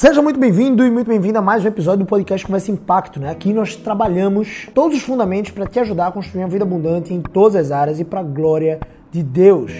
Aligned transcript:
Seja 0.00 0.22
muito 0.22 0.38
bem-vindo 0.38 0.86
e 0.86 0.90
muito 0.92 1.08
bem-vinda 1.08 1.40
a 1.40 1.42
mais 1.42 1.64
um 1.64 1.66
episódio 1.66 2.04
do 2.04 2.08
podcast 2.08 2.46
Conversa 2.46 2.70
Impacto. 2.70 3.18
Né? 3.18 3.30
Aqui 3.30 3.52
nós 3.52 3.74
trabalhamos 3.74 4.68
todos 4.72 4.96
os 4.96 5.02
fundamentos 5.02 5.50
para 5.50 5.66
te 5.66 5.80
ajudar 5.80 6.06
a 6.06 6.12
construir 6.12 6.44
uma 6.44 6.48
vida 6.48 6.62
abundante 6.62 7.12
em 7.12 7.20
todas 7.20 7.56
as 7.56 7.72
áreas 7.72 7.98
e 7.98 8.04
para 8.04 8.20
a 8.20 8.22
glória 8.22 8.78
de 9.10 9.24
Deus. 9.24 9.72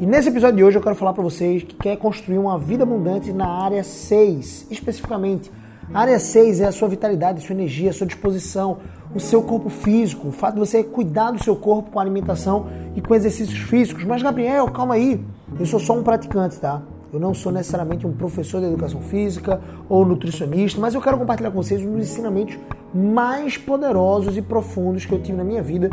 E 0.00 0.06
nesse 0.06 0.28
episódio 0.28 0.56
de 0.56 0.64
hoje 0.64 0.76
eu 0.76 0.82
quero 0.82 0.96
falar 0.96 1.12
para 1.12 1.22
vocês 1.22 1.62
que 1.62 1.76
quer 1.76 1.96
construir 1.98 2.38
uma 2.38 2.58
vida 2.58 2.82
abundante 2.82 3.32
na 3.32 3.46
área 3.46 3.84
6, 3.84 4.66
especificamente. 4.72 5.52
A 5.94 6.00
área 6.00 6.18
6 6.18 6.62
é 6.62 6.64
a 6.64 6.72
sua 6.72 6.88
vitalidade, 6.88 7.38
a 7.38 7.46
sua 7.46 7.54
energia, 7.54 7.90
a 7.90 7.92
sua 7.92 8.08
disposição, 8.08 8.78
o 9.14 9.20
seu 9.20 9.40
corpo 9.40 9.70
físico, 9.70 10.26
o 10.26 10.32
fato 10.32 10.54
de 10.54 10.58
você 10.58 10.82
cuidar 10.82 11.30
do 11.30 11.44
seu 11.44 11.54
corpo 11.54 11.92
com 11.92 12.00
alimentação 12.00 12.66
e 12.96 13.00
com 13.00 13.14
exercícios 13.14 13.60
físicos. 13.60 14.02
Mas 14.02 14.20
Gabriel, 14.20 14.68
calma 14.72 14.94
aí, 14.94 15.24
eu 15.60 15.64
sou 15.64 15.78
só 15.78 15.96
um 15.96 16.02
praticante, 16.02 16.58
tá? 16.58 16.82
Eu 17.12 17.18
não 17.18 17.34
sou 17.34 17.50
necessariamente 17.50 18.06
um 18.06 18.12
professor 18.12 18.60
de 18.60 18.66
educação 18.66 19.00
física 19.00 19.60
ou 19.88 20.04
nutricionista, 20.04 20.80
mas 20.80 20.94
eu 20.94 21.00
quero 21.00 21.18
compartilhar 21.18 21.50
com 21.50 21.62
vocês 21.62 21.82
um 21.82 21.96
dos 21.96 22.10
ensinamentos 22.10 22.56
mais 22.94 23.56
poderosos 23.56 24.36
e 24.36 24.42
profundos 24.42 25.04
que 25.04 25.12
eu 25.12 25.20
tive 25.20 25.38
na 25.38 25.44
minha 25.44 25.62
vida. 25.62 25.90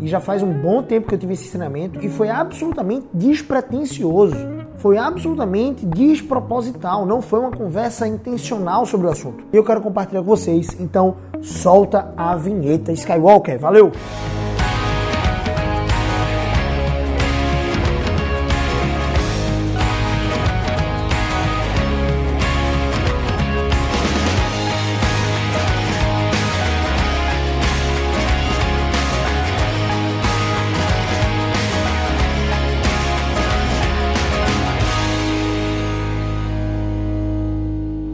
E 0.00 0.08
já 0.08 0.20
faz 0.20 0.42
um 0.42 0.52
bom 0.52 0.82
tempo 0.82 1.06
que 1.06 1.14
eu 1.14 1.18
tive 1.18 1.34
esse 1.34 1.46
ensinamento 1.46 2.04
e 2.04 2.08
foi 2.08 2.30
absolutamente 2.30 3.06
despretensioso. 3.12 4.36
Foi 4.76 4.98
absolutamente 4.98 5.86
desproposital, 5.86 7.06
não 7.06 7.22
foi 7.22 7.40
uma 7.40 7.50
conversa 7.50 8.08
intencional 8.08 8.84
sobre 8.84 9.06
o 9.06 9.10
assunto. 9.10 9.44
E 9.52 9.56
eu 9.56 9.64
quero 9.64 9.80
compartilhar 9.80 10.20
com 10.20 10.26
vocês, 10.26 10.76
então 10.80 11.16
solta 11.40 12.12
a 12.16 12.34
vinheta 12.34 12.90
Skywalker. 12.92 13.58
Valeu! 13.58 13.92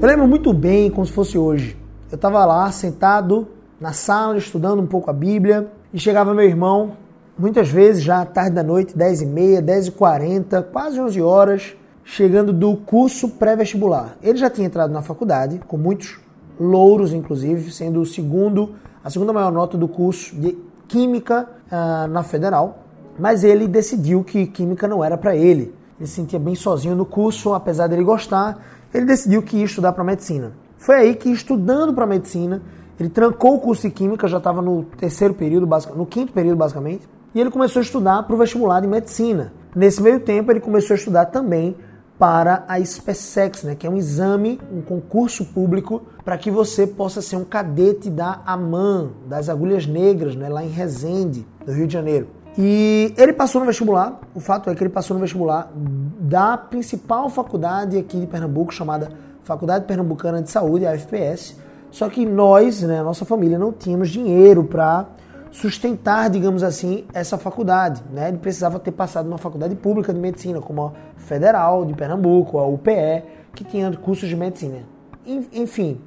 Eu 0.00 0.08
lembro 0.08 0.26
muito 0.26 0.50
bem 0.54 0.90
como 0.90 1.04
se 1.04 1.12
fosse 1.12 1.36
hoje. 1.36 1.76
Eu 2.10 2.16
estava 2.16 2.42
lá 2.46 2.72
sentado 2.72 3.46
na 3.78 3.92
sala 3.92 4.38
estudando 4.38 4.80
um 4.80 4.86
pouco 4.86 5.10
a 5.10 5.12
Bíblia 5.12 5.70
e 5.92 5.98
chegava 5.98 6.32
meu 6.32 6.46
irmão, 6.46 6.92
muitas 7.38 7.68
vezes 7.68 8.02
já 8.02 8.24
tarde 8.24 8.52
da 8.52 8.62
noite, 8.62 8.96
10 8.96 9.20
e 9.20 9.26
meia, 9.26 9.60
10 9.60 9.88
e 9.88 9.90
40, 9.90 10.62
quase 10.62 10.98
11 10.98 11.20
horas, 11.20 11.76
chegando 12.02 12.50
do 12.50 12.78
curso 12.78 13.28
pré-vestibular. 13.28 14.16
Ele 14.22 14.38
já 14.38 14.48
tinha 14.48 14.66
entrado 14.66 14.90
na 14.90 15.02
faculdade, 15.02 15.60
com 15.68 15.76
muitos 15.76 16.18
louros, 16.58 17.12
inclusive, 17.12 17.70
sendo 17.70 18.00
o 18.00 18.06
segundo, 18.06 18.70
a 19.04 19.10
segunda 19.10 19.34
maior 19.34 19.52
nota 19.52 19.76
do 19.76 19.86
curso 19.86 20.34
de 20.34 20.56
Química 20.88 21.46
uh, 21.70 22.08
na 22.08 22.22
Federal, 22.22 22.84
mas 23.18 23.44
ele 23.44 23.68
decidiu 23.68 24.24
que 24.24 24.46
Química 24.46 24.88
não 24.88 25.04
era 25.04 25.18
para 25.18 25.36
ele. 25.36 25.74
Ele 25.98 26.06
se 26.06 26.14
sentia 26.14 26.38
bem 26.38 26.54
sozinho 26.54 26.96
no 26.96 27.04
curso, 27.04 27.52
apesar 27.52 27.86
dele 27.86 28.02
gostar, 28.02 28.79
ele 28.92 29.06
decidiu 29.06 29.42
que 29.42 29.56
ia 29.58 29.64
estudar 29.64 29.92
para 29.92 30.04
medicina. 30.04 30.52
Foi 30.76 30.96
aí 30.96 31.14
que, 31.14 31.30
estudando 31.30 31.92
para 31.92 32.06
medicina, 32.06 32.62
ele 32.98 33.08
trancou 33.08 33.54
o 33.54 33.60
curso 33.60 33.82
de 33.82 33.90
química, 33.90 34.28
já 34.28 34.38
estava 34.38 34.60
no 34.60 34.84
terceiro 34.84 35.34
período, 35.34 35.68
no 35.94 36.06
quinto 36.06 36.32
período 36.32 36.56
basicamente, 36.56 37.08
e 37.34 37.40
ele 37.40 37.50
começou 37.50 37.80
a 37.80 37.82
estudar 37.82 38.22
para 38.24 38.34
o 38.34 38.38
vestibular 38.38 38.80
de 38.80 38.86
medicina. 38.86 39.52
Nesse 39.74 40.02
meio 40.02 40.20
tempo, 40.20 40.50
ele 40.50 40.60
começou 40.60 40.94
a 40.94 40.98
estudar 40.98 41.26
também 41.26 41.76
para 42.18 42.64
a 42.68 42.78
SPSEX, 42.78 43.62
né, 43.62 43.74
que 43.74 43.86
é 43.86 43.90
um 43.90 43.96
exame, 43.96 44.60
um 44.70 44.82
concurso 44.82 45.42
público 45.46 46.02
para 46.22 46.36
que 46.36 46.50
você 46.50 46.86
possa 46.86 47.22
ser 47.22 47.36
um 47.36 47.44
cadete 47.44 48.10
da 48.10 48.42
AMAN, 48.44 49.12
das 49.26 49.48
Agulhas 49.48 49.86
Negras, 49.86 50.36
né, 50.36 50.50
lá 50.50 50.62
em 50.62 50.68
Resende, 50.68 51.46
no 51.66 51.72
Rio 51.72 51.86
de 51.86 51.92
Janeiro. 51.94 52.28
E 52.62 53.14
ele 53.16 53.32
passou 53.32 53.58
no 53.58 53.66
vestibular, 53.66 54.20
o 54.34 54.40
fato 54.40 54.68
é 54.68 54.74
que 54.74 54.82
ele 54.82 54.90
passou 54.90 55.14
no 55.14 55.20
vestibular 55.22 55.72
da 55.74 56.58
principal 56.58 57.30
faculdade 57.30 57.96
aqui 57.96 58.20
de 58.20 58.26
Pernambuco, 58.26 58.70
chamada 58.70 59.10
Faculdade 59.42 59.86
Pernambucana 59.86 60.42
de 60.42 60.50
Saúde, 60.50 60.84
a 60.86 60.92
FPS. 60.92 61.56
Só 61.90 62.10
que 62.10 62.26
nós, 62.26 62.82
né, 62.82 63.02
nossa 63.02 63.24
família, 63.24 63.58
não 63.58 63.72
tínhamos 63.72 64.10
dinheiro 64.10 64.62
para 64.64 65.06
sustentar, 65.50 66.28
digamos 66.28 66.62
assim, 66.62 67.06
essa 67.14 67.38
faculdade. 67.38 68.02
Né? 68.12 68.28
Ele 68.28 68.36
precisava 68.36 68.78
ter 68.78 68.92
passado 68.92 69.24
numa 69.24 69.38
faculdade 69.38 69.74
pública 69.74 70.12
de 70.12 70.20
medicina, 70.20 70.60
como 70.60 70.88
a 70.88 70.92
Federal 71.16 71.86
de 71.86 71.94
Pernambuco, 71.94 72.58
a 72.58 72.66
UPE, 72.66 73.24
que 73.54 73.64
tinha 73.64 73.90
cursos 73.96 74.28
de 74.28 74.36
medicina. 74.36 74.82
Enfim, 75.26 75.98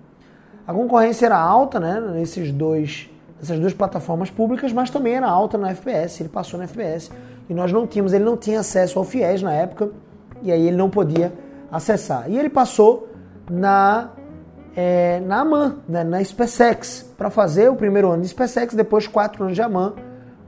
a 0.68 0.72
concorrência 0.72 1.26
era 1.26 1.40
alta 1.40 1.80
né, 1.80 2.00
nesses 2.14 2.52
dois 2.52 3.10
essas 3.44 3.60
duas 3.60 3.74
plataformas 3.74 4.30
públicas, 4.30 4.72
mas 4.72 4.90
também 4.90 5.16
era 5.16 5.28
alta 5.28 5.58
na 5.58 5.70
FPS, 5.72 6.22
ele 6.22 6.30
passou 6.30 6.58
na 6.58 6.64
FPS 6.64 7.12
e 7.50 7.54
nós 7.54 7.72
não 7.72 7.86
tínhamos, 7.86 8.14
ele 8.14 8.24
não 8.24 8.38
tinha 8.38 8.62
acesso 8.62 8.98
ao 8.98 9.04
FIES 9.04 9.42
na 9.42 9.52
época 9.52 9.90
e 10.42 10.52
aí 10.52 10.66
ele 10.66 10.78
não 10.78 10.90
podia 10.90 11.34
acessar. 11.70 12.30
E 12.30 12.40
ele 12.40 12.50
passou 12.50 13.10
na 13.50 14.12
é, 14.76 15.20
na 15.20 15.42
AMAN, 15.42 15.76
né, 15.88 16.04
na 16.04 16.24
SpaceX, 16.24 17.04
para 17.16 17.30
fazer 17.30 17.70
o 17.70 17.76
primeiro 17.76 18.10
ano 18.10 18.24
de 18.24 18.30
SpaceX, 18.30 18.74
depois 18.74 19.06
quatro 19.06 19.44
anos 19.44 19.56
de 19.56 19.62
AMAN, 19.62 19.94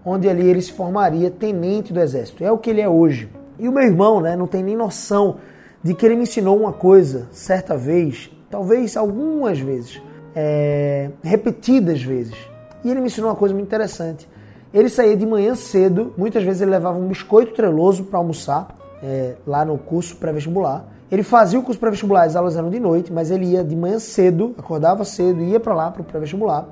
onde 0.03 0.27
ali 0.27 0.49
ele 0.49 0.61
se 0.61 0.71
formaria 0.71 1.29
tenente 1.29 1.93
do 1.93 1.99
Exército. 1.99 2.43
É 2.43 2.51
o 2.51 2.57
que 2.57 2.71
ele 2.71 2.81
é 2.81 2.89
hoje. 2.89 3.29
E 3.59 3.67
o 3.67 3.71
meu 3.71 3.83
irmão 3.83 4.21
né, 4.21 4.35
não 4.35 4.47
tem 4.47 4.63
nem 4.63 4.75
noção 4.75 5.35
de 5.83 5.93
que 5.93 6.03
ele 6.05 6.15
me 6.15 6.23
ensinou 6.23 6.57
uma 6.57 6.73
coisa 6.73 7.27
certa 7.31 7.77
vez, 7.77 8.31
talvez 8.49 8.97
algumas 8.97 9.59
vezes, 9.59 10.01
é, 10.35 11.11
repetidas 11.21 12.01
vezes 12.01 12.54
e 12.85 12.91
ele 12.91 13.01
me 13.01 13.07
ensinou 13.07 13.31
uma 13.31 13.35
coisa 13.35 13.53
muito 13.53 13.65
interessante. 13.65 14.29
Ele 14.71 14.87
saía 14.89 15.17
de 15.17 15.25
manhã 15.25 15.55
cedo, 15.55 16.13
muitas 16.15 16.43
vezes 16.43 16.61
ele 16.61 16.69
levava 16.69 16.97
um 16.97 17.07
biscoito 17.07 17.53
treloso 17.53 18.03
para 18.03 18.19
almoçar, 18.19 18.67
é, 19.01 19.35
lá 19.45 19.65
no 19.65 19.77
curso 19.77 20.15
pré-vestibular. 20.17 20.85
Ele 21.11 21.23
fazia 21.23 21.57
o 21.59 21.63
curso 21.63 21.79
pré-vestibular, 21.79 22.25
as 22.25 22.35
aulas 22.35 22.55
eram 22.55 22.69
de 22.69 22.79
noite, 22.79 23.11
mas 23.11 23.31
ele 23.31 23.45
ia 23.45 23.63
de 23.63 23.75
manhã 23.75 23.97
cedo, 23.97 24.53
acordava 24.57 25.03
cedo, 25.03 25.41
ia 25.41 25.59
para 25.59 25.73
lá, 25.73 25.89
para 25.89 26.03
o 26.03 26.05
pré-vestibular, 26.05 26.67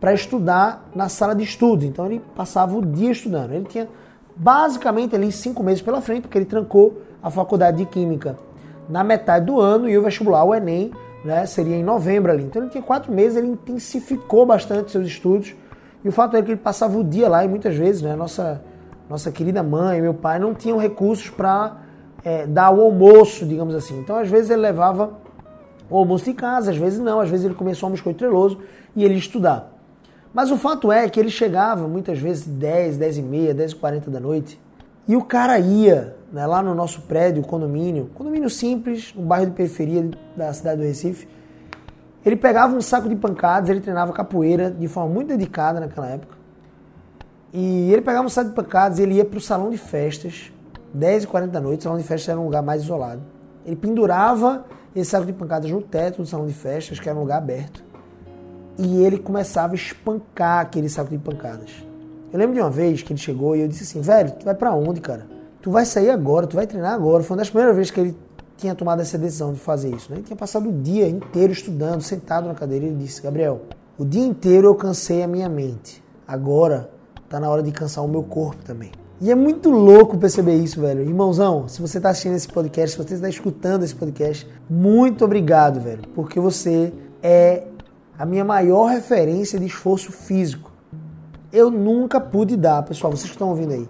para 0.00 0.14
estudar 0.14 0.88
na 0.94 1.10
sala 1.10 1.34
de 1.34 1.44
estudos. 1.44 1.84
Então 1.84 2.06
ele 2.06 2.22
passava 2.34 2.74
o 2.74 2.84
dia 2.84 3.10
estudando. 3.10 3.52
Ele 3.52 3.66
tinha 3.66 3.88
basicamente 4.34 5.14
ali 5.14 5.30
cinco 5.30 5.62
meses 5.62 5.82
pela 5.82 6.00
frente, 6.00 6.22
porque 6.22 6.38
ele 6.38 6.46
trancou 6.46 7.02
a 7.22 7.30
faculdade 7.30 7.76
de 7.76 7.84
Química 7.84 8.38
na 8.88 9.04
metade 9.04 9.44
do 9.44 9.60
ano 9.60 9.88
e 9.88 9.98
o 9.98 10.02
vestibular, 10.02 10.44
o 10.44 10.54
Enem, 10.54 10.92
né, 11.28 11.44
seria 11.44 11.76
em 11.76 11.84
novembro 11.84 12.32
ali. 12.32 12.42
Então 12.42 12.62
ele 12.62 12.70
tinha 12.70 12.82
quatro 12.82 13.12
meses, 13.12 13.36
ele 13.36 13.48
intensificou 13.48 14.46
bastante 14.46 14.90
seus 14.90 15.06
estudos. 15.06 15.54
E 16.02 16.08
o 16.08 16.12
fato 16.12 16.36
é 16.36 16.42
que 16.42 16.50
ele 16.52 16.60
passava 16.60 16.96
o 16.96 17.04
dia 17.04 17.28
lá 17.28 17.44
e 17.44 17.48
muitas 17.48 17.76
vezes, 17.76 18.00
né, 18.00 18.16
nossa, 18.16 18.62
nossa 19.10 19.30
querida 19.30 19.62
mãe 19.62 19.98
e 19.98 20.00
meu 20.00 20.14
pai 20.14 20.38
não 20.38 20.54
tinham 20.54 20.78
recursos 20.78 21.28
para 21.28 21.76
é, 22.24 22.46
dar 22.46 22.70
o 22.70 22.80
almoço, 22.80 23.44
digamos 23.44 23.74
assim. 23.74 23.98
Então 23.98 24.16
às 24.16 24.28
vezes 24.28 24.48
ele 24.50 24.62
levava 24.62 25.12
o 25.90 25.98
almoço 25.98 26.24
de 26.24 26.32
casa, 26.32 26.70
às 26.70 26.78
vezes 26.78 26.98
não, 26.98 27.20
às 27.20 27.28
vezes 27.28 27.44
ele 27.44 27.54
comia 27.54 27.74
só 27.74 27.88
um 27.88 27.90
biscoito 27.90 28.18
treloso 28.18 28.60
e 28.96 29.04
ele 29.04 29.14
estudar. 29.14 29.70
Mas 30.32 30.50
o 30.50 30.56
fato 30.56 30.90
é 30.90 31.06
que 31.10 31.20
ele 31.20 31.30
chegava 31.30 31.86
muitas 31.86 32.18
vezes 32.18 32.46
10, 32.46 32.96
10 32.96 33.18
e 33.18 33.22
meia, 33.22 33.52
10 33.52 33.72
e 33.72 33.76
40 33.76 34.10
da 34.10 34.20
noite 34.20 34.58
e 35.08 35.16
o 35.16 35.24
cara 35.24 35.58
ia 35.58 36.14
né, 36.30 36.46
lá 36.46 36.62
no 36.62 36.74
nosso 36.74 37.00
prédio, 37.00 37.42
condomínio, 37.42 38.10
condomínio 38.14 38.50
simples, 38.50 39.14
um 39.16 39.24
bairro 39.24 39.46
de 39.46 39.52
periferia 39.52 40.10
da 40.36 40.52
cidade 40.52 40.82
do 40.82 40.86
Recife. 40.86 41.26
Ele 42.24 42.36
pegava 42.36 42.76
um 42.76 42.82
saco 42.82 43.08
de 43.08 43.16
pancadas, 43.16 43.70
ele 43.70 43.80
treinava 43.80 44.12
capoeira 44.12 44.70
de 44.70 44.86
forma 44.86 45.14
muito 45.14 45.28
dedicada 45.28 45.80
naquela 45.80 46.08
época. 46.08 46.36
E 47.54 47.90
ele 47.90 48.02
pegava 48.02 48.26
um 48.26 48.28
saco 48.28 48.50
de 48.50 48.54
pancadas 48.54 48.98
ele 48.98 49.14
ia 49.14 49.24
para 49.24 49.38
o 49.38 49.40
salão 49.40 49.70
de 49.70 49.78
festas, 49.78 50.52
10 50.92 51.24
e 51.24 51.26
40 51.26 51.52
da 51.52 51.60
noite, 51.60 51.80
o 51.80 51.82
salão 51.84 51.98
de 51.98 52.04
festas 52.04 52.28
era 52.28 52.38
um 52.38 52.44
lugar 52.44 52.62
mais 52.62 52.82
isolado. 52.82 53.22
Ele 53.64 53.76
pendurava 53.76 54.66
esse 54.94 55.10
saco 55.10 55.24
de 55.24 55.32
pancadas 55.32 55.70
no 55.70 55.80
teto 55.80 56.20
do 56.20 56.26
salão 56.26 56.46
de 56.46 56.52
festas, 56.52 57.00
que 57.00 57.08
era 57.08 57.16
um 57.16 57.22
lugar 57.22 57.38
aberto. 57.38 57.82
E 58.76 59.02
ele 59.02 59.18
começava 59.18 59.72
a 59.72 59.74
espancar 59.74 60.60
aquele 60.60 60.88
saco 60.90 61.10
de 61.10 61.18
pancadas. 61.18 61.87
Eu 62.32 62.38
lembro 62.38 62.54
de 62.54 62.60
uma 62.60 62.70
vez 62.70 63.02
que 63.02 63.12
ele 63.12 63.20
chegou 63.20 63.56
e 63.56 63.60
eu 63.60 63.68
disse 63.68 63.84
assim, 63.84 64.00
velho, 64.00 64.32
tu 64.32 64.44
vai 64.44 64.54
para 64.54 64.74
onde, 64.74 65.00
cara? 65.00 65.38
tu 65.60 65.70
vai 65.70 65.84
sair 65.84 66.10
agora, 66.10 66.46
tu 66.46 66.56
vai 66.56 66.66
treinar 66.66 66.94
agora. 66.94 67.22
Foi 67.22 67.34
uma 67.34 67.38
das 67.42 67.50
primeiras 67.50 67.76
vezes 67.76 67.90
que 67.90 68.00
ele 68.00 68.16
tinha 68.56 68.74
tomado 68.74 69.00
essa 69.00 69.18
decisão 69.18 69.52
de 69.52 69.58
fazer 69.58 69.94
isso. 69.94 70.10
Né? 70.10 70.16
Ele 70.16 70.24
tinha 70.24 70.36
passado 70.36 70.68
o 70.68 70.72
dia 70.72 71.08
inteiro 71.08 71.52
estudando, 71.52 72.00
sentado 72.02 72.48
na 72.48 72.54
cadeira, 72.54 72.86
ele 72.86 72.96
disse, 72.96 73.22
Gabriel, 73.22 73.62
o 73.98 74.04
dia 74.04 74.24
inteiro 74.24 74.68
eu 74.68 74.74
cansei 74.74 75.22
a 75.22 75.28
minha 75.28 75.48
mente. 75.48 76.02
Agora 76.26 76.90
tá 77.28 77.38
na 77.38 77.48
hora 77.50 77.62
de 77.62 77.70
cansar 77.70 78.04
o 78.04 78.08
meu 78.08 78.22
corpo 78.22 78.64
também. 78.64 78.90
E 79.20 79.30
é 79.30 79.34
muito 79.34 79.68
louco 79.68 80.16
perceber 80.16 80.54
isso, 80.54 80.80
velho. 80.80 81.02
Irmãozão, 81.02 81.66
se 81.68 81.80
você 81.80 81.98
está 81.98 82.10
assistindo 82.10 82.36
esse 82.36 82.48
podcast, 82.48 82.96
se 82.96 83.04
você 83.04 83.14
está 83.14 83.28
escutando 83.28 83.82
esse 83.82 83.94
podcast, 83.94 84.48
muito 84.70 85.24
obrigado, 85.24 85.80
velho, 85.80 86.02
porque 86.14 86.38
você 86.38 86.92
é 87.20 87.64
a 88.16 88.24
minha 88.24 88.44
maior 88.44 88.86
referência 88.86 89.58
de 89.58 89.66
esforço 89.66 90.12
físico. 90.12 90.67
Eu 91.52 91.70
nunca 91.70 92.20
pude 92.20 92.56
dar, 92.56 92.82
pessoal, 92.82 93.10
vocês 93.10 93.30
que 93.30 93.36
estão 93.36 93.48
ouvindo 93.48 93.72
aí, 93.72 93.88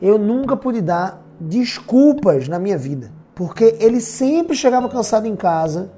eu 0.00 0.18
nunca 0.18 0.56
pude 0.56 0.80
dar 0.80 1.20
desculpas 1.40 2.48
na 2.48 2.58
minha 2.58 2.78
vida. 2.78 3.10
Porque 3.34 3.76
ele 3.80 4.00
sempre 4.00 4.54
chegava 4.54 4.88
cansado 4.88 5.26
em 5.26 5.34
casa 5.34 5.90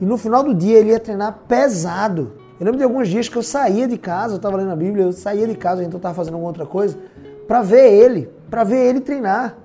E 0.00 0.04
no 0.04 0.18
final 0.18 0.42
do 0.42 0.54
dia 0.54 0.78
ele 0.78 0.90
ia 0.90 1.00
treinar 1.00 1.40
pesado. 1.48 2.32
Eu 2.58 2.66
lembro 2.66 2.78
de 2.78 2.84
alguns 2.84 3.08
dias 3.08 3.28
que 3.28 3.36
eu 3.36 3.42
saía 3.42 3.88
de 3.88 3.98
casa, 3.98 4.34
eu 4.34 4.36
estava 4.36 4.56
lendo 4.56 4.70
a 4.70 4.76
Bíblia, 4.76 5.04
eu 5.04 5.12
saía 5.12 5.46
de 5.46 5.54
casa, 5.54 5.82
então 5.82 5.96
estava 5.96 6.14
fazendo 6.14 6.34
alguma 6.34 6.50
outra 6.50 6.66
coisa, 6.66 6.96
para 7.48 7.62
ver 7.62 7.92
ele, 7.92 8.30
para 8.48 8.64
ver 8.64 8.86
ele 8.86 9.00
treinar. 9.00 9.56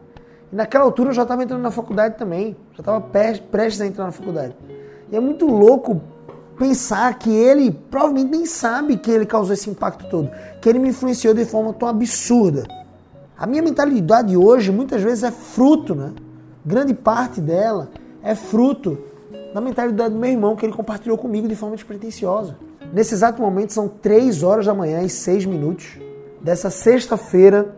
E 0.52 0.56
naquela 0.56 0.86
altura 0.86 1.10
eu 1.10 1.14
já 1.14 1.24
estava 1.24 1.44
entrando 1.44 1.62
na 1.62 1.72
faculdade 1.72 2.18
também, 2.18 2.56
já 2.74 2.80
estava 2.80 3.00
prestes 3.00 3.82
a 3.82 3.86
entrar 3.86 4.06
na 4.06 4.12
faculdade. 4.12 4.56
E 5.12 5.16
é 5.16 5.20
muito 5.20 5.46
louco 5.46 6.02
pensar 6.60 7.18
que 7.18 7.32
ele 7.32 7.72
provavelmente 7.72 8.30
nem 8.30 8.46
sabe 8.46 8.98
que 8.98 9.10
ele 9.10 9.26
causou 9.26 9.54
esse 9.54 9.70
impacto 9.70 10.08
todo, 10.10 10.30
que 10.62 10.68
ele 10.68 10.78
me 10.78 10.90
influenciou 10.90 11.34
de 11.34 11.46
forma 11.46 11.74
tão 11.74 11.88
absurda. 11.88 12.68
A 13.38 13.48
minha 13.48 13.64
mentalidade 13.64 14.36
hoje 14.36 14.70
muitas 14.70 15.02
vezes 15.02 15.24
é 15.24 15.32
fruto, 15.32 15.96
né? 15.96 16.12
Grande 16.66 16.94
parte 16.94 17.40
dela 17.40 17.90
é 18.22 18.36
fruto 18.36 18.98
da 19.54 19.62
mentalidade 19.62 20.14
do 20.14 20.20
meu 20.20 20.30
irmão 20.30 20.56
que 20.58 20.66
ele 20.66 20.74
compartilhou 20.74 21.18
comigo 21.18 21.48
de 21.48 21.56
forma 21.56 21.76
despretensiosa. 21.76 22.58
Nesse 22.94 23.14
exato 23.14 23.42
momento 23.42 23.72
são 23.72 23.88
3 23.88 24.44
horas 24.44 24.66
da 24.66 24.74
manhã 24.74 25.02
e 25.02 25.10
6 25.10 25.46
minutos 25.46 25.98
dessa 26.42 26.70
sexta-feira, 26.70 27.74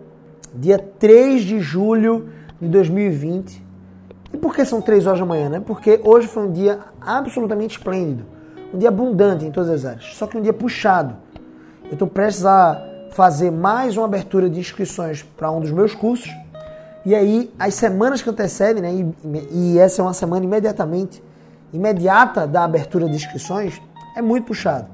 dia 0.53 0.79
3 0.79 1.43
de 1.43 1.59
julho 1.59 2.29
de 2.59 2.67
2020. 2.67 3.63
E 4.33 4.37
por 4.37 4.55
que 4.55 4.65
são 4.65 4.81
3 4.81 5.05
horas 5.05 5.19
da 5.19 5.25
manhã? 5.25 5.49
Né? 5.49 5.59
Porque 5.59 6.01
hoje 6.03 6.27
foi 6.27 6.43
um 6.43 6.51
dia 6.51 6.79
absolutamente 6.99 7.77
esplêndido, 7.77 8.25
um 8.73 8.77
dia 8.77 8.89
abundante 8.89 9.45
em 9.45 9.51
todas 9.51 9.69
as 9.69 9.85
áreas, 9.85 10.15
só 10.15 10.27
que 10.27 10.37
um 10.37 10.41
dia 10.41 10.53
puxado. 10.53 11.15
Eu 11.85 11.93
estou 11.93 12.07
prestes 12.07 12.45
a 12.45 12.81
fazer 13.11 13.51
mais 13.51 13.97
uma 13.97 14.05
abertura 14.05 14.49
de 14.49 14.59
inscrições 14.59 15.23
para 15.23 15.51
um 15.51 15.59
dos 15.59 15.71
meus 15.71 15.93
cursos. 15.93 16.31
E 17.05 17.13
aí, 17.13 17.51
as 17.59 17.73
semanas 17.73 18.21
que 18.21 18.29
antecedem, 18.29 18.81
né, 18.81 18.93
e, 18.93 19.73
e 19.73 19.79
essa 19.79 20.01
é 20.01 20.03
uma 20.03 20.13
semana 20.13 20.45
imediatamente, 20.45 21.21
imediata 21.73 22.47
da 22.47 22.63
abertura 22.63 23.09
de 23.09 23.15
inscrições, 23.15 23.81
é 24.15 24.21
muito 24.21 24.45
puxado. 24.45 24.87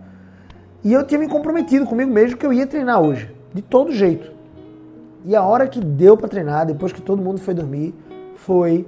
E 0.84 0.94
eu 0.94 1.04
tinha 1.04 1.20
me 1.20 1.28
comprometido 1.28 1.86
comigo 1.86 2.12
mesmo 2.12 2.38
que 2.38 2.46
eu 2.46 2.54
ia 2.54 2.66
treinar 2.66 3.02
hoje, 3.02 3.30
de 3.54 3.62
todo 3.62 3.92
jeito. 3.92 4.32
E 5.26 5.36
a 5.36 5.44
hora 5.44 5.68
que 5.68 5.80
deu 5.80 6.16
para 6.16 6.28
treinar, 6.28 6.66
depois 6.66 6.94
que 6.94 7.02
todo 7.02 7.22
mundo 7.22 7.40
foi 7.40 7.54
dormir, 7.54 7.94
foi 8.36 8.88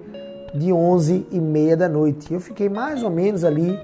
de 0.54 0.72
11 0.72 1.28
e 1.32 1.40
meia 1.40 1.76
da 1.76 1.90
noite. 1.90 2.34
Eu 2.34 2.40
fiquei 2.40 2.70
mais 2.70 3.04
ou 3.04 3.10
menos 3.10 3.44
ali, 3.44 3.80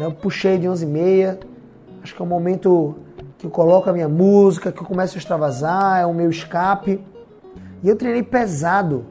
né, 0.00 0.06
eu 0.06 0.12
puxei 0.12 0.56
de 0.56 0.66
11 0.66 0.82
e 0.82 0.88
meia, 0.88 1.38
acho 2.02 2.14
que 2.14 2.22
é 2.22 2.24
o 2.24 2.28
momento 2.28 2.96
que 3.36 3.46
eu 3.46 3.50
coloco 3.50 3.90
a 3.90 3.92
minha 3.92 4.08
música, 4.08 4.72
que 4.72 4.80
eu 4.80 4.86
começo 4.86 5.16
a 5.16 5.18
extravasar, 5.18 6.00
é 6.00 6.06
o 6.06 6.14
meu 6.14 6.30
escape. 6.30 7.04
E 7.82 7.88
eu 7.88 7.96
treinei 7.96 8.22
pesado. 8.22 9.04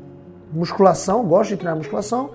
Musculação, 0.52 1.24
gosto 1.26 1.52
de 1.52 1.58
treinar 1.58 1.78
musculação. 1.78 2.32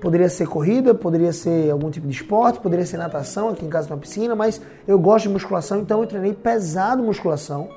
Poderia 0.00 0.30
ser 0.30 0.46
corrida, 0.46 0.94
poderia 0.94 1.34
ser 1.34 1.70
algum 1.70 1.90
tipo 1.90 2.06
de 2.06 2.14
esporte, 2.14 2.60
poderia 2.60 2.86
ser 2.86 2.96
natação, 2.96 3.50
aqui 3.50 3.66
em 3.66 3.68
casa 3.68 3.90
na 3.90 3.96
piscina, 3.98 4.34
mas 4.34 4.58
eu 4.86 4.98
gosto 4.98 5.24
de 5.24 5.34
musculação, 5.34 5.78
então 5.78 6.00
eu 6.00 6.06
treinei 6.06 6.32
pesado 6.32 7.02
musculação. 7.02 7.68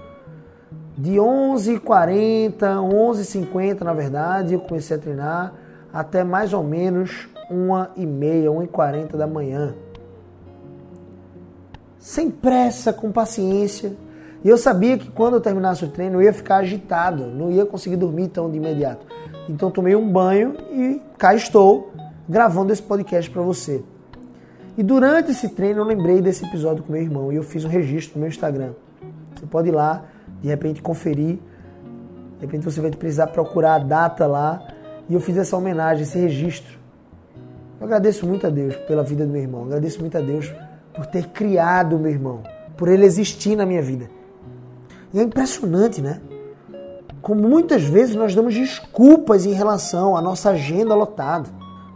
De 0.98 1.16
11h40, 1.16 2.57
11h50 2.57 3.81
na 3.81 3.94
verdade, 3.94 4.54
eu 4.54 4.62
comecei 4.62 4.95
a 4.95 5.00
treinar 5.00 5.54
até 5.92 6.24
mais 6.24 6.54
ou 6.54 6.63
menos 6.63 7.27
1h30, 7.51 8.45
1h40 8.45 9.18
da 9.18 9.27
manhã 9.27 9.75
sem 12.01 12.31
pressa, 12.31 12.92
com 12.92 13.12
paciência. 13.12 13.94
E 14.44 14.50
eu 14.50 14.57
sabia 14.57 14.98
que 14.98 15.09
quando 15.12 15.36
eu 15.36 15.42
terminasse 15.42 15.86
o 15.86 15.88
treino 15.88 16.18
eu 16.18 16.24
ia 16.24 16.33
ficar 16.33 16.57
agitado, 16.57 17.27
não 17.27 17.51
ia 17.51 17.63
conseguir 17.63 17.95
dormir 17.95 18.30
tão 18.30 18.50
de 18.50 18.57
imediato. 18.57 19.06
Então 19.48 19.69
tomei 19.69 19.95
um 19.95 20.12
banho 20.12 20.57
e 20.71 21.00
cá 21.18 21.36
estou 21.36 21.94
gravando 22.27 22.74
esse 22.74 22.81
podcast 22.81 23.30
para 23.30 23.44
você. 23.44 23.83
E 24.75 24.81
durante 24.81 25.31
esse 25.31 25.50
treino 25.50 25.81
eu 25.81 25.86
lembrei 25.86 26.21
desse 26.21 26.44
episódio 26.44 26.83
com 26.83 26.92
meu 26.92 27.01
irmão 27.01 27.31
e 27.31 27.36
eu 27.36 27.44
fiz 27.44 27.63
um 27.63 27.69
registro 27.69 28.15
no 28.15 28.21
meu 28.21 28.30
Instagram. 28.30 28.71
Você 29.36 29.45
pode 29.45 29.69
ir 29.69 29.71
lá, 29.71 30.06
de 30.42 30.48
repente 30.48 30.81
conferir. 30.81 31.38
De 32.39 32.45
repente 32.45 32.65
você 32.65 32.81
vai 32.81 32.89
precisar 32.89 33.27
procurar 33.27 33.75
a 33.75 33.80
data 33.80 34.25
lá. 34.25 34.65
E 35.07 35.13
eu 35.13 35.19
fiz 35.19 35.38
essa 35.38 35.56
homenagem, 35.56 36.01
esse 36.01 36.18
registro. 36.18 36.80
Eu 37.80 37.86
agradeço 37.86 38.25
muito 38.25 38.48
a 38.48 38.50
Deus 38.50 38.75
pela 38.75 39.03
vida 39.03 39.24
do 39.25 39.31
meu 39.31 39.42
irmão. 39.42 39.65
agradeço 39.65 40.00
muito 40.00 40.18
a 40.18 40.21
Deus 40.21 40.51
por 40.93 41.05
ter 41.05 41.27
criado 41.29 41.97
meu 41.97 42.11
irmão, 42.11 42.41
por 42.77 42.88
ele 42.88 43.05
existir 43.05 43.55
na 43.55 43.65
minha 43.65 43.81
vida. 43.81 44.09
E 45.13 45.19
é 45.19 45.23
impressionante, 45.23 46.01
né? 46.01 46.21
Como 47.21 47.41
muitas 47.41 47.83
vezes 47.83 48.15
nós 48.15 48.33
damos 48.33 48.53
desculpas 48.53 49.45
em 49.45 49.53
relação 49.53 50.17
à 50.17 50.21
nossa 50.21 50.51
agenda 50.51 50.95
lotada. 50.95 51.49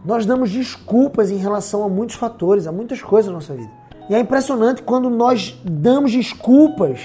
Nós 0.06 0.26
damos 0.26 0.52
desculpas 0.52 1.32
em 1.32 1.38
relação 1.38 1.84
a 1.84 1.90
muitos 1.90 2.16
fatores, 2.16 2.68
a 2.68 2.72
muitas 2.72 3.02
coisas 3.02 3.32
na 3.32 3.38
nossa 3.38 3.54
vida. 3.56 3.72
E 4.08 4.14
é 4.14 4.20
impressionante 4.20 4.84
quando 4.84 5.10
nós 5.10 5.60
damos 5.64 6.12
desculpas 6.12 7.00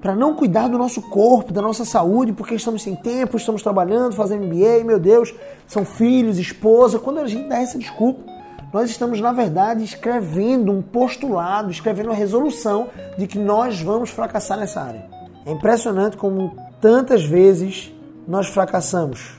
para 0.00 0.16
não 0.16 0.34
cuidar 0.34 0.68
do 0.68 0.78
nosso 0.78 1.02
corpo, 1.02 1.52
da 1.52 1.60
nossa 1.60 1.84
saúde, 1.84 2.32
porque 2.32 2.54
estamos 2.54 2.82
sem 2.82 2.96
tempo, 2.96 3.36
estamos 3.36 3.62
trabalhando, 3.62 4.14
fazendo 4.14 4.44
MBA, 4.46 4.82
meu 4.84 4.98
Deus, 4.98 5.32
são 5.66 5.84
filhos, 5.84 6.38
esposa. 6.38 6.98
Quando 6.98 7.20
a 7.20 7.26
gente 7.26 7.48
dá 7.48 7.58
essa 7.60 7.78
desculpa, 7.78 8.31
nós 8.72 8.88
estamos, 8.88 9.20
na 9.20 9.32
verdade, 9.32 9.84
escrevendo 9.84 10.72
um 10.72 10.80
postulado, 10.80 11.70
escrevendo 11.70 12.06
uma 12.06 12.14
resolução 12.14 12.88
de 13.18 13.26
que 13.26 13.38
nós 13.38 13.80
vamos 13.80 14.08
fracassar 14.08 14.58
nessa 14.58 14.80
área. 14.80 15.04
É 15.44 15.52
impressionante 15.52 16.16
como 16.16 16.56
tantas 16.80 17.22
vezes 17.24 17.92
nós 18.26 18.46
fracassamos. 18.46 19.38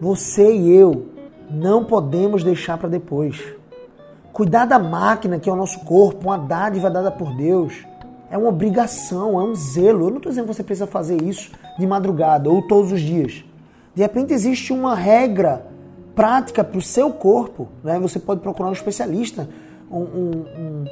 Você 0.00 0.56
e 0.56 0.74
eu 0.74 1.06
não 1.48 1.84
podemos 1.84 2.42
deixar 2.42 2.76
para 2.76 2.88
depois. 2.88 3.40
Cuidar 4.32 4.64
da 4.64 4.78
máquina 4.78 5.38
que 5.38 5.48
é 5.48 5.52
o 5.52 5.56
nosso 5.56 5.80
corpo, 5.80 6.26
uma 6.26 6.38
dádiva 6.38 6.90
dada 6.90 7.12
por 7.12 7.32
Deus, 7.36 7.86
é 8.28 8.36
uma 8.36 8.48
obrigação, 8.48 9.38
é 9.38 9.44
um 9.44 9.54
zelo. 9.54 10.06
Eu 10.06 10.10
não 10.10 10.16
estou 10.16 10.30
dizendo 10.30 10.48
que 10.48 10.54
você 10.54 10.64
precisa 10.64 10.88
fazer 10.88 11.22
isso 11.22 11.52
de 11.78 11.86
madrugada 11.86 12.50
ou 12.50 12.60
todos 12.62 12.90
os 12.90 13.00
dias. 13.00 13.44
De 13.94 14.02
repente 14.02 14.32
existe 14.32 14.72
uma 14.72 14.96
regra 14.96 15.64
prática 16.14 16.62
para 16.62 16.78
o 16.78 16.82
seu 16.82 17.10
corpo, 17.10 17.68
né? 17.82 17.98
você 17.98 18.18
pode 18.18 18.40
procurar 18.40 18.68
um 18.68 18.72
especialista, 18.72 19.48
um, 19.90 19.98
um, 19.98 20.44
um 20.58 20.84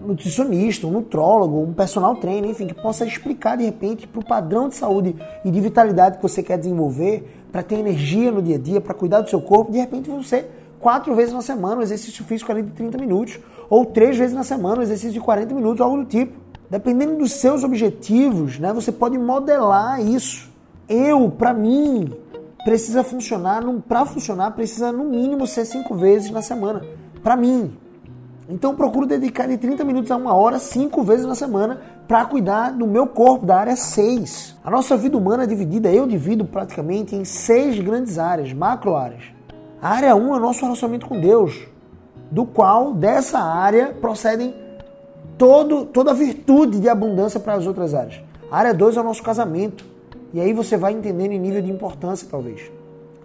nutricionista, 0.00 0.86
um 0.86 0.90
nutrólogo, 0.90 1.60
um 1.60 1.72
personal 1.72 2.16
trainer, 2.16 2.50
enfim, 2.50 2.66
que 2.66 2.74
possa 2.74 3.04
explicar 3.04 3.56
de 3.56 3.64
repente 3.64 4.06
para 4.06 4.20
o 4.20 4.24
padrão 4.24 4.68
de 4.68 4.76
saúde 4.76 5.14
e 5.44 5.50
de 5.50 5.60
vitalidade 5.60 6.16
que 6.16 6.22
você 6.22 6.42
quer 6.42 6.58
desenvolver, 6.58 7.36
para 7.52 7.62
ter 7.62 7.76
energia 7.76 8.30
no 8.30 8.40
dia 8.40 8.56
a 8.56 8.58
dia, 8.58 8.80
para 8.80 8.94
cuidar 8.94 9.20
do 9.20 9.28
seu 9.28 9.40
corpo, 9.40 9.72
de 9.72 9.78
repente 9.78 10.08
você 10.08 10.48
quatro 10.78 11.14
vezes 11.14 11.34
na 11.34 11.42
semana 11.42 11.76
um 11.76 11.82
exercício 11.82 12.24
físico 12.24 12.50
ali 12.50 12.62
de 12.62 12.70
30 12.70 12.96
minutos, 12.96 13.38
ou 13.68 13.84
três 13.84 14.16
vezes 14.16 14.34
na 14.34 14.42
semana 14.42 14.78
um 14.78 14.82
exercício 14.82 15.12
de 15.12 15.20
40 15.20 15.54
minutos, 15.54 15.80
algo 15.80 15.98
do 15.98 16.04
tipo. 16.04 16.38
Dependendo 16.70 17.16
dos 17.16 17.32
seus 17.32 17.64
objetivos, 17.64 18.58
né, 18.58 18.72
você 18.72 18.90
pode 18.92 19.18
modelar 19.18 20.00
isso. 20.00 20.48
Eu, 20.88 21.28
para 21.30 21.52
mim, 21.52 22.12
precisa 22.64 23.02
funcionar, 23.02 23.62
para 23.88 24.04
funcionar 24.04 24.50
precisa 24.52 24.92
no 24.92 25.04
mínimo 25.04 25.46
ser 25.46 25.64
cinco 25.64 25.94
vezes 25.94 26.30
na 26.30 26.42
semana, 26.42 26.82
para 27.22 27.36
mim. 27.36 27.76
Então 28.48 28.74
procuro 28.74 29.06
dedicar 29.06 29.46
de 29.46 29.56
30 29.56 29.84
minutos 29.84 30.10
a 30.10 30.16
uma 30.16 30.34
hora, 30.34 30.58
cinco 30.58 31.04
vezes 31.04 31.24
na 31.24 31.36
semana, 31.36 31.80
para 32.08 32.24
cuidar 32.24 32.70
do 32.72 32.86
meu 32.86 33.06
corpo, 33.06 33.46
da 33.46 33.56
área 33.56 33.76
6. 33.76 34.56
A 34.64 34.70
nossa 34.70 34.96
vida 34.96 35.16
humana 35.16 35.44
é 35.44 35.46
dividida, 35.46 35.92
eu 35.92 36.06
divido 36.06 36.44
praticamente 36.44 37.14
em 37.14 37.24
seis 37.24 37.78
grandes 37.78 38.18
áreas, 38.18 38.52
macro 38.52 38.96
áreas. 38.96 39.22
A 39.80 39.90
área 39.90 40.16
1 40.16 40.20
um 40.20 40.34
é 40.34 40.38
o 40.38 40.40
nosso 40.40 40.62
relacionamento 40.62 41.06
com 41.06 41.20
Deus, 41.20 41.66
do 42.30 42.44
qual 42.44 42.92
dessa 42.92 43.38
área 43.38 43.94
procedem 44.00 44.52
todo, 45.38 45.86
toda 45.86 46.10
a 46.10 46.14
virtude 46.14 46.80
de 46.80 46.88
abundância 46.88 47.38
para 47.38 47.54
as 47.54 47.66
outras 47.66 47.94
áreas. 47.94 48.20
A 48.50 48.58
área 48.58 48.74
2 48.74 48.96
é 48.96 49.00
o 49.00 49.04
nosso 49.04 49.22
casamento, 49.22 49.86
e 50.32 50.40
aí 50.40 50.52
você 50.52 50.76
vai 50.76 50.92
entendendo 50.92 51.32
em 51.32 51.38
nível 51.38 51.60
de 51.60 51.70
importância, 51.70 52.26
talvez. 52.30 52.70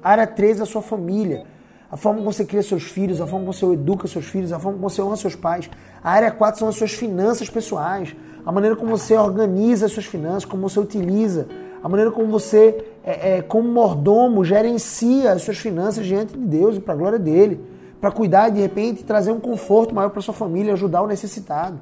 A 0.03 0.12
área 0.12 0.25
3 0.25 0.59
é 0.59 0.63
a 0.63 0.65
sua 0.65 0.81
família. 0.81 1.45
A 1.91 1.95
forma 1.97 2.19
como 2.19 2.31
você 2.31 2.43
cria 2.43 2.63
seus 2.63 2.83
filhos, 2.83 3.21
a 3.21 3.27
forma 3.27 3.45
como 3.45 3.53
você 3.53 3.65
educa 3.65 4.07
seus 4.07 4.25
filhos, 4.25 4.51
a 4.51 4.59
forma 4.59 4.77
como 4.77 4.89
você 4.89 5.01
honra 5.01 5.15
seus 5.15 5.35
pais. 5.35 5.69
A 6.03 6.12
área 6.12 6.31
4 6.31 6.59
são 6.59 6.67
as 6.67 6.75
suas 6.75 6.93
finanças 6.93 7.50
pessoais. 7.50 8.15
A 8.43 8.51
maneira 8.51 8.75
como 8.75 8.97
você 8.97 9.15
organiza 9.15 9.85
as 9.85 9.91
suas 9.91 10.05
finanças, 10.05 10.45
como 10.45 10.67
você 10.67 10.79
utiliza. 10.79 11.47
A 11.83 11.88
maneira 11.88 12.12
como 12.12 12.27
você, 12.27 12.83
é, 13.03 13.38
é, 13.38 13.41
como 13.43 13.69
mordomo, 13.69 14.43
gerencia 14.43 15.31
as 15.31 15.43
suas 15.43 15.57
finanças 15.57 16.05
diante 16.05 16.35
de 16.35 16.43
Deus 16.43 16.77
e 16.77 16.79
para 16.79 16.95
a 16.95 16.97
glória 16.97 17.19
dele. 17.19 17.63
Para 18.01 18.12
cuidar 18.12 18.50
de 18.50 18.59
repente, 18.59 19.03
trazer 19.03 19.31
um 19.31 19.39
conforto 19.39 19.93
maior 19.93 20.09
para 20.09 20.21
sua 20.21 20.33
família, 20.33 20.74
ajudar 20.74 21.03
o 21.03 21.07
necessitado. 21.07 21.79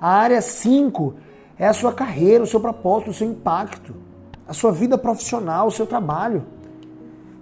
A 0.00 0.08
área 0.08 0.40
5 0.40 1.14
é 1.58 1.66
a 1.66 1.72
sua 1.74 1.92
carreira, 1.92 2.42
o 2.42 2.46
seu 2.46 2.60
propósito, 2.60 3.10
o 3.10 3.14
seu 3.14 3.28
impacto 3.28 4.07
a 4.48 4.54
sua 4.54 4.72
vida 4.72 4.96
profissional, 4.96 5.68
o 5.68 5.70
seu 5.70 5.86
trabalho. 5.86 6.42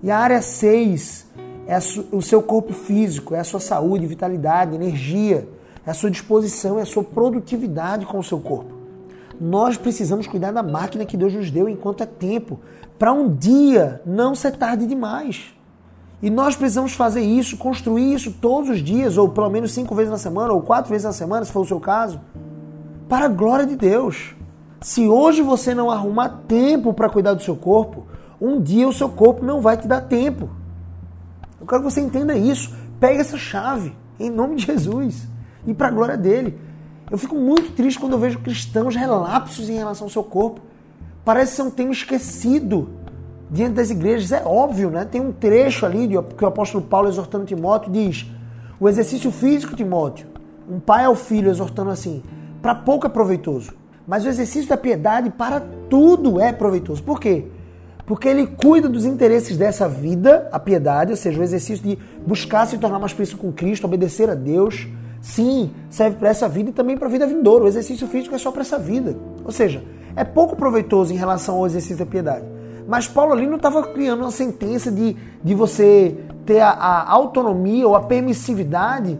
E 0.02 0.10
a 0.10 0.18
área 0.18 0.42
6 0.42 1.26
é 1.66 1.78
o 2.12 2.20
seu 2.20 2.42
corpo 2.42 2.72
físico, 2.72 3.34
é 3.34 3.38
a 3.38 3.44
sua 3.44 3.60
saúde, 3.60 4.06
vitalidade, 4.06 4.74
energia, 4.74 5.48
é 5.86 5.90
a 5.90 5.94
sua 5.94 6.10
disposição, 6.10 6.78
é 6.78 6.82
a 6.82 6.86
sua 6.86 7.04
produtividade 7.04 8.04
com 8.04 8.18
o 8.18 8.24
seu 8.24 8.40
corpo. 8.40 8.74
Nós 9.40 9.76
precisamos 9.76 10.26
cuidar 10.26 10.52
da 10.52 10.62
máquina 10.62 11.06
que 11.06 11.16
Deus 11.16 11.32
nos 11.32 11.50
deu 11.50 11.68
enquanto 11.68 12.02
é 12.02 12.06
tempo, 12.06 12.58
para 12.98 13.12
um 13.12 13.32
dia 13.32 14.00
não 14.04 14.34
ser 14.34 14.56
tarde 14.56 14.86
demais. 14.86 15.54
E 16.22 16.30
nós 16.30 16.56
precisamos 16.56 16.92
fazer 16.94 17.20
isso, 17.20 17.56
construir 17.56 18.14
isso 18.14 18.32
todos 18.40 18.70
os 18.70 18.78
dias, 18.82 19.18
ou 19.18 19.28
pelo 19.28 19.50
menos 19.50 19.72
cinco 19.72 19.94
vezes 19.94 20.10
na 20.10 20.18
semana, 20.18 20.52
ou 20.52 20.62
quatro 20.62 20.90
vezes 20.90 21.04
na 21.04 21.12
semana, 21.12 21.44
se 21.44 21.52
for 21.52 21.60
o 21.60 21.66
seu 21.66 21.78
caso, 21.78 22.20
para 23.08 23.26
a 23.26 23.28
glória 23.28 23.66
de 23.66 23.76
Deus. 23.76 24.35
Se 24.80 25.08
hoje 25.08 25.42
você 25.42 25.74
não 25.74 25.90
arrumar 25.90 26.28
tempo 26.46 26.92
para 26.92 27.08
cuidar 27.08 27.34
do 27.34 27.42
seu 27.42 27.56
corpo, 27.56 28.06
um 28.40 28.60
dia 28.60 28.86
o 28.86 28.92
seu 28.92 29.08
corpo 29.08 29.44
não 29.44 29.60
vai 29.60 29.76
te 29.76 29.88
dar 29.88 30.02
tempo. 30.02 30.50
Eu 31.60 31.66
quero 31.66 31.82
que 31.82 31.90
você 31.90 32.00
entenda 32.00 32.36
isso. 32.36 32.74
Pegue 33.00 33.20
essa 33.20 33.38
chave, 33.38 33.94
em 34.18 34.30
nome 34.30 34.56
de 34.56 34.66
Jesus, 34.66 35.26
e 35.66 35.74
para 35.74 35.88
a 35.88 35.90
glória 35.90 36.16
dele. 36.16 36.58
Eu 37.10 37.16
fico 37.16 37.34
muito 37.34 37.72
triste 37.72 37.98
quando 37.98 38.12
eu 38.12 38.18
vejo 38.18 38.40
cristãos 38.40 38.94
relapsos 38.94 39.68
em 39.68 39.76
relação 39.76 40.06
ao 40.06 40.10
seu 40.10 40.24
corpo. 40.24 40.60
Parece 41.24 41.56
ser 41.56 41.62
um 41.62 41.70
tema 41.70 41.92
esquecido 41.92 42.90
diante 43.50 43.74
das 43.74 43.90
igrejas. 43.90 44.32
É 44.32 44.42
óbvio, 44.44 44.90
né? 44.90 45.04
Tem 45.04 45.20
um 45.20 45.32
trecho 45.32 45.86
ali 45.86 46.08
que 46.36 46.44
o 46.44 46.48
apóstolo 46.48 46.84
Paulo 46.84 47.08
exortando 47.08 47.46
Timóteo 47.46 47.92
diz: 47.92 48.26
o 48.78 48.88
exercício 48.88 49.30
físico, 49.30 49.74
Timóteo, 49.74 50.26
um 50.68 50.78
pai 50.80 51.04
ao 51.04 51.14
filho 51.14 51.50
exortando 51.50 51.90
assim, 51.90 52.22
para 52.60 52.74
pouco 52.74 53.06
é 53.06 53.10
proveitoso. 53.10 53.72
Mas 54.06 54.24
o 54.24 54.28
exercício 54.28 54.68
da 54.68 54.76
piedade 54.76 55.30
para 55.30 55.60
tudo 55.90 56.40
é 56.40 56.52
proveitoso. 56.52 57.02
Por 57.02 57.18
quê? 57.18 57.46
Porque 58.06 58.28
ele 58.28 58.46
cuida 58.46 58.88
dos 58.88 59.04
interesses 59.04 59.56
dessa 59.56 59.88
vida, 59.88 60.48
a 60.52 60.60
piedade, 60.60 61.10
ou 61.10 61.16
seja, 61.16 61.40
o 61.40 61.42
exercício 61.42 61.84
de 61.84 61.98
buscar 62.24 62.64
se 62.66 62.78
tornar 62.78 63.00
mais 63.00 63.12
parecido 63.12 63.38
com 63.38 63.52
Cristo, 63.52 63.84
obedecer 63.84 64.30
a 64.30 64.34
Deus. 64.34 64.86
Sim, 65.20 65.72
serve 65.90 66.16
para 66.16 66.28
essa 66.28 66.48
vida 66.48 66.70
e 66.70 66.72
também 66.72 66.96
para 66.96 67.08
a 67.08 67.10
vida 67.10 67.26
vindoura. 67.26 67.64
O 67.64 67.68
exercício 67.68 68.06
físico 68.06 68.32
é 68.32 68.38
só 68.38 68.52
para 68.52 68.60
essa 68.60 68.78
vida. 68.78 69.16
Ou 69.44 69.50
seja, 69.50 69.82
é 70.14 70.22
pouco 70.22 70.54
proveitoso 70.54 71.12
em 71.12 71.16
relação 71.16 71.56
ao 71.56 71.66
exercício 71.66 71.98
da 71.98 72.06
piedade. 72.06 72.44
Mas 72.86 73.08
Paulo 73.08 73.32
ali 73.32 73.46
não 73.48 73.56
estava 73.56 73.82
criando 73.82 74.20
uma 74.20 74.30
sentença 74.30 74.92
de, 74.92 75.16
de 75.42 75.54
você 75.54 76.16
ter 76.44 76.60
a, 76.60 76.70
a 76.70 77.10
autonomia 77.10 77.88
ou 77.88 77.96
a 77.96 78.02
permissividade 78.02 79.18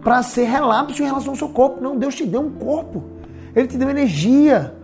para 0.00 0.22
ser 0.22 0.44
relapso 0.44 1.02
em 1.02 1.06
relação 1.06 1.30
ao 1.30 1.36
seu 1.36 1.48
corpo. 1.48 1.80
Não, 1.80 1.96
Deus 1.96 2.14
te 2.14 2.24
deu 2.24 2.40
um 2.40 2.50
corpo. 2.50 3.17
Ele 3.58 3.66
te 3.66 3.76
deu 3.76 3.90
energia. 3.90 4.74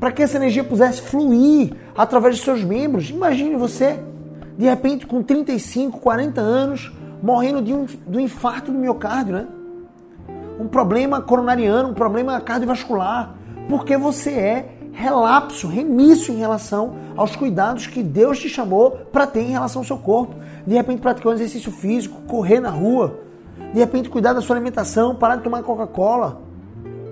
Para 0.00 0.10
que 0.10 0.22
essa 0.22 0.36
energia 0.36 0.64
pudesse 0.64 1.02
fluir 1.02 1.74
através 1.96 2.36
de 2.36 2.42
seus 2.42 2.64
membros. 2.64 3.10
Imagine 3.10 3.54
você, 3.54 4.00
de 4.56 4.64
repente, 4.64 5.06
com 5.06 5.22
35, 5.22 6.00
40 6.00 6.40
anos, 6.40 6.90
morrendo 7.22 7.60
de 7.62 7.72
um, 7.72 7.84
de 7.84 8.16
um 8.16 8.20
infarto 8.20 8.72
do 8.72 8.78
miocárdio, 8.78 9.34
né? 9.34 9.46
Um 10.58 10.66
problema 10.66 11.20
coronariano, 11.20 11.90
um 11.90 11.94
problema 11.94 12.40
cardiovascular. 12.40 13.34
Porque 13.68 13.96
você 13.96 14.30
é 14.30 14.74
relapso, 14.92 15.68
remício 15.68 16.34
em 16.34 16.38
relação 16.38 16.94
aos 17.16 17.36
cuidados 17.36 17.86
que 17.86 18.02
Deus 18.02 18.40
te 18.40 18.48
chamou 18.48 18.90
para 19.12 19.26
ter 19.26 19.42
em 19.42 19.50
relação 19.50 19.82
ao 19.82 19.86
seu 19.86 19.98
corpo. 19.98 20.34
De 20.66 20.74
repente, 20.74 21.00
praticar 21.00 21.30
um 21.30 21.34
exercício 21.36 21.70
físico, 21.70 22.22
correr 22.22 22.58
na 22.58 22.70
rua. 22.70 23.20
De 23.72 23.78
repente, 23.78 24.08
cuidar 24.08 24.32
da 24.32 24.40
sua 24.40 24.56
alimentação, 24.56 25.14
parar 25.14 25.36
de 25.36 25.42
tomar 25.42 25.62
Coca-Cola, 25.62 26.49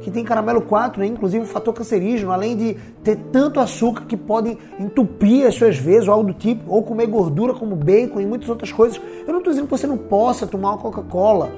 que 0.00 0.10
tem 0.10 0.24
caramelo 0.24 0.62
4, 0.62 1.00
né? 1.00 1.06
inclusive 1.06 1.42
um 1.42 1.46
fator 1.46 1.74
cancerígeno, 1.74 2.30
além 2.30 2.56
de 2.56 2.76
ter 3.02 3.16
tanto 3.32 3.60
açúcar 3.60 4.04
que 4.06 4.16
pode 4.16 4.56
entupir 4.78 5.46
as 5.46 5.54
suas 5.54 5.76
vezes 5.76 6.08
ou 6.08 6.14
algo 6.14 6.32
do 6.32 6.34
tipo, 6.34 6.70
ou 6.72 6.82
comer 6.82 7.06
gordura 7.06 7.54
como 7.54 7.74
bacon 7.74 8.20
e 8.20 8.26
muitas 8.26 8.48
outras 8.48 8.72
coisas. 8.72 9.00
Eu 9.26 9.32
não 9.32 9.38
estou 9.38 9.52
dizendo 9.52 9.66
que 9.66 9.70
você 9.70 9.86
não 9.86 9.98
possa 9.98 10.46
tomar 10.46 10.70
uma 10.70 10.78
Coca-Cola 10.78 11.50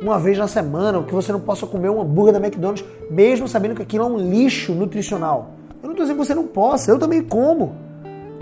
uma 0.00 0.18
vez 0.18 0.36
na 0.36 0.48
semana, 0.48 0.98
ou 0.98 1.04
que 1.04 1.14
você 1.14 1.30
não 1.32 1.40
possa 1.40 1.66
comer 1.66 1.88
um 1.88 2.00
hambúrguer 2.00 2.32
da 2.32 2.40
McDonald's, 2.40 2.84
mesmo 3.08 3.46
sabendo 3.46 3.76
que 3.76 3.82
aquilo 3.82 4.04
é 4.04 4.06
um 4.08 4.18
lixo 4.18 4.72
nutricional. 4.72 5.50
Eu 5.82 5.86
não 5.86 5.92
estou 5.92 6.04
dizendo 6.04 6.18
que 6.18 6.26
você 6.26 6.34
não 6.34 6.46
possa, 6.46 6.90
eu 6.90 6.98
também 6.98 7.22
como. 7.22 7.74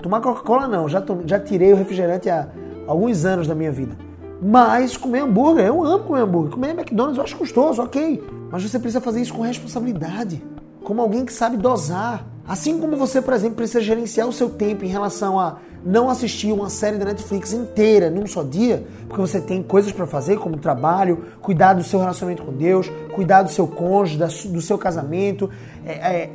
Tomar 0.01 0.21
Coca-Cola 0.21 0.67
não, 0.67 0.89
já, 0.89 1.03
já 1.25 1.39
tirei 1.39 1.71
o 1.71 1.75
refrigerante 1.75 2.29
há 2.29 2.47
alguns 2.87 3.25
anos 3.25 3.47
da 3.47 3.53
minha 3.53 3.71
vida. 3.71 3.95
Mas 4.41 4.97
comer 4.97 5.19
hambúrguer, 5.19 5.65
eu 5.67 5.83
amo 5.83 6.03
comer 6.05 6.21
hambúrguer. 6.21 6.51
Comer 6.51 6.69
McDonald's 6.71 7.17
eu 7.17 7.23
acho 7.23 7.37
gostoso, 7.37 7.81
ok. 7.81 8.23
Mas 8.49 8.63
você 8.63 8.79
precisa 8.79 8.99
fazer 8.99 9.21
isso 9.21 9.33
com 9.33 9.43
responsabilidade. 9.43 10.43
Como 10.83 10.99
alguém 10.99 11.23
que 11.23 11.31
sabe 11.31 11.57
dosar. 11.57 12.25
Assim 12.47 12.79
como 12.79 12.97
você, 12.97 13.21
por 13.21 13.35
exemplo, 13.35 13.57
precisa 13.57 13.81
gerenciar 13.81 14.27
o 14.27 14.33
seu 14.33 14.49
tempo 14.49 14.83
em 14.83 14.87
relação 14.87 15.39
a 15.39 15.57
não 15.85 16.09
assistir 16.09 16.51
uma 16.51 16.69
série 16.69 16.97
da 16.97 17.05
Netflix 17.05 17.53
inteira 17.53 18.09
num 18.09 18.25
só 18.25 18.43
dia, 18.43 18.85
porque 19.07 19.21
você 19.21 19.39
tem 19.39 19.61
coisas 19.61 19.91
para 19.91 20.07
fazer, 20.07 20.37
como 20.37 20.57
trabalho, 20.57 21.25
cuidar 21.39 21.73
do 21.73 21.83
seu 21.83 21.99
relacionamento 21.99 22.43
com 22.43 22.51
Deus, 22.51 22.91
cuidar 23.13 23.43
do 23.43 23.51
seu 23.51 23.67
cônjuge, 23.67 24.17
do 24.49 24.61
seu 24.61 24.77
casamento, 24.77 25.49
é, 25.85 25.91
é, 25.91 26.29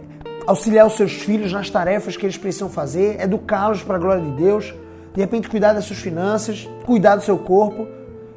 auxiliar 0.46 0.86
os 0.86 0.94
seus 0.94 1.12
filhos 1.12 1.52
nas 1.52 1.68
tarefas 1.70 2.16
que 2.16 2.24
eles 2.24 2.38
precisam 2.38 2.68
fazer, 2.68 3.20
educá-los 3.20 3.82
para 3.82 3.96
a 3.96 3.98
glória 3.98 4.22
de 4.22 4.30
Deus, 4.32 4.74
de 5.16 5.22
repente 5.22 5.48
cuidar 5.48 5.72
das 5.72 5.86
suas 5.86 5.98
finanças, 5.98 6.68
cuidar 6.84 7.16
do 7.16 7.22
seu 7.22 7.38
corpo. 7.38 7.88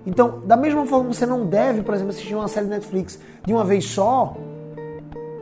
Então, 0.07 0.41
da 0.45 0.55
mesma 0.55 0.85
forma 0.85 1.09
que 1.09 1.15
você 1.17 1.25
não 1.25 1.45
deve, 1.45 1.81
por 1.81 1.93
exemplo, 1.93 2.11
assistir 2.11 2.33
uma 2.33 2.47
série 2.47 2.67
Netflix 2.67 3.19
de 3.45 3.53
uma 3.53 3.65
vez 3.65 3.83
só. 3.85 4.37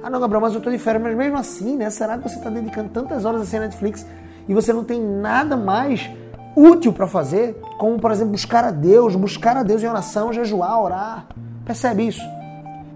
Ah, 0.02 0.10
não, 0.10 0.20
Gabriel, 0.20 0.42
mas 0.42 0.54
eu 0.54 0.58
estou 0.58 0.74
de 0.74 0.80
férias. 0.80 1.04
Mas 1.04 1.16
mesmo 1.16 1.38
assim, 1.38 1.78
né? 1.78 1.92
Será 1.92 2.18
que 2.18 2.28
você 2.28 2.38
está 2.38 2.50
dedicando 2.50 2.90
tantas 2.90 3.24
horas 3.24 3.42
a 3.42 3.44
assistir 3.44 3.60
Netflix 3.60 4.04
e 4.50 4.54
você 4.54 4.74
não 4.74 4.84
tem 4.84 5.00
nada 5.00 5.56
mais 5.56 6.10
útil 6.56 6.92
para 6.92 7.06
fazer? 7.06 7.56
Como, 7.78 8.00
por 8.00 8.10
exemplo, 8.10 8.32
buscar 8.32 8.64
a 8.64 8.72
Deus, 8.72 9.16
buscar 9.16 9.58
a 9.58 9.62
Deus 9.62 9.84
em 9.84 9.88
oração, 9.88 10.34
jejuar, 10.34 10.82
orar. 10.82 11.28
Percebe 11.64 12.08
isso? 12.08 12.24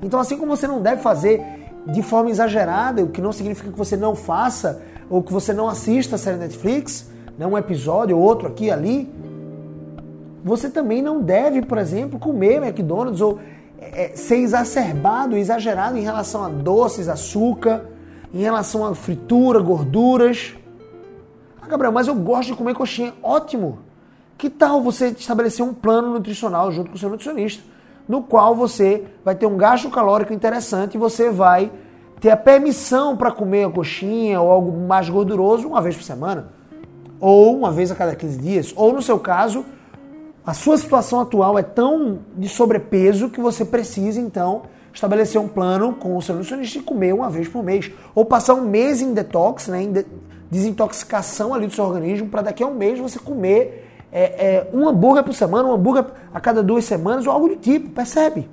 Então, 0.02 0.20
assim 0.20 0.36
como 0.36 0.58
você 0.58 0.66
não 0.66 0.82
deve 0.82 1.04
fazer 1.04 1.44
de 1.86 2.02
forma 2.02 2.32
exagerada, 2.32 3.04
o 3.04 3.10
que 3.10 3.22
não 3.22 3.32
significa 3.32 3.72
que 3.72 3.78
você 3.78 3.96
não 3.96 4.16
faça 4.16 4.82
ou 5.12 5.22
que 5.22 5.32
você 5.32 5.54
não 5.54 5.70
assista 5.70 6.16
a 6.16 6.18
série 6.18 6.38
Netflix, 6.38 7.12
né, 7.38 7.46
um 7.46 7.58
episódio 7.58 8.18
ou 8.18 8.24
outro 8.24 8.48
aqui 8.48 8.70
ali, 8.70 9.12
você 10.44 10.70
também 10.70 11.02
não 11.02 11.22
deve, 11.22 11.62
por 11.62 11.78
exemplo, 11.78 12.20
comer 12.20 12.62
McDonald's 12.64 13.22
ou 13.22 13.40
é, 13.80 14.12
ser 14.16 14.38
exacerbado, 14.38 15.38
exagerado 15.38 15.98
em 15.98 16.02
relação 16.02 16.44
a 16.44 16.50
doces, 16.50 17.08
açúcar, 17.08 17.86
em 18.34 18.42
relação 18.42 18.86
a 18.86 18.96
fritura, 18.96 19.60
gorduras. 19.60 20.56
Ah, 21.62 21.68
Gabriel, 21.68 21.92
mas 21.92 22.08
eu 22.08 22.16
gosto 22.16 22.50
de 22.50 22.56
comer 22.56 22.74
coxinha. 22.74 23.14
Ótimo! 23.22 23.80
Que 24.38 24.50
tal 24.50 24.82
você 24.82 25.10
estabelecer 25.10 25.64
um 25.64 25.74
plano 25.74 26.14
nutricional 26.14 26.72
junto 26.72 26.90
com 26.90 26.96
o 26.96 27.00
seu 27.00 27.10
nutricionista? 27.10 27.72
no 28.12 28.22
qual 28.22 28.54
você 28.54 29.06
vai 29.24 29.36
ter 29.36 29.46
um 29.46 29.56
gasto 29.56 29.90
calórico 29.90 30.34
interessante 30.34 30.96
e 30.96 30.98
você 30.98 31.30
vai 31.30 31.72
ter 32.20 32.30
a 32.30 32.36
permissão 32.36 33.16
para 33.16 33.32
comer 33.32 33.66
a 33.66 33.70
coxinha 33.70 34.42
ou 34.42 34.52
algo 34.52 34.86
mais 34.86 35.10
gorduroso 35.10 35.68
uma 35.68 35.82
vez 35.82 35.96
por 35.96 36.04
semana, 36.04 36.50
ou 37.22 37.56
uma 37.56 37.72
vez 37.72 37.92
a 37.92 37.96
cada 37.96 38.16
15 38.16 38.38
dias, 38.40 38.74
ou 38.76 38.92
no 38.92 39.02
seu 39.02 39.20
caso, 39.20 39.64
a 40.46 40.54
sua 40.54 40.76
situação 40.78 41.20
atual 41.22 41.58
é 41.58 41.64
tão 41.64 42.20
de 42.36 42.50
sobrepeso 42.50 43.30
que 43.30 43.40
você 43.40 43.64
precisa 43.64 44.20
então 44.20 44.64
estabelecer 44.92 45.40
um 45.40 45.48
plano 45.48 45.94
com 45.94 46.18
o 46.18 46.22
seu 46.22 46.36
nutricionista 46.36 46.80
e 46.80 46.82
comer 46.82 47.14
uma 47.14 47.30
vez 47.30 47.48
por 47.48 47.64
mês, 47.64 47.92
ou 48.14 48.26
passar 48.26 48.56
um 48.56 48.66
mês 48.66 49.02
em 49.02 49.14
detox, 49.14 49.68
né, 49.68 49.84
em 49.84 49.94
desintoxicação 50.50 51.54
ali 51.54 51.68
do 51.68 51.74
seu 51.74 51.86
organismo, 51.86 52.28
para 52.28 52.42
daqui 52.42 52.64
a 52.64 52.68
um 52.68 52.74
mês 52.74 53.00
você 53.00 53.20
comer 53.20 53.88
é, 54.12 54.24
é, 54.24 54.70
um 54.74 54.90
hambúrguer 54.90 55.24
por 55.24 55.34
semana, 55.34 55.70
um 55.70 55.74
hambúrguer 55.74 56.06
a 56.34 56.42
cada 56.42 56.62
duas 56.62 56.84
semanas, 56.84 57.26
ou 57.26 57.32
algo 57.32 57.48
do 57.48 57.56
tipo, 57.56 57.90
percebe? 57.92 58.50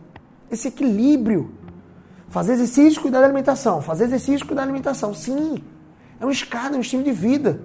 Esse 0.50 0.68
equilíbrio. 0.68 1.50
Fazer 2.28 2.52
exercício, 2.52 3.00
cuidar 3.00 3.20
da 3.20 3.26
alimentação. 3.26 3.80
Fazer 3.82 4.04
exercício, 4.04 4.46
cuidar 4.46 4.62
da 4.62 4.66
alimentação. 4.66 5.12
Sim, 5.12 5.62
é 6.20 6.24
uma 6.24 6.30
escada, 6.30 6.76
é 6.76 6.78
um 6.78 6.82
estilo 6.82 7.02
de 7.02 7.10
vida. 7.10 7.60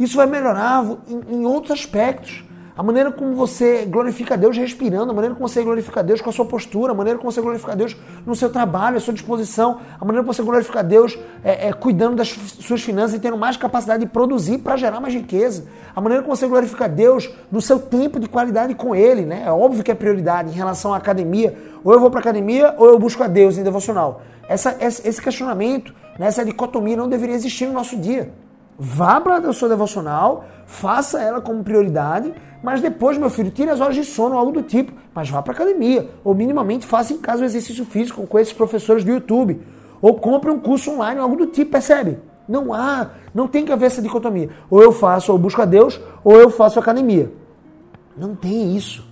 Isso 0.00 0.16
vai 0.16 0.24
melhorar 0.24 0.82
em, 1.06 1.36
em 1.36 1.44
outros 1.44 1.72
aspectos. 1.78 2.42
A 2.74 2.82
maneira 2.82 3.12
como 3.12 3.34
você 3.34 3.84
glorifica 3.84 4.32
a 4.32 4.36
Deus 4.38 4.56
respirando, 4.56 5.10
a 5.10 5.14
maneira 5.14 5.34
como 5.34 5.46
você 5.46 5.62
glorifica 5.62 6.00
a 6.00 6.02
Deus 6.02 6.22
com 6.22 6.30
a 6.30 6.32
sua 6.32 6.46
postura, 6.46 6.92
a 6.92 6.94
maneira 6.94 7.18
como 7.18 7.30
você 7.30 7.42
glorifica 7.42 7.72
a 7.72 7.74
Deus 7.74 7.94
no 8.24 8.34
seu 8.34 8.48
trabalho, 8.48 8.96
a 8.96 9.00
sua 9.00 9.12
disposição, 9.12 9.80
a 10.00 10.02
maneira 10.02 10.22
como 10.22 10.32
você 10.32 10.42
glorifica 10.42 10.80
a 10.80 10.82
Deus 10.82 11.18
é, 11.44 11.68
é, 11.68 11.72
cuidando 11.74 12.16
das 12.16 12.28
suas 12.28 12.80
finanças 12.80 13.18
e 13.18 13.20
tendo 13.20 13.36
mais 13.36 13.58
capacidade 13.58 14.02
de 14.02 14.10
produzir 14.10 14.56
para 14.58 14.78
gerar 14.78 14.98
mais 14.98 15.12
riqueza. 15.12 15.66
A 15.94 16.00
maneira 16.00 16.22
como 16.22 16.34
você 16.34 16.46
glorifica 16.46 16.86
a 16.86 16.88
Deus 16.88 17.28
no 17.52 17.60
seu 17.60 17.78
tempo 17.78 18.18
de 18.18 18.26
qualidade 18.26 18.74
com 18.74 18.94
Ele, 18.94 19.26
né? 19.26 19.42
É 19.44 19.52
óbvio 19.52 19.84
que 19.84 19.90
é 19.90 19.94
prioridade 19.94 20.48
em 20.48 20.54
relação 20.54 20.94
à 20.94 20.96
academia. 20.96 21.54
Ou 21.84 21.92
eu 21.92 22.00
vou 22.00 22.10
para 22.10 22.20
academia 22.20 22.74
ou 22.78 22.86
eu 22.86 22.98
busco 22.98 23.22
a 23.22 23.26
Deus 23.26 23.58
em 23.58 23.62
devocional. 23.62 24.22
Essa, 24.48 24.74
esse 24.80 25.20
questionamento, 25.20 25.94
né, 26.18 26.28
essa 26.28 26.42
dicotomia 26.42 26.96
não 26.96 27.10
deveria 27.10 27.34
existir 27.34 27.66
no 27.66 27.74
nosso 27.74 27.94
dia. 27.98 28.32
Vá 28.82 29.20
para 29.20 29.36
a 29.36 29.52
sua 29.52 29.68
devocional, 29.68 30.46
faça 30.64 31.20
ela 31.20 31.38
como 31.38 31.62
prioridade, 31.62 32.32
mas 32.62 32.80
depois, 32.80 33.18
meu 33.18 33.28
filho, 33.28 33.50
tire 33.50 33.68
as 33.68 33.78
horas 33.78 33.94
de 33.94 34.02
sono, 34.02 34.38
algo 34.38 34.52
do 34.52 34.62
tipo, 34.62 34.90
mas 35.14 35.28
vá 35.28 35.42
para 35.42 35.52
academia. 35.52 36.08
Ou 36.24 36.34
minimamente 36.34 36.86
faça 36.86 37.12
em 37.12 37.18
casa 37.18 37.42
o 37.42 37.44
exercício 37.44 37.84
físico 37.84 38.26
com 38.26 38.38
esses 38.38 38.54
professores 38.54 39.04
do 39.04 39.10
YouTube. 39.10 39.60
Ou 40.00 40.14
compre 40.14 40.50
um 40.50 40.58
curso 40.58 40.92
online, 40.92 41.20
algo 41.20 41.36
do 41.36 41.46
tipo, 41.46 41.72
percebe? 41.72 42.20
Não 42.48 42.72
há, 42.72 43.10
não 43.34 43.46
tem 43.46 43.66
que 43.66 43.72
haver 43.72 43.84
essa 43.84 44.00
dicotomia. 44.00 44.48
Ou 44.70 44.82
eu 44.82 44.92
faço, 44.92 45.30
ou 45.30 45.38
busco 45.38 45.60
a 45.60 45.66
Deus, 45.66 46.00
ou 46.24 46.40
eu 46.40 46.48
faço 46.48 46.78
academia. 46.78 47.30
Não 48.16 48.34
tem 48.34 48.74
isso. 48.74 49.06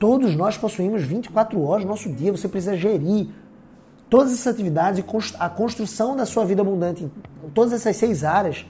Todos 0.00 0.34
nós 0.34 0.58
possuímos 0.58 1.04
24 1.04 1.62
horas 1.62 1.84
no 1.84 1.90
nosso 1.90 2.08
dia, 2.08 2.32
você 2.32 2.48
precisa 2.48 2.76
gerir 2.76 3.28
todas 4.08 4.32
essas 4.32 4.54
atividades 4.54 4.98
e 5.00 5.04
a 5.38 5.48
construção 5.48 6.16
da 6.16 6.26
sua 6.26 6.44
vida 6.44 6.62
abundante 6.62 7.04
em 7.04 7.50
todas 7.50 7.72
essas 7.72 7.96
seis 7.96 8.24
áreas, 8.24 8.66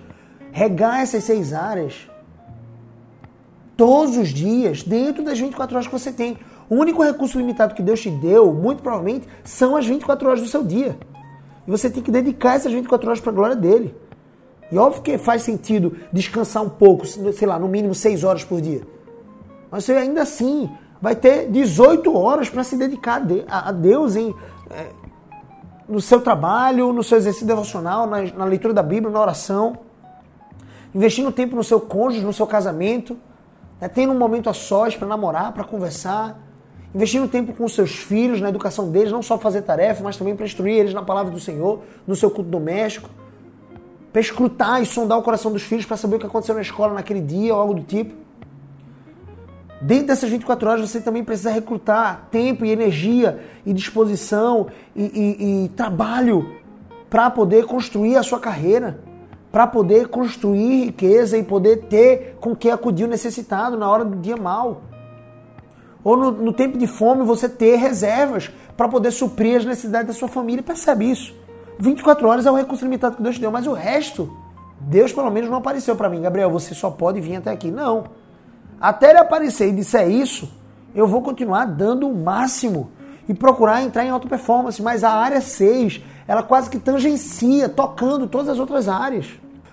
regar 0.52 1.00
essas 1.00 1.24
seis 1.24 1.52
áreas, 1.52 2.08
todos 3.76 4.16
os 4.16 4.28
dias, 4.28 4.82
dentro 4.82 5.24
das 5.24 5.38
24 5.38 5.76
horas 5.76 5.86
que 5.86 5.92
você 5.92 6.12
tem. 6.12 6.38
O 6.68 6.76
único 6.76 7.02
recurso 7.02 7.38
limitado 7.38 7.74
que 7.74 7.82
Deus 7.82 8.00
te 8.00 8.10
deu, 8.10 8.52
muito 8.52 8.82
provavelmente, 8.82 9.28
são 9.42 9.76
as 9.76 9.86
24 9.86 10.28
horas 10.28 10.40
do 10.40 10.48
seu 10.48 10.62
dia. 10.62 10.96
E 11.66 11.70
você 11.70 11.90
tem 11.90 12.02
que 12.02 12.10
dedicar 12.10 12.54
essas 12.54 12.72
24 12.72 13.08
horas 13.08 13.20
para 13.20 13.32
a 13.32 13.34
glória 13.34 13.56
dele. 13.56 13.94
E 14.70 14.78
óbvio 14.78 15.02
que 15.02 15.18
faz 15.18 15.42
sentido 15.42 15.96
descansar 16.12 16.62
um 16.62 16.68
pouco, 16.68 17.06
sei 17.06 17.46
lá, 17.46 17.58
no 17.58 17.68
mínimo 17.68 17.94
6 17.94 18.24
horas 18.24 18.44
por 18.44 18.60
dia. 18.60 18.82
Mas 19.70 19.84
você 19.84 19.92
ainda 19.92 20.22
assim 20.22 20.70
vai 21.00 21.14
ter 21.14 21.50
18 21.50 22.16
horas 22.16 22.48
para 22.48 22.64
se 22.64 22.76
dedicar 22.76 23.22
a 23.48 23.72
Deus 23.72 24.16
em, 24.16 24.34
é, 24.70 24.86
no 25.88 26.00
seu 26.00 26.20
trabalho, 26.20 26.92
no 26.92 27.02
seu 27.02 27.18
exercício 27.18 27.46
devocional, 27.46 28.06
na, 28.06 28.22
na 28.22 28.44
leitura 28.44 28.72
da 28.72 28.82
Bíblia, 28.82 29.10
na 29.10 29.20
oração. 29.20 29.78
Investindo 30.94 31.30
tempo 31.32 31.56
no 31.56 31.64
seu 31.64 31.80
cônjuge, 31.80 32.24
no 32.24 32.32
seu 32.32 32.46
casamento. 32.46 33.16
Né, 33.80 33.88
tendo 33.88 34.12
um 34.12 34.18
momento 34.18 34.48
a 34.48 34.54
sós 34.54 34.96
para 34.96 35.08
namorar, 35.08 35.52
para 35.52 35.64
conversar 35.64 36.44
investindo 36.94 37.28
tempo 37.28 37.52
com 37.52 37.64
os 37.64 37.74
seus 37.74 37.96
filhos, 37.96 38.40
na 38.40 38.48
educação 38.48 38.90
deles, 38.90 39.10
não 39.10 39.22
só 39.22 39.36
fazer 39.36 39.62
tarefa, 39.62 40.02
mas 40.04 40.16
também 40.16 40.36
para 40.36 40.46
instruir 40.46 40.78
eles 40.78 40.94
na 40.94 41.02
palavra 41.02 41.32
do 41.32 41.40
Senhor, 41.40 41.80
no 42.06 42.14
seu 42.14 42.30
culto 42.30 42.48
doméstico, 42.48 43.10
para 44.12 44.20
escrutar 44.20 44.80
e 44.80 44.86
sondar 44.86 45.18
o 45.18 45.22
coração 45.22 45.50
dos 45.50 45.64
filhos 45.64 45.84
para 45.84 45.96
saber 45.96 46.16
o 46.16 46.18
que 46.20 46.26
aconteceu 46.26 46.54
na 46.54 46.60
escola 46.60 46.94
naquele 46.94 47.20
dia 47.20 47.52
ou 47.52 47.60
algo 47.60 47.74
do 47.74 47.82
tipo. 47.82 48.14
Dentro 49.80 50.06
dessas 50.08 50.30
24 50.30 50.68
horas 50.68 50.90
você 50.90 51.00
também 51.00 51.24
precisa 51.24 51.50
recrutar 51.50 52.28
tempo 52.30 52.64
e 52.64 52.70
energia 52.70 53.40
e 53.66 53.72
disposição 53.72 54.68
e, 54.94 55.04
e, 55.04 55.64
e 55.64 55.68
trabalho 55.70 56.54
para 57.10 57.30
poder 57.30 57.66
construir 57.66 58.16
a 58.16 58.22
sua 58.22 58.40
carreira, 58.40 58.98
para 59.52 59.66
poder 59.66 60.08
construir 60.08 60.86
riqueza 60.86 61.36
e 61.36 61.42
poder 61.42 61.84
ter 61.84 62.36
com 62.40 62.56
que 62.56 62.70
acudir 62.70 63.04
o 63.04 63.08
necessitado 63.08 63.76
na 63.76 63.90
hora 63.90 64.04
do 64.04 64.16
dia 64.16 64.36
mal 64.36 64.82
ou 66.04 66.16
no, 66.16 66.30
no 66.30 66.52
tempo 66.52 66.76
de 66.76 66.86
fome 66.86 67.24
você 67.24 67.48
ter 67.48 67.76
reservas 67.76 68.50
para 68.76 68.88
poder 68.88 69.10
suprir 69.10 69.56
as 69.56 69.64
necessidades 69.64 70.08
da 70.08 70.12
sua 70.12 70.28
família. 70.28 70.62
Percebe 70.62 71.10
isso? 71.10 71.34
24 71.78 72.28
horas 72.28 72.46
é 72.46 72.50
o 72.50 72.56
recurso 72.56 72.84
limitado 72.84 73.16
que 73.16 73.22
Deus 73.22 73.36
te 73.36 73.40
deu, 73.40 73.50
mas 73.50 73.66
o 73.66 73.72
resto, 73.72 74.30
Deus 74.80 75.12
pelo 75.12 75.30
menos 75.30 75.48
não 75.48 75.58
apareceu 75.58 75.96
para 75.96 76.08
mim. 76.08 76.20
Gabriel, 76.20 76.50
você 76.50 76.74
só 76.74 76.90
pode 76.90 77.20
vir 77.20 77.36
até 77.36 77.50
aqui. 77.50 77.70
Não. 77.70 78.04
Até 78.80 79.10
ele 79.10 79.18
aparecer 79.18 79.68
e 79.68 79.72
disser 79.72 80.10
isso, 80.10 80.48
eu 80.94 81.06
vou 81.06 81.22
continuar 81.22 81.64
dando 81.64 82.08
o 82.08 82.14
máximo 82.14 82.90
e 83.28 83.34
procurar 83.34 83.82
entrar 83.82 84.04
em 84.04 84.10
alta 84.10 84.28
performance, 84.28 84.82
mas 84.82 85.02
a 85.02 85.10
área 85.10 85.40
6, 85.40 86.02
ela 86.28 86.42
quase 86.42 86.68
que 86.68 86.78
tangencia, 86.78 87.68
tocando 87.68 88.26
todas 88.26 88.48
as 88.48 88.58
outras 88.58 88.88
áreas. 88.88 89.26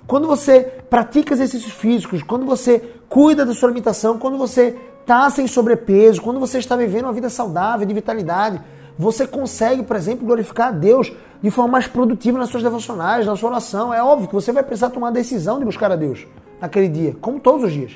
Quando 0.08 0.27
você 0.27 0.62
pratica 0.89 1.34
exercícios 1.34 1.74
físicos, 1.74 2.24
quando 2.24 2.46
você 2.46 2.79
cuida 3.08 3.46
da 3.46 3.53
sua 3.53 3.70
alimentação, 3.70 4.17
quando 4.17 4.38
você 4.38 4.77
está 5.01 5.29
sem 5.29 5.48
sobrepeso, 5.48 6.22
quando 6.22 6.39
você 6.39 6.58
está 6.58 6.75
vivendo 6.75 7.05
uma 7.05 7.13
vida 7.13 7.29
saudável, 7.29 7.86
de 7.86 7.93
vitalidade, 7.93 8.62
você 8.98 9.25
consegue, 9.25 9.84
por 9.84 9.96
exemplo, 9.96 10.25
glorificar 10.25 10.70
a 10.70 10.72
Deus 10.72 11.12
de 11.41 11.50
forma 11.50 11.72
mais 11.72 11.88
produtiva 11.88 12.38
nas 12.38 12.50
suas 12.50 12.63
devocionais, 12.63 13.25
na 13.25 13.36
sua 13.36 13.50
oração. 13.50 13.93
É 13.93 14.03
óbvio 14.03 14.27
que 14.27 14.34
você 14.34 14.51
vai 14.51 14.63
precisar 14.63 14.89
tomar 14.89 15.10
a 15.10 15.12
decisão 15.12 15.60
de 15.60 15.65
buscar 15.65 15.91
a 15.91 15.96
Deus 15.96 16.27
naquele 16.60 16.88
dia, 16.88 17.15
como 17.20 17.39
todos 17.39 17.63
os 17.63 17.72
dias. 17.72 17.93